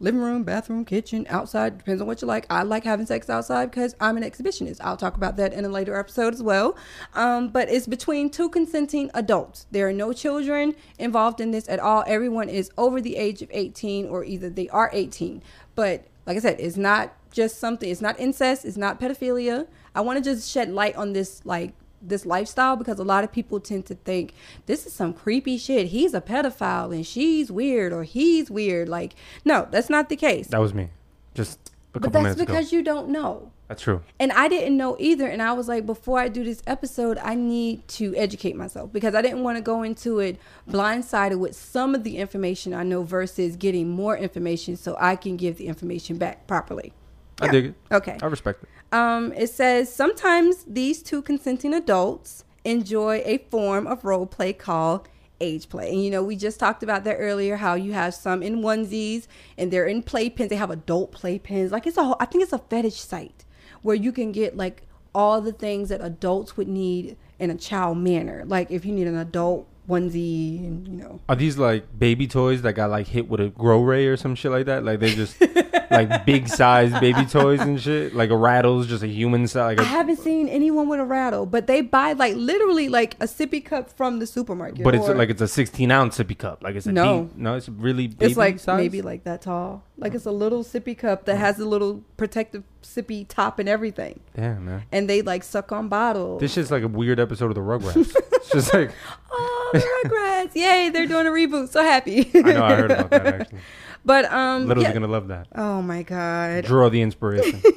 living 0.00 0.20
room, 0.20 0.42
bathroom, 0.42 0.84
kitchen, 0.84 1.26
outside. 1.28 1.78
Depends 1.78 2.00
on 2.00 2.08
what 2.08 2.22
you 2.22 2.26
like. 2.26 2.46
I 2.50 2.62
like 2.62 2.84
having 2.84 3.06
sex 3.06 3.28
outside 3.28 3.70
because 3.70 3.94
I'm 4.00 4.16
an 4.16 4.22
exhibitionist. 4.22 4.78
I'll 4.80 4.96
talk 4.96 5.16
about 5.16 5.36
that 5.36 5.52
in 5.52 5.64
a 5.64 5.68
later 5.68 5.96
episode 5.96 6.34
as 6.34 6.42
well. 6.42 6.76
Um, 7.14 7.48
but 7.50 7.68
it's 7.68 7.86
between 7.86 8.30
two 8.30 8.48
consenting 8.48 9.10
adults. 9.14 9.66
There 9.70 9.88
are 9.88 9.92
no 9.92 10.12
children 10.12 10.74
involved 10.98 11.40
in 11.40 11.50
this 11.50 11.68
at 11.68 11.78
all. 11.78 12.02
Everyone 12.06 12.48
is 12.48 12.70
over 12.78 13.00
the 13.00 13.16
age 13.16 13.42
of 13.42 13.48
18 13.52 14.08
or 14.08 14.24
either 14.24 14.48
they 14.48 14.68
are 14.70 14.90
18. 14.92 15.42
But 15.74 16.06
like 16.26 16.36
I 16.36 16.40
said, 16.40 16.56
it's 16.58 16.76
not 16.76 17.14
just 17.30 17.58
something. 17.58 17.88
It's 17.88 18.00
not 18.00 18.18
incest. 18.18 18.64
It's 18.64 18.76
not 18.76 19.00
pedophilia. 19.00 19.66
I 19.94 20.00
want 20.00 20.22
to 20.22 20.24
just 20.24 20.50
shed 20.50 20.70
light 20.70 20.96
on 20.96 21.12
this 21.12 21.44
like 21.44 21.74
this 22.02 22.24
lifestyle 22.24 22.76
because 22.76 22.98
a 22.98 23.04
lot 23.04 23.24
of 23.24 23.32
people 23.32 23.60
tend 23.60 23.86
to 23.86 23.94
think 23.94 24.34
this 24.66 24.86
is 24.86 24.92
some 24.92 25.12
creepy 25.12 25.58
shit. 25.58 25.88
He's 25.88 26.14
a 26.14 26.20
pedophile 26.20 26.94
and 26.94 27.06
she's 27.06 27.50
weird 27.50 27.92
or 27.92 28.04
he's 28.04 28.50
weird. 28.50 28.88
Like, 28.88 29.14
no, 29.44 29.68
that's 29.70 29.90
not 29.90 30.08
the 30.08 30.16
case. 30.16 30.48
That 30.48 30.60
was 30.60 30.74
me. 30.74 30.90
Just 31.34 31.72
a 31.94 32.00
but 32.00 32.12
that's 32.12 32.38
because 32.38 32.68
ago. 32.68 32.76
you 32.76 32.82
don't 32.82 33.08
know. 33.08 33.50
That's 33.68 33.82
true. 33.82 34.02
And 34.18 34.32
I 34.32 34.48
didn't 34.48 34.76
know 34.76 34.96
either. 34.98 35.28
And 35.28 35.40
I 35.40 35.52
was 35.52 35.68
like, 35.68 35.86
before 35.86 36.18
I 36.18 36.26
do 36.26 36.42
this 36.42 36.60
episode, 36.66 37.18
I 37.18 37.36
need 37.36 37.86
to 37.88 38.12
educate 38.16 38.56
myself 38.56 38.92
because 38.92 39.14
I 39.14 39.22
didn't 39.22 39.44
want 39.44 39.58
to 39.58 39.62
go 39.62 39.84
into 39.84 40.18
it 40.18 40.40
blindsided 40.68 41.38
with 41.38 41.54
some 41.54 41.94
of 41.94 42.02
the 42.02 42.16
information 42.16 42.74
I 42.74 42.82
know 42.82 43.04
versus 43.04 43.54
getting 43.54 43.88
more 43.88 44.16
information 44.16 44.76
so 44.76 44.96
I 44.98 45.14
can 45.14 45.36
give 45.36 45.56
the 45.56 45.68
information 45.68 46.18
back 46.18 46.48
properly. 46.48 46.92
I 47.40 47.48
dig 47.48 47.66
it. 47.66 47.74
Okay. 47.90 48.18
I 48.22 48.26
respect 48.26 48.62
it. 48.62 48.68
Um, 48.92 49.32
it 49.32 49.48
says 49.48 49.92
sometimes 49.92 50.64
these 50.64 51.02
two 51.02 51.22
consenting 51.22 51.74
adults 51.74 52.44
enjoy 52.64 53.22
a 53.24 53.38
form 53.50 53.86
of 53.86 54.04
role 54.04 54.26
play 54.26 54.52
called 54.52 55.08
age 55.40 55.68
play. 55.68 55.90
And 55.90 56.02
you 56.04 56.10
know, 56.10 56.22
we 56.22 56.36
just 56.36 56.60
talked 56.60 56.82
about 56.82 57.04
that 57.04 57.16
earlier 57.16 57.56
how 57.56 57.74
you 57.74 57.92
have 57.92 58.14
some 58.14 58.42
in 58.42 58.62
onesies 58.62 59.26
and 59.56 59.70
they're 59.70 59.86
in 59.86 60.02
playpens. 60.02 60.48
They 60.48 60.56
have 60.56 60.70
adult 60.70 61.12
playpens. 61.12 61.70
Like 61.70 61.86
it's 61.86 61.96
a 61.96 62.04
whole, 62.04 62.16
I 62.20 62.26
think 62.26 62.42
it's 62.42 62.52
a 62.52 62.58
fetish 62.58 63.00
site 63.00 63.44
where 63.82 63.96
you 63.96 64.12
can 64.12 64.32
get 64.32 64.56
like 64.56 64.82
all 65.14 65.40
the 65.40 65.52
things 65.52 65.88
that 65.88 66.00
adults 66.02 66.56
would 66.56 66.68
need 66.68 67.16
in 67.38 67.50
a 67.50 67.56
child 67.56 67.98
manner. 67.98 68.44
Like 68.46 68.70
if 68.70 68.84
you 68.84 68.92
need 68.92 69.06
an 69.06 69.16
adult 69.16 69.66
onesie 69.88 70.58
and 70.58 70.86
you 70.86 70.94
know 70.94 71.20
Are 71.28 71.34
these 71.34 71.58
like 71.58 71.98
baby 71.98 72.28
toys 72.28 72.62
that 72.62 72.74
got 72.74 72.90
like 72.90 73.08
hit 73.08 73.28
with 73.28 73.40
a 73.40 73.48
grow 73.48 73.82
ray 73.82 74.06
or 74.06 74.16
some 74.16 74.34
shit 74.34 74.52
like 74.52 74.66
that? 74.66 74.84
Like 74.84 75.00
they 75.00 75.14
just 75.14 75.42
like 75.90 76.24
big 76.24 76.48
size 76.48 76.92
baby 77.00 77.24
toys 77.26 77.60
and 77.60 77.80
shit. 77.80 78.14
Like 78.14 78.30
a 78.30 78.36
rattle's 78.36 78.86
just 78.86 79.02
a 79.02 79.08
human 79.08 79.46
size. 79.48 79.78
Like 79.78 79.86
I 79.86 79.90
haven't 79.90 80.18
seen 80.18 80.48
anyone 80.48 80.88
with 80.88 81.00
a 81.00 81.04
rattle, 81.04 81.46
but 81.46 81.66
they 81.66 81.80
buy 81.80 82.12
like 82.12 82.34
literally 82.36 82.88
like 82.88 83.14
a 83.20 83.24
sippy 83.26 83.64
cup 83.64 83.90
from 83.90 84.18
the 84.18 84.26
supermarket. 84.26 84.84
but 84.84 84.94
it's 84.94 85.08
or- 85.08 85.14
like 85.14 85.30
it's 85.30 85.42
a 85.42 85.48
16 85.48 85.90
ounce 85.90 86.18
sippy 86.18 86.36
cup. 86.38 86.62
Like 86.62 86.76
it's 86.76 86.86
a 86.86 86.92
No. 86.92 87.24
deep. 87.24 87.36
No, 87.36 87.54
it's 87.56 87.68
really 87.68 88.06
baby 88.08 88.26
It's 88.26 88.36
like 88.36 88.58
size. 88.60 88.76
maybe 88.78 89.02
like 89.02 89.24
that 89.24 89.42
tall. 89.42 89.82
Like 89.96 90.14
it's 90.14 90.26
a 90.26 90.30
little 90.32 90.64
sippy 90.64 90.96
cup 90.96 91.26
that 91.26 91.36
has 91.36 91.58
a 91.58 91.66
little 91.66 92.02
protective 92.16 92.64
sippy 92.82 93.26
top 93.28 93.58
and 93.58 93.68
everything. 93.68 94.20
Damn 94.34 94.64
man. 94.64 94.82
And 94.92 95.08
they 95.10 95.20
like 95.22 95.42
suck 95.44 95.72
on 95.72 95.88
bottles. 95.88 96.40
This 96.40 96.54
shit's 96.54 96.70
like 96.70 96.82
a 96.82 96.88
weird 96.88 97.20
episode 97.20 97.46
of 97.50 97.54
the 97.54 97.60
Rugrats. 97.60 98.14
it's 98.32 98.50
just 98.50 98.72
like 98.74 98.90
oh, 99.30 99.70
the 99.74 99.80
Rugrats! 100.08 100.54
Yay, 100.54 100.88
they're 100.88 101.06
doing 101.06 101.26
a 101.26 101.30
reboot. 101.30 101.68
So 101.68 101.82
happy. 101.82 102.30
I 102.34 102.40
know 102.40 102.64
I 102.64 102.74
heard 102.76 102.90
about 102.90 103.10
that 103.10 103.26
actually. 103.26 103.58
But 104.04 104.24
um, 104.32 104.66
Little's 104.66 104.84
yeah. 104.84 104.92
gonna 104.92 105.06
love 105.08 105.28
that. 105.28 105.48
oh 105.54 105.82
my 105.82 106.02
god. 106.02 106.64
Draw 106.64 106.88
the 106.88 107.02
inspiration. 107.02 107.62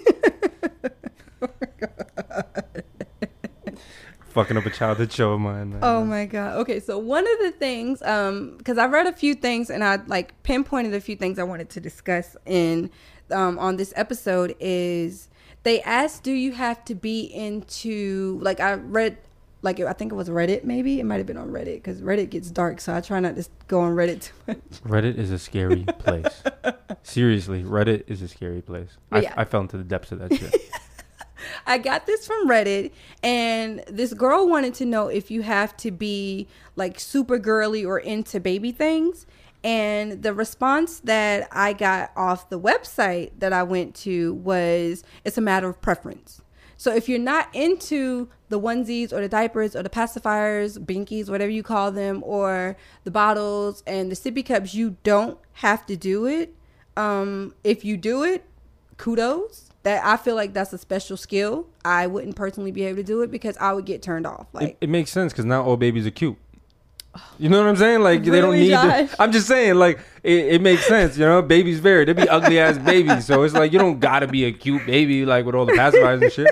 Fucking 4.29 4.57
up 4.57 4.65
a 4.65 4.69
childhood 4.71 5.11
show 5.11 5.33
of 5.33 5.41
mine. 5.41 5.71
Man. 5.71 5.79
Oh 5.83 6.03
my 6.03 6.25
god. 6.25 6.57
Okay, 6.57 6.79
so 6.79 6.97
one 6.97 7.23
of 7.31 7.39
the 7.39 7.51
things, 7.51 8.01
um, 8.01 8.55
because 8.57 8.79
I 8.79 8.87
read 8.87 9.05
a 9.05 9.13
few 9.13 9.35
things 9.35 9.69
and 9.69 9.83
I 9.83 9.97
like 10.07 10.41
pinpointed 10.41 10.93
a 10.95 11.01
few 11.01 11.15
things 11.15 11.37
I 11.37 11.43
wanted 11.43 11.69
to 11.71 11.79
discuss 11.79 12.35
in 12.45 12.89
um 13.31 13.59
on 13.59 13.77
this 13.77 13.93
episode 13.95 14.55
is 14.59 15.29
they 15.63 15.81
asked, 15.83 16.23
"Do 16.23 16.31
you 16.31 16.53
have 16.53 16.83
to 16.85 16.95
be 16.95 17.21
into 17.21 18.39
like 18.41 18.59
I 18.59 18.73
read." 18.73 19.17
Like 19.63 19.79
I 19.79 19.93
think 19.93 20.11
it 20.11 20.15
was 20.15 20.29
Reddit, 20.29 20.63
maybe 20.63 20.99
it 20.99 21.05
might 21.05 21.17
have 21.17 21.25
been 21.25 21.37
on 21.37 21.49
Reddit 21.49 21.75
because 21.75 22.01
Reddit 22.01 22.29
gets 22.29 22.51
dark, 22.51 22.79
so 22.79 22.93
I 22.93 23.01
try 23.01 23.19
not 23.19 23.35
to 23.37 23.47
go 23.67 23.79
on 23.79 23.95
Reddit 23.95 24.21
too 24.21 24.33
much. 24.45 24.57
Reddit 24.85 25.17
is 25.17 25.31
a 25.31 25.39
scary 25.39 25.83
place. 25.99 26.43
Seriously, 27.01 27.63
Reddit 27.63 28.03
is 28.07 28.21
a 28.21 28.27
scary 28.27 28.61
place. 28.61 28.89
I, 29.11 29.21
Yeah. 29.21 29.33
I 29.35 29.45
fell 29.45 29.61
into 29.61 29.77
the 29.77 29.83
depths 29.83 30.11
of 30.11 30.19
that 30.19 30.35
shit. 30.35 30.53
I 31.65 31.77
got 31.77 32.05
this 32.05 32.27
from 32.27 32.47
Reddit, 32.47 32.91
and 33.21 33.83
this 33.87 34.13
girl 34.13 34.47
wanted 34.47 34.73
to 34.75 34.85
know 34.85 35.07
if 35.07 35.31
you 35.31 35.41
have 35.41 35.75
to 35.77 35.91
be 35.91 36.47
like 36.75 36.99
super 36.99 37.37
girly 37.37 37.83
or 37.83 37.99
into 37.99 38.39
baby 38.39 38.71
things. 38.71 39.25
And 39.63 40.21
the 40.21 40.33
response 40.33 40.99
that 41.01 41.47
I 41.51 41.71
got 41.71 42.11
off 42.17 42.49
the 42.49 42.59
website 42.59 43.31
that 43.39 43.53
I 43.53 43.63
went 43.63 43.95
to 43.95 44.33
was 44.33 45.03
it's 45.23 45.37
a 45.37 45.41
matter 45.41 45.69
of 45.69 45.81
preference. 45.81 46.41
So 46.83 46.93
if 46.93 47.07
you're 47.07 47.17
not 47.17 47.47
into 47.53 48.27
the 48.49 48.59
onesies 48.59 49.13
or 49.13 49.21
the 49.21 49.29
diapers 49.29 49.73
or 49.73 49.83
the 49.83 49.89
pacifiers, 49.89 50.77
binkies, 50.77 51.29
whatever 51.29 51.49
you 51.49 51.63
call 51.63 51.93
them, 51.93 52.21
or 52.25 52.75
the 53.05 53.09
bottles 53.09 53.83
and 53.87 54.11
the 54.11 54.17
sippy 54.17 54.45
cups, 54.45 54.73
you 54.73 54.97
don't 55.05 55.37
have 55.53 55.85
to 55.85 55.95
do 55.95 56.25
it. 56.25 56.53
Um, 56.97 57.55
if 57.63 57.85
you 57.85 57.95
do 57.95 58.23
it, 58.23 58.43
kudos. 58.97 59.69
That 59.83 60.03
I 60.03 60.17
feel 60.17 60.35
like 60.35 60.51
that's 60.51 60.73
a 60.73 60.77
special 60.77 61.15
skill. 61.15 61.67
I 61.85 62.05
wouldn't 62.05 62.35
personally 62.35 62.71
be 62.71 62.83
able 62.83 62.97
to 62.97 63.03
do 63.03 63.21
it 63.21 63.31
because 63.31 63.55
I 63.59 63.71
would 63.71 63.85
get 63.85 64.01
turned 64.01 64.27
off. 64.27 64.47
Like 64.51 64.71
it, 64.71 64.77
it 64.81 64.89
makes 64.89 65.09
sense 65.09 65.31
because 65.31 65.45
now 65.45 65.63
all 65.63 65.77
babies 65.77 66.05
are 66.05 66.11
cute. 66.11 66.37
You 67.37 67.49
know 67.49 67.59
what 67.59 67.69
I'm 67.69 67.75
saying? 67.75 68.01
Like 68.01 68.23
they 68.23 68.41
don't 68.41 68.55
need. 68.55 68.69
To, 68.69 69.09
I'm 69.19 69.31
just 69.31 69.47
saying, 69.47 69.75
like 69.75 69.99
it, 70.23 70.55
it 70.55 70.61
makes 70.61 70.87
sense. 70.87 71.17
You 71.17 71.25
know, 71.25 71.41
babies 71.41 71.79
vary. 71.79 72.05
They 72.05 72.13
be 72.13 72.27
ugly 72.27 72.59
ass 72.59 72.77
babies, 72.77 73.25
so 73.25 73.43
it's 73.43 73.53
like 73.53 73.71
you 73.71 73.79
don't 73.79 73.99
gotta 73.99 74.27
be 74.27 74.45
a 74.45 74.51
cute 74.51 74.85
baby 74.85 75.25
like 75.25 75.45
with 75.45 75.55
all 75.55 75.65
the 75.65 75.73
pacifiers 75.73 76.21
and 76.21 76.31
shit. 76.31 76.47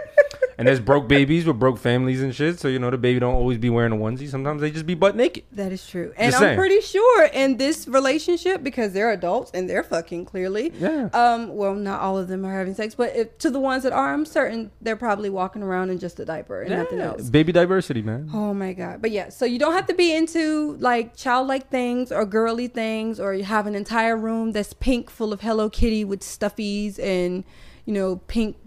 And 0.58 0.68
there's 0.68 0.80
broke 0.80 1.08
babies 1.08 1.46
with 1.46 1.60
broke 1.60 1.78
families 1.78 2.22
and 2.22 2.34
shit. 2.34 2.60
So 2.60 2.68
you 2.68 2.80
know 2.80 2.90
the 2.90 2.98
baby 2.98 3.20
don't 3.20 3.34
always 3.34 3.58
be 3.58 3.70
wearing 3.70 3.92
a 3.92 3.96
onesie. 3.96 4.30
Sometimes 4.30 4.62
they 4.62 4.72
just 4.72 4.86
be 4.86 4.96
butt 4.96 5.16
naked. 5.16 5.44
That 5.52 5.72
is 5.72 5.86
true. 5.88 6.14
And 6.18 6.32
Just 6.32 6.42
I'm 6.42 6.50
saying. 6.50 6.58
pretty 6.58 6.82
sure 6.82 7.26
in 7.26 7.58
this 7.58 7.88
relationship, 7.88 8.64
because 8.64 8.94
they're 8.94 9.12
adults 9.12 9.52
and 9.54 9.70
they're 9.70 9.84
fucking 9.84 10.26
clearly. 10.26 10.72
Yeah. 10.80 11.10
Um, 11.14 11.56
well, 11.56 11.74
not 11.74 12.02
all 12.02 12.18
of 12.18 12.28
them 12.28 12.46
are 12.46 12.54
having 12.54 12.74
sex, 12.74 12.96
but 12.96 13.16
if, 13.16 13.38
to 13.40 13.50
the 13.50 13.60
ones 13.60 13.84
that 13.84 13.94
are, 13.94 14.14
I'm 14.14 14.26
certain 14.26 14.72
they're 14.82 14.96
probably 14.96 15.30
walking 15.30 15.64
around 15.64 15.90
in 15.90 16.00
just 16.00 16.20
a 16.20 16.26
diaper 16.26 16.62
and 16.62 16.72
nothing 16.72 17.00
else. 17.00 17.30
Baby 17.30 17.52
diversity, 17.52 18.02
man. 18.02 18.30
Oh 18.34 18.54
my 18.54 18.74
god. 18.74 19.02
But 19.02 19.12
yeah, 19.12 19.30
so 19.30 19.46
you 19.46 19.60
don't 19.60 19.74
have 19.74 19.88
to 19.88 19.94
be 19.94 20.14
into 20.16 20.78
like 20.78 21.16
childlike 21.16 21.70
things 21.70 22.12
or 22.12 22.26
girly 22.26 22.68
things 22.68 23.20
or 23.20 23.34
you 23.34 23.44
have 23.44 23.68
an 23.68 23.76
entire 23.76 24.18
room 24.18 24.52
that's 24.52 24.74
pink 24.74 25.10
full 25.10 25.34
of 25.34 25.42
Hello 25.42 25.70
Kitty 25.70 26.04
with 26.04 26.22
stuffies 26.22 27.00
and 27.00 27.44
you 27.86 27.94
know, 27.94 28.18
pink 28.28 28.58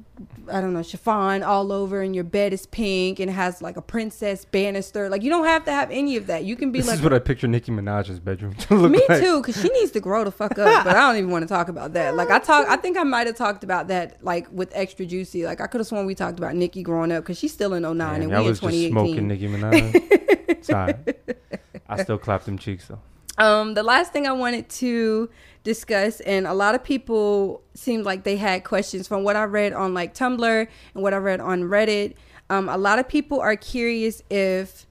I 0.53 0.61
don't 0.61 0.73
know, 0.73 0.83
chiffon 0.83 1.43
all 1.43 1.73
over 1.73 2.01
and 2.01 2.15
your 2.15 2.23
bed 2.23 2.53
is 2.53 2.67
pink 2.67 3.19
and 3.19 3.29
it 3.29 3.33
has 3.33 3.61
like 3.61 3.77
a 3.77 3.83
princess 3.83 4.45
banister. 4.45 5.09
Like 5.09 5.23
you 5.23 5.31
don't 5.31 5.47
have 5.47 5.65
to 5.65 5.73
have 5.73 5.91
any 5.91 6.17
of 6.17 6.29
that. 6.29 6.45
You 6.45 6.55
can 6.55 6.71
be 6.71 6.79
This 6.79 6.87
like 6.87 6.93
This 6.95 7.01
is 7.01 7.05
what 7.05 7.13
I 7.13 7.19
picture 7.19 7.49
Nicki 7.49 7.73
Minaj's 7.73 8.21
bedroom 8.21 8.55
to 8.59 8.75
look 8.77 8.93
me 8.93 9.03
like. 9.09 9.21
too, 9.21 9.41
because 9.41 9.61
she 9.61 9.69
needs 9.71 9.91
to 9.93 10.01
grow 10.01 10.23
the 10.23 10.31
fuck 10.31 10.57
up. 10.59 10.85
But 10.85 10.95
I 10.97 11.01
don't 11.01 11.17
even 11.17 11.31
want 11.31 11.43
to 11.43 11.49
talk 11.49 11.69
about 11.69 11.95
that. 11.95 12.15
Like 12.15 12.31
I 12.31 12.39
talk, 12.51 12.69
I 12.69 12.77
think 12.77 12.97
I 12.97 13.03
might 13.03 13.27
have 13.27 13.37
talked 13.37 13.65
about 13.65 13.89
that 13.89 14.23
like 14.23 14.47
with 14.53 14.71
extra 14.75 15.05
juicy. 15.05 15.45
Like 15.45 15.61
I 15.61 15.67
could 15.67 15.81
have 15.81 15.89
sworn 15.89 16.07
we 16.07 16.15
talked 16.15 16.39
about 16.39 16.55
Nicki 16.55 16.83
growing 16.85 17.11
up 17.11 17.25
because 17.25 17.39
she's 17.39 17.53
still 17.53 17.75
in 17.75 17.83
09 17.83 17.97
Man, 17.97 18.23
and 18.23 18.31
y'all 18.31 18.41
we 18.41 18.45
in 18.45 18.51
was 18.51 18.61
just 18.61 18.73
2018. 18.73 18.93
smoking 18.93 19.29
Nicki 19.29 19.49
Minaj. 19.49 20.65
Sorry. 20.65 20.95
I 21.89 22.03
still 22.03 22.19
clap 22.19 22.45
them 22.45 22.57
cheeks 22.59 22.87
though. 22.87 23.01
Um, 23.37 23.75
the 23.75 23.83
last 23.83 24.13
thing 24.13 24.29
I 24.29 24.33
wanted 24.33 24.69
to 24.69 25.29
discuss, 25.65 26.21
and 26.21 26.47
a 26.47 26.55
lot 26.55 26.75
of 26.75 26.85
people 26.85 27.63
seemed 27.75 28.05
like 28.05 28.23
they 28.23 28.37
had 28.37 28.63
questions 28.63 29.09
from 29.09 29.25
what 29.25 29.35
I 29.35 29.45
read 29.45 29.73
on 29.73 29.95
like 29.95 30.15
Tumblr 30.15 30.69
and 30.95 31.03
what 31.03 31.13
I 31.13 31.17
read 31.17 31.41
on 31.41 31.63
Reddit. 31.63 32.15
Um, 32.51 32.69
a 32.69 32.77
lot 32.77 32.99
of 32.99 33.09
people 33.09 33.41
are 33.41 33.57
curious 33.57 34.23
if, 34.31 34.87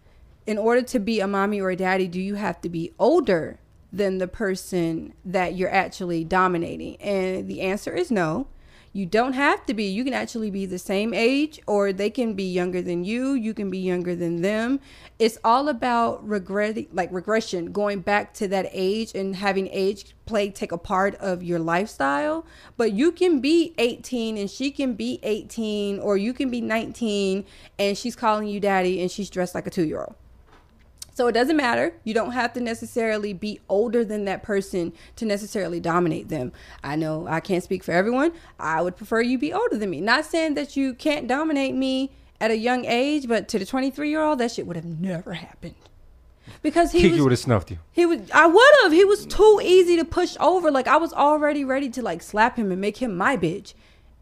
in 0.46 0.58
order 0.58 0.82
to 0.82 1.00
be 1.00 1.20
a 1.20 1.28
mommy 1.28 1.62
or 1.62 1.70
a 1.70 1.76
daddy, 1.76 2.08
do 2.08 2.20
you 2.20 2.36
have 2.36 2.60
to 2.62 2.70
be 2.70 2.92
older 3.00 3.60
than 3.94 4.18
the 4.18 4.28
person 4.28 5.14
that 5.24 5.56
you're 5.56 5.72
actually 5.72 6.24
dominating? 6.24 6.96
And 6.98 7.48
the 7.48 7.62
answer 7.62 7.94
is 7.94 8.10
no. 8.12 8.48
You 8.96 9.08
don't 9.08 9.34
have 9.34 9.66
to 9.66 9.74
be. 9.74 9.86
You 9.86 10.04
can 10.04 10.14
actually 10.14 10.52
be 10.52 10.68
the 10.68 10.78
same 10.78 11.16
age, 11.16 11.60
or 11.66 11.92
they 11.92 12.12
can 12.12 12.36
be 12.36 12.44
younger 12.44 12.80
than 12.80 13.04
you. 13.04 13.34
You 13.34 13.56
can 13.56 13.72
be 13.72 13.80
younger 13.80 14.16
than 14.16 14.44
them. 14.44 14.80
It's 15.18 15.40
all 15.44 15.68
about 15.68 16.28
regretting, 16.28 16.90
like 16.94 17.12
regression, 17.12 17.72
going 17.72 18.02
back 18.02 18.36
to 18.36 18.48
that 18.50 18.68
age 18.72 19.16
and 19.16 19.36
having 19.36 19.68
age 19.70 20.16
play 20.28 20.52
take 20.52 20.72
a 20.72 20.78
part 20.78 21.16
of 21.16 21.42
your 21.42 21.58
lifestyle. 21.58 22.46
But 22.78 22.94
you 22.94 23.12
can 23.12 23.42
be 23.42 23.74
18 23.80 24.38
and 24.38 24.50
she 24.50 24.70
can 24.70 24.94
be 24.94 25.20
18, 25.24 25.98
or 25.98 26.16
you 26.16 26.32
can 26.32 26.52
be 26.52 26.62
19 26.62 27.46
and 27.80 27.98
she's 27.98 28.16
calling 28.16 28.48
you 28.48 28.60
daddy 28.60 29.02
and 29.02 29.10
she's 29.10 29.32
dressed 29.32 29.56
like 29.56 29.66
a 29.66 29.72
two 29.72 29.88
year 29.88 30.02
old. 30.02 30.16
So 31.14 31.28
it 31.28 31.34
doesn't 31.34 31.56
matter. 31.56 31.94
You 32.04 32.14
don't 32.14 32.32
have 32.32 32.54
to 32.54 32.62
necessarily 32.62 33.34
be 33.34 33.60
older 33.70 34.04
than 34.04 34.26
that 34.26 34.42
person 34.42 34.94
to 35.16 35.26
necessarily 35.26 35.80
dominate 35.80 36.30
them. 36.30 36.52
I 36.84 36.96
know 36.96 37.28
I 37.28 37.40
can't 37.40 37.64
speak 37.64 37.84
for 37.84 37.92
everyone. 37.92 38.34
I 38.60 38.82
would 38.82 38.96
prefer 38.96 39.22
you 39.22 39.38
be 39.38 39.54
older 39.54 39.78
than 39.78 39.92
me. 39.92 40.02
Not 40.02 40.26
saying 40.26 40.56
that 40.56 40.76
you 40.76 40.94
can't 40.94 41.28
dominate 41.28 41.76
me 41.76 42.12
at 42.42 42.50
a 42.50 42.58
young 42.58 42.86
age, 42.86 43.28
but 43.28 43.48
to 43.50 43.60
the 43.60 43.66
23 43.66 44.10
year 44.10 44.22
old, 44.22 44.40
that 44.40 44.52
shit 44.52 44.66
would 44.66 44.76
have 44.76 44.86
never 44.86 45.34
happened. 45.34 45.76
Because 46.62 46.92
he 46.92 47.02
Kiki 47.02 47.22
would 47.22 47.32
have 47.32 47.40
snuffed 47.40 47.72
you. 47.72 47.78
he 47.92 48.06
would 48.06 48.30
I 48.32 48.48
would 48.48 48.74
have. 48.84 48.92
He 48.92 49.06
was 49.06 49.26
too 49.26 49.62
easy 49.64 49.96
to 49.96 50.04
push 50.04 50.36
over. 50.40 50.72
Like 50.72 50.88
I 50.88 50.98
was 50.98 51.14
already 51.14 51.64
ready 51.64 51.90
to 51.92 52.02
like 52.02 52.22
slap 52.22 52.58
him 52.58 52.72
and 52.72 52.82
make 52.82 52.98
him 52.98 53.16
my 53.16 53.38
bitch. 53.38 53.74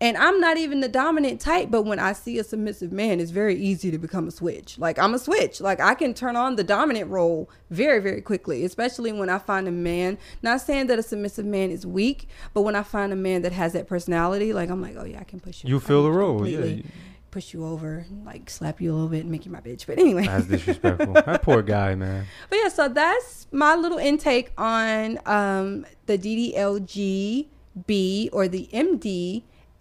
And 0.02 0.18
I'm 0.18 0.39
not 0.39 0.58
even 0.58 0.82
the 0.82 0.89
dominant 0.89 1.39
type, 1.39 1.70
but 1.70 1.84
when 1.84 1.99
I 1.99 2.14
see 2.14 2.39
a 2.39 2.43
submissive 2.43 2.91
man, 2.91 3.20
it's 3.20 3.30
very 3.30 3.56
easy 3.56 3.91
to 3.91 3.99
become 3.99 4.28
a 4.28 4.32
switch. 4.32 4.80
Like 4.80 4.97
I'm 4.97 5.14
a 5.14 5.20
switch. 5.20 5.62
Like 5.62 5.80
I 5.80 5.93
can 5.93 6.16
turn 6.16 6.36
on 6.36 6.56
the 6.56 6.64
dominant 6.64 7.12
role 7.12 7.52
very, 7.70 7.99
very 7.99 8.20
quickly, 8.20 8.66
especially 8.66 9.12
when 9.12 9.30
I 9.30 9.38
find 9.38 9.68
a 9.68 9.72
man. 9.72 10.18
Not 10.41 10.62
saying 10.62 10.88
that 10.88 10.97
a 10.97 11.04
submissive 11.04 11.45
man 11.45 11.70
is 11.70 11.86
weak, 11.86 12.28
but 12.56 12.64
when 12.64 12.76
I 12.76 12.82
find 12.82 13.14
a 13.14 13.16
man 13.16 13.43
that 13.43 13.52
has 13.52 13.74
that 13.74 13.88
personality, 13.88 14.54
like 14.54 14.72
I'm 14.72 14.82
like, 14.82 14.95
oh 14.97 15.06
yeah, 15.06 15.20
I 15.20 15.24
can 15.24 15.39
push 15.39 15.64
you. 15.64 15.70
You 15.70 15.80
feel 15.80 16.02
the 16.02 16.12
role, 16.12 16.38
completely 16.38 16.74
yeah. 16.78 16.91
Push 17.30 17.54
you 17.54 17.64
over, 17.64 18.08
like 18.26 18.49
slap 18.49 18.82
you 18.82 18.91
a 18.91 18.93
little 18.93 19.08
bit, 19.08 19.22
and 19.22 19.32
make 19.32 19.45
you 19.45 19.52
my 19.52 19.62
bitch. 19.62 19.86
But 19.86 19.99
anyway, 19.99 20.26
That's 20.26 20.47
disrespectful. 20.47 21.14
that 21.26 21.43
poor 21.43 21.62
guy, 21.62 21.93
man. 21.93 22.26
but 22.49 22.58
yeah, 22.58 22.70
so 22.70 22.89
that's 22.89 23.45
my 23.52 23.76
little 23.76 23.99
intake 23.99 24.52
on 24.58 25.20
um, 25.28 25.86
the 26.08 26.18
DDLGB 26.18 28.30
or 28.34 28.47
the 28.49 28.68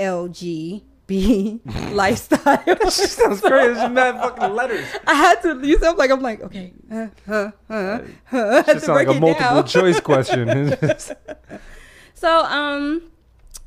MDLGB 0.01 1.61
lifestyle. 1.95 2.91
Sounds 2.91 3.41
crazy. 3.41 3.81
It's 3.81 3.91
mad 3.93 4.17
fucking 4.21 4.55
letters. 4.55 4.87
I 5.07 5.15
had 5.15 5.43
to 5.43 5.67
use 5.67 5.83
up 5.83 5.99
like 5.99 6.11
I'm 6.11 6.21
like 6.21 6.41
okay, 6.43 6.73
uh, 6.91 7.07
uh, 7.29 7.51
uh, 7.69 7.73
uh, 7.73 8.01
I 8.33 8.37
had 8.57 8.67
Just 8.67 8.81
to 8.81 8.81
sound 8.81 8.97
like 8.97 9.09
a 9.09 9.21
multiple 9.21 9.57
down. 9.57 9.67
choice 9.67 10.01
question. 10.11 10.75
So 12.15 12.45
um 12.45 13.03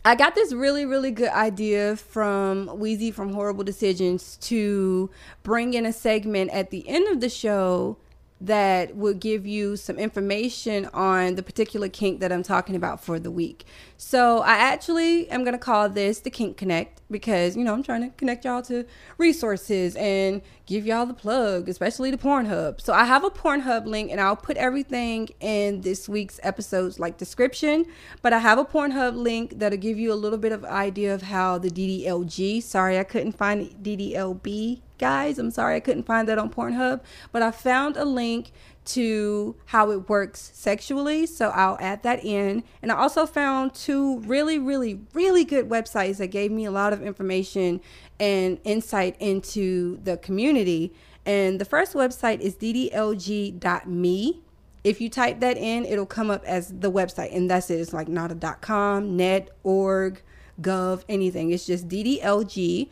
I 0.05 0.15
got 0.15 0.35
this 0.35 0.51
really, 0.53 0.85
really 0.85 1.11
good 1.11 1.29
idea 1.31 1.95
from 1.95 2.67
Weezy 2.67 3.13
from 3.13 3.33
Horrible 3.33 3.63
Decisions 3.63 4.35
to 4.41 5.09
bring 5.43 5.73
in 5.75 5.85
a 5.85 5.93
segment 5.93 6.51
at 6.51 6.71
the 6.71 6.87
end 6.89 7.07
of 7.07 7.21
the 7.21 7.29
show 7.29 7.97
that 8.43 8.93
will 8.97 9.13
give 9.13 9.47
you 9.47 9.77
some 9.77 9.97
information 9.97 10.85
on 10.87 11.35
the 11.35 11.43
particular 11.43 11.87
kink 11.87 12.19
that 12.19 12.29
I'm 12.29 12.43
talking 12.43 12.75
about 12.75 13.01
for 13.01 13.17
the 13.17 13.31
week. 13.31 13.65
So 13.95 14.39
I 14.39 14.55
actually 14.55 15.29
am 15.29 15.45
going 15.45 15.53
to 15.53 15.57
call 15.57 15.87
this 15.87 16.19
the 16.19 16.29
Kink 16.29 16.57
Connect 16.57 17.01
because, 17.09 17.55
you 17.55 17.63
know, 17.63 17.73
I'm 17.73 17.83
trying 17.83 18.01
to 18.01 18.09
connect 18.17 18.43
y'all 18.43 18.61
to 18.63 18.85
resources 19.17 19.95
and 19.95 20.41
give 20.65 20.85
y'all 20.85 21.05
the 21.05 21.13
plug, 21.13 21.69
especially 21.69 22.11
the 22.11 22.17
Pornhub. 22.17 22.81
So 22.81 22.91
I 22.91 23.05
have 23.05 23.23
a 23.23 23.29
Pornhub 23.29 23.85
link 23.85 24.11
and 24.11 24.19
I'll 24.19 24.35
put 24.35 24.57
everything 24.57 25.29
in 25.39 25.79
this 25.79 26.09
week's 26.09 26.41
episode's 26.43 26.99
like 26.99 27.17
description, 27.17 27.85
but 28.21 28.33
I 28.33 28.39
have 28.39 28.57
a 28.57 28.65
Pornhub 28.65 29.15
link 29.15 29.57
that'll 29.59 29.77
give 29.77 29.97
you 29.97 30.11
a 30.11 30.15
little 30.15 30.39
bit 30.39 30.51
of 30.51 30.65
idea 30.65 31.13
of 31.13 31.21
how 31.21 31.59
the 31.59 31.69
DDLG, 31.69 32.61
sorry 32.61 32.99
I 32.99 33.05
couldn't 33.05 33.37
find 33.37 33.69
DDLB 33.81 34.81
guys. 35.03 35.37
I'm 35.37 35.51
sorry 35.51 35.75
I 35.75 35.81
couldn't 35.81 36.05
find 36.05 36.29
that 36.29 36.37
on 36.37 36.49
Pornhub, 36.49 37.01
but 37.33 37.41
I 37.41 37.51
found 37.51 37.97
a 37.97 38.05
link 38.05 38.53
to 38.85 39.53
how 39.65 39.91
it 39.91 40.07
works 40.07 40.51
sexually. 40.53 41.25
So 41.25 41.49
I'll 41.49 41.77
add 41.81 42.03
that 42.03 42.23
in. 42.23 42.63
And 42.81 42.89
I 42.89 42.95
also 42.95 43.25
found 43.25 43.73
two 43.73 44.19
really, 44.19 44.57
really, 44.57 45.01
really 45.13 45.43
good 45.43 45.67
websites 45.67 46.19
that 46.19 46.27
gave 46.27 46.51
me 46.51 46.63
a 46.63 46.71
lot 46.71 46.93
of 46.93 47.01
information 47.01 47.81
and 48.17 48.59
insight 48.63 49.17
into 49.19 49.99
the 50.03 50.15
community. 50.15 50.93
And 51.25 51.59
the 51.59 51.65
first 51.65 51.93
website 51.95 52.39
is 52.39 52.55
ddlg.me. 52.55 54.41
If 54.85 55.01
you 55.01 55.09
type 55.09 55.41
that 55.41 55.57
in, 55.57 55.83
it'll 55.85 56.05
come 56.05 56.29
up 56.29 56.45
as 56.45 56.69
the 56.79 56.91
website, 56.91 57.35
and 57.35 57.49
that's 57.49 57.69
it. 57.69 57.81
It's 57.81 57.91
like 57.91 58.07
not 58.07 58.31
a 58.31 58.35
dot.com, 58.35 59.17
net, 59.17 59.49
org, 59.63 60.21
gov, 60.61 61.03
anything. 61.09 61.51
It's 61.51 61.65
just 61.65 61.89
ddlg.me. 61.89 62.87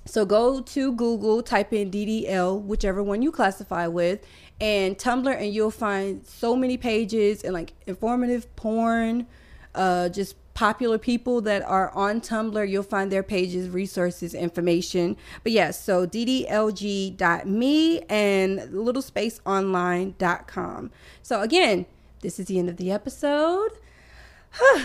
So 0.07 0.25
go 0.25 0.63
to 0.63 0.93
Google, 0.93 1.43
type 1.43 1.75
in 1.75 1.91
DDL, 1.91 2.63
whichever 2.63 3.03
one 3.03 3.21
you 3.21 3.31
classify 3.31 3.87
with, 3.89 4.27
and 4.59 4.97
Tumblr, 4.97 5.37
and 5.37 5.53
you'll 5.53 5.71
find 5.71 6.27
so 6.27 6.57
many 6.57 6.79
pages 6.79 7.45
and 7.45 7.53
like 7.53 7.75
informative 7.87 8.57
porn, 8.57 9.27
uh, 9.75 10.09
just 10.09 10.37
popular 10.55 10.97
people 10.97 11.43
that 11.43 11.61
are 11.61 11.91
on 11.91 12.23
Tumblr. 12.23 12.71
You'll 12.71 12.83
find 12.83 13.13
their 13.13 13.23
pages, 13.23 13.69
resources, 13.69 14.33
information. 14.33 15.19
But 15.43 15.53
yes, 15.53 15.77
yeah, 15.77 15.83
so 15.83 16.07
ddlg.me 16.07 18.01
and 18.09 18.61
littlespaceonline.com. 18.61 20.91
So 21.21 21.43
again, 21.43 21.85
this 22.21 22.39
is 22.39 22.47
the 22.47 22.59
end 22.59 22.71
of 22.71 22.79
the 22.79 22.91
episode. 22.91 23.73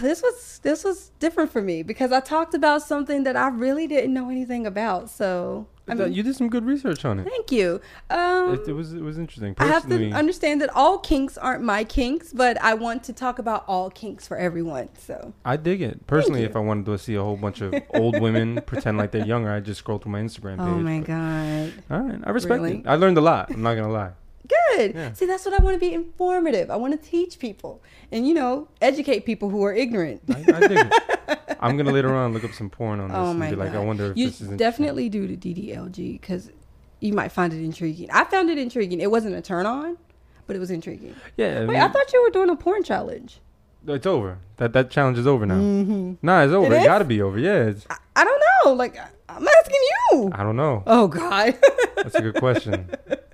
This 0.01 0.21
was 0.21 0.59
this 0.63 0.83
was 0.83 1.11
different 1.19 1.51
for 1.51 1.61
me 1.61 1.83
because 1.83 2.11
I 2.11 2.19
talked 2.19 2.53
about 2.53 2.81
something 2.81 3.23
that 3.23 3.35
I 3.35 3.49
really 3.49 3.87
didn't 3.87 4.13
know 4.13 4.29
anything 4.29 4.65
about. 4.65 5.09
So 5.09 5.67
I 5.87 5.95
mean, 5.95 6.13
you 6.13 6.23
did 6.23 6.35
some 6.35 6.49
good 6.49 6.65
research 6.65 7.03
on 7.03 7.19
it. 7.19 7.27
Thank 7.27 7.51
you. 7.51 7.81
Um, 8.09 8.53
it, 8.53 8.67
it, 8.67 8.73
was 8.73 8.93
it 8.93 9.01
was 9.01 9.17
interesting. 9.17 9.55
Personally, 9.55 9.71
I 9.71 10.03
have 10.03 10.11
to 10.11 10.17
understand 10.17 10.61
that 10.61 10.69
all 10.75 10.99
kinks 10.99 11.37
aren't 11.37 11.63
my 11.63 11.83
kinks, 11.83 12.31
but 12.31 12.61
I 12.61 12.75
want 12.75 13.03
to 13.05 13.13
talk 13.13 13.39
about 13.39 13.63
all 13.67 13.89
kinks 13.89 14.27
for 14.27 14.37
everyone. 14.37 14.89
So 14.97 15.33
I 15.43 15.57
dig 15.57 15.81
it 15.81 16.05
personally. 16.07 16.43
If 16.43 16.55
I 16.55 16.59
wanted 16.59 16.85
to 16.85 16.97
see 16.97 17.15
a 17.15 17.23
whole 17.23 17.37
bunch 17.37 17.61
of 17.61 17.73
old 17.93 18.19
women 18.19 18.61
pretend 18.65 18.97
like 18.97 19.11
they're 19.11 19.25
younger, 19.25 19.51
I 19.51 19.59
just 19.59 19.79
scroll 19.79 19.97
through 19.97 20.11
my 20.11 20.21
Instagram 20.21 20.55
oh 20.59 20.65
page. 20.65 20.73
Oh 20.73 20.79
my 20.79 20.99
but, 20.99 21.07
god! 21.07 21.83
All 21.91 21.99
right, 22.01 22.21
I 22.23 22.29
respect 22.31 22.61
really? 22.61 22.77
it. 22.79 22.87
I 22.87 22.95
learned 22.95 23.17
a 23.17 23.21
lot. 23.21 23.51
I'm 23.51 23.61
not 23.61 23.75
gonna 23.75 23.91
lie. 23.91 24.11
Good. 24.49 24.95
Yeah. 24.95 25.13
See, 25.13 25.25
that's 25.25 25.45
what 25.45 25.59
I 25.59 25.63
want 25.63 25.75
to 25.75 25.79
be 25.79 25.93
informative. 25.93 26.71
I 26.71 26.75
want 26.75 26.99
to 26.99 27.09
teach 27.09 27.39
people 27.39 27.81
and, 28.11 28.27
you 28.27 28.33
know, 28.33 28.67
educate 28.81 29.25
people 29.25 29.49
who 29.49 29.63
are 29.63 29.73
ignorant. 29.73 30.21
I, 30.29 30.39
I 30.39 30.59
dig 30.67 30.77
it. 30.79 31.39
I'm 31.59 31.75
going 31.75 31.85
to 31.85 31.91
later 31.91 32.15
on 32.15 32.33
look 32.33 32.43
up 32.43 32.53
some 32.53 32.69
porn 32.69 32.99
on 32.99 33.09
this 33.09 33.17
oh 33.17 33.31
and 33.31 33.39
be 33.39 33.49
God. 33.49 33.59
like, 33.59 33.73
I 33.73 33.79
wonder 33.79 34.11
if 34.11 34.17
you 34.17 34.27
this 34.27 34.41
is 34.41 34.49
definitely 34.49 35.09
do 35.09 35.27
the 35.27 35.37
DDLG 35.37 36.19
because 36.19 36.51
you 36.99 37.13
might 37.13 37.31
find 37.31 37.53
it 37.53 37.63
intriguing. 37.63 38.09
I 38.11 38.23
found 38.23 38.49
it 38.49 38.57
intriguing. 38.57 39.01
It 39.01 39.11
wasn't 39.11 39.35
a 39.35 39.41
turn 39.41 39.65
on, 39.65 39.97
but 40.47 40.55
it 40.55 40.59
was 40.59 40.71
intriguing. 40.71 41.15
Yeah. 41.37 41.47
I 41.47 41.59
Wait, 41.59 41.67
mean, 41.67 41.77
I 41.77 41.87
thought 41.89 42.11
you 42.11 42.23
were 42.23 42.31
doing 42.31 42.49
a 42.49 42.55
porn 42.55 42.83
challenge. 42.83 43.39
It's 43.87 44.05
over. 44.05 44.39
That 44.57 44.73
that 44.73 44.89
challenge 44.89 45.17
is 45.17 45.25
over 45.25 45.45
now. 45.45 45.55
Mm-hmm. 45.55 46.13
Nah, 46.21 46.43
it's 46.43 46.53
over. 46.53 46.73
It, 46.73 46.81
it 46.81 46.85
got 46.85 46.99
to 46.99 47.05
be 47.05 47.21
over. 47.21 47.39
Yeah. 47.39 47.73
I, 47.89 47.97
I, 48.15 48.23
don't 48.25 48.41
know. 48.65 48.73
Like 48.73 48.97
I'm 49.29 49.47
asking 49.47 49.79
you. 50.11 50.31
I 50.33 50.43
don't 50.43 50.57
know. 50.57 50.83
Oh 50.85 51.07
God. 51.07 51.57
That's 51.95 52.15
a 52.15 52.21
good 52.21 52.35
question. 52.35 52.89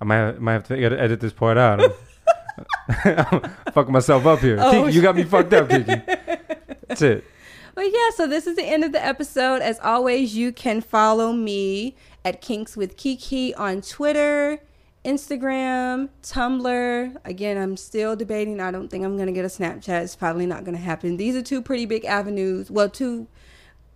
I 0.00 0.04
might 0.04 0.40
might 0.40 0.52
have 0.52 0.68
to 0.68 0.76
edit 0.76 1.20
this 1.20 1.32
part 1.32 1.56
out. 1.56 1.80
I'm 1.80 3.40
fucking 3.72 3.92
myself 3.92 4.26
up 4.26 4.40
here. 4.40 4.58
Oh, 4.60 4.84
Kiki, 4.84 4.96
you 4.96 5.02
got 5.02 5.16
me 5.16 5.24
fucked 5.24 5.52
up, 5.52 5.68
Kiki. 5.68 6.00
That's 6.88 7.02
it. 7.02 7.24
Well, 7.76 7.86
yeah, 7.86 8.10
so 8.14 8.26
this 8.26 8.46
is 8.46 8.56
the 8.56 8.64
end 8.64 8.84
of 8.84 8.92
the 8.92 9.04
episode. 9.04 9.60
As 9.60 9.78
always, 9.80 10.34
you 10.34 10.50
can 10.50 10.80
follow 10.80 11.32
me 11.32 11.94
at 12.24 12.40
Kinks 12.40 12.74
with 12.74 12.96
Kiki 12.96 13.54
on 13.54 13.82
Twitter, 13.82 14.60
Instagram, 15.04 16.08
Tumblr. 16.22 17.16
Again, 17.26 17.58
I'm 17.58 17.76
still 17.76 18.16
debating. 18.16 18.60
I 18.60 18.70
don't 18.70 18.88
think 18.88 19.04
I'm 19.04 19.16
going 19.16 19.26
to 19.26 19.32
get 19.32 19.44
a 19.44 19.48
Snapchat. 19.48 20.04
It's 20.04 20.16
probably 20.16 20.46
not 20.46 20.64
going 20.64 20.76
to 20.76 20.82
happen. 20.82 21.18
These 21.18 21.36
are 21.36 21.42
two 21.42 21.60
pretty 21.60 21.84
big 21.84 22.06
avenues. 22.06 22.70
Well, 22.70 22.88
two, 22.88 23.28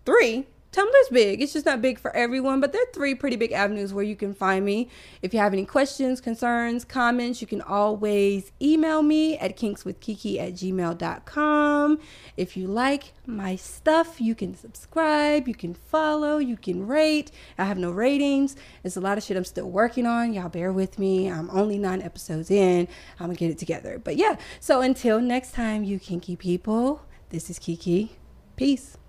three 0.05 0.47
Tumblr's 0.73 1.09
big. 1.11 1.43
It's 1.43 1.53
just 1.53 1.67
not 1.67 1.83
big 1.83 1.99
for 1.99 2.15
everyone, 2.15 2.61
but 2.61 2.73
there 2.73 2.81
are 2.81 2.93
three 2.95 3.17
pretty 3.17 3.35
big 3.35 3.51
avenues 3.51 3.93
where 3.93 4.05
you 4.05 4.15
can 4.15 4.33
find 4.33 4.65
me. 4.65 4.89
If 5.21 5.35
you 5.35 5.41
have 5.41 5.53
any 5.53 5.65
questions, 5.65 6.21
concerns, 6.21 6.85
comments, 6.85 7.41
you 7.41 7.49
can 7.49 7.61
always 7.61 8.53
email 8.63 9.03
me 9.03 9.37
at 9.39 9.57
kinkswithkiki 9.57 10.39
at 10.39 10.55
gmail.com. 10.55 11.99
If 12.37 12.57
you 12.57 12.69
like 12.69 13.15
my 13.27 13.57
stuff, 13.57 14.21
you 14.21 14.37
can 14.37 14.55
subscribe, 14.55 15.49
you 15.49 15.57
can 15.57 15.75
follow, 15.75 16.39
you 16.39 16.57
can 16.57 16.87
rate. 16.87 17.33
I 17.59 17.65
have 17.65 17.79
no 17.79 17.91
ratings. 17.91 18.55
It's 18.85 18.97
a 18.97 19.01
lot 19.01 19.19
of 19.19 19.25
shit 19.25 19.37
I'm 19.37 19.45
still 19.45 19.69
working 19.69 20.07
on. 20.07 20.33
Y'all 20.33 20.49
bear 20.49 20.73
with 20.73 21.01
me. 21.01 21.29
I'm 21.29 21.51
only 21.51 21.79
nine 21.79 22.01
episodes 22.01 22.49
in. 22.49 22.87
I'm 23.19 23.27
going 23.27 23.37
to 23.37 23.41
get 23.41 23.51
it 23.51 23.59
together. 23.59 23.99
But 23.99 24.17
yeah, 24.17 24.37
so 24.61 24.83
until 24.83 25.21
next 25.21 25.53
time, 25.53 25.83
you 25.83 25.99
kinky 25.99 26.37
people, 26.37 27.03
this 27.31 27.51
is 27.51 27.59
Kiki. 27.59 28.13
Peace. 28.55 29.00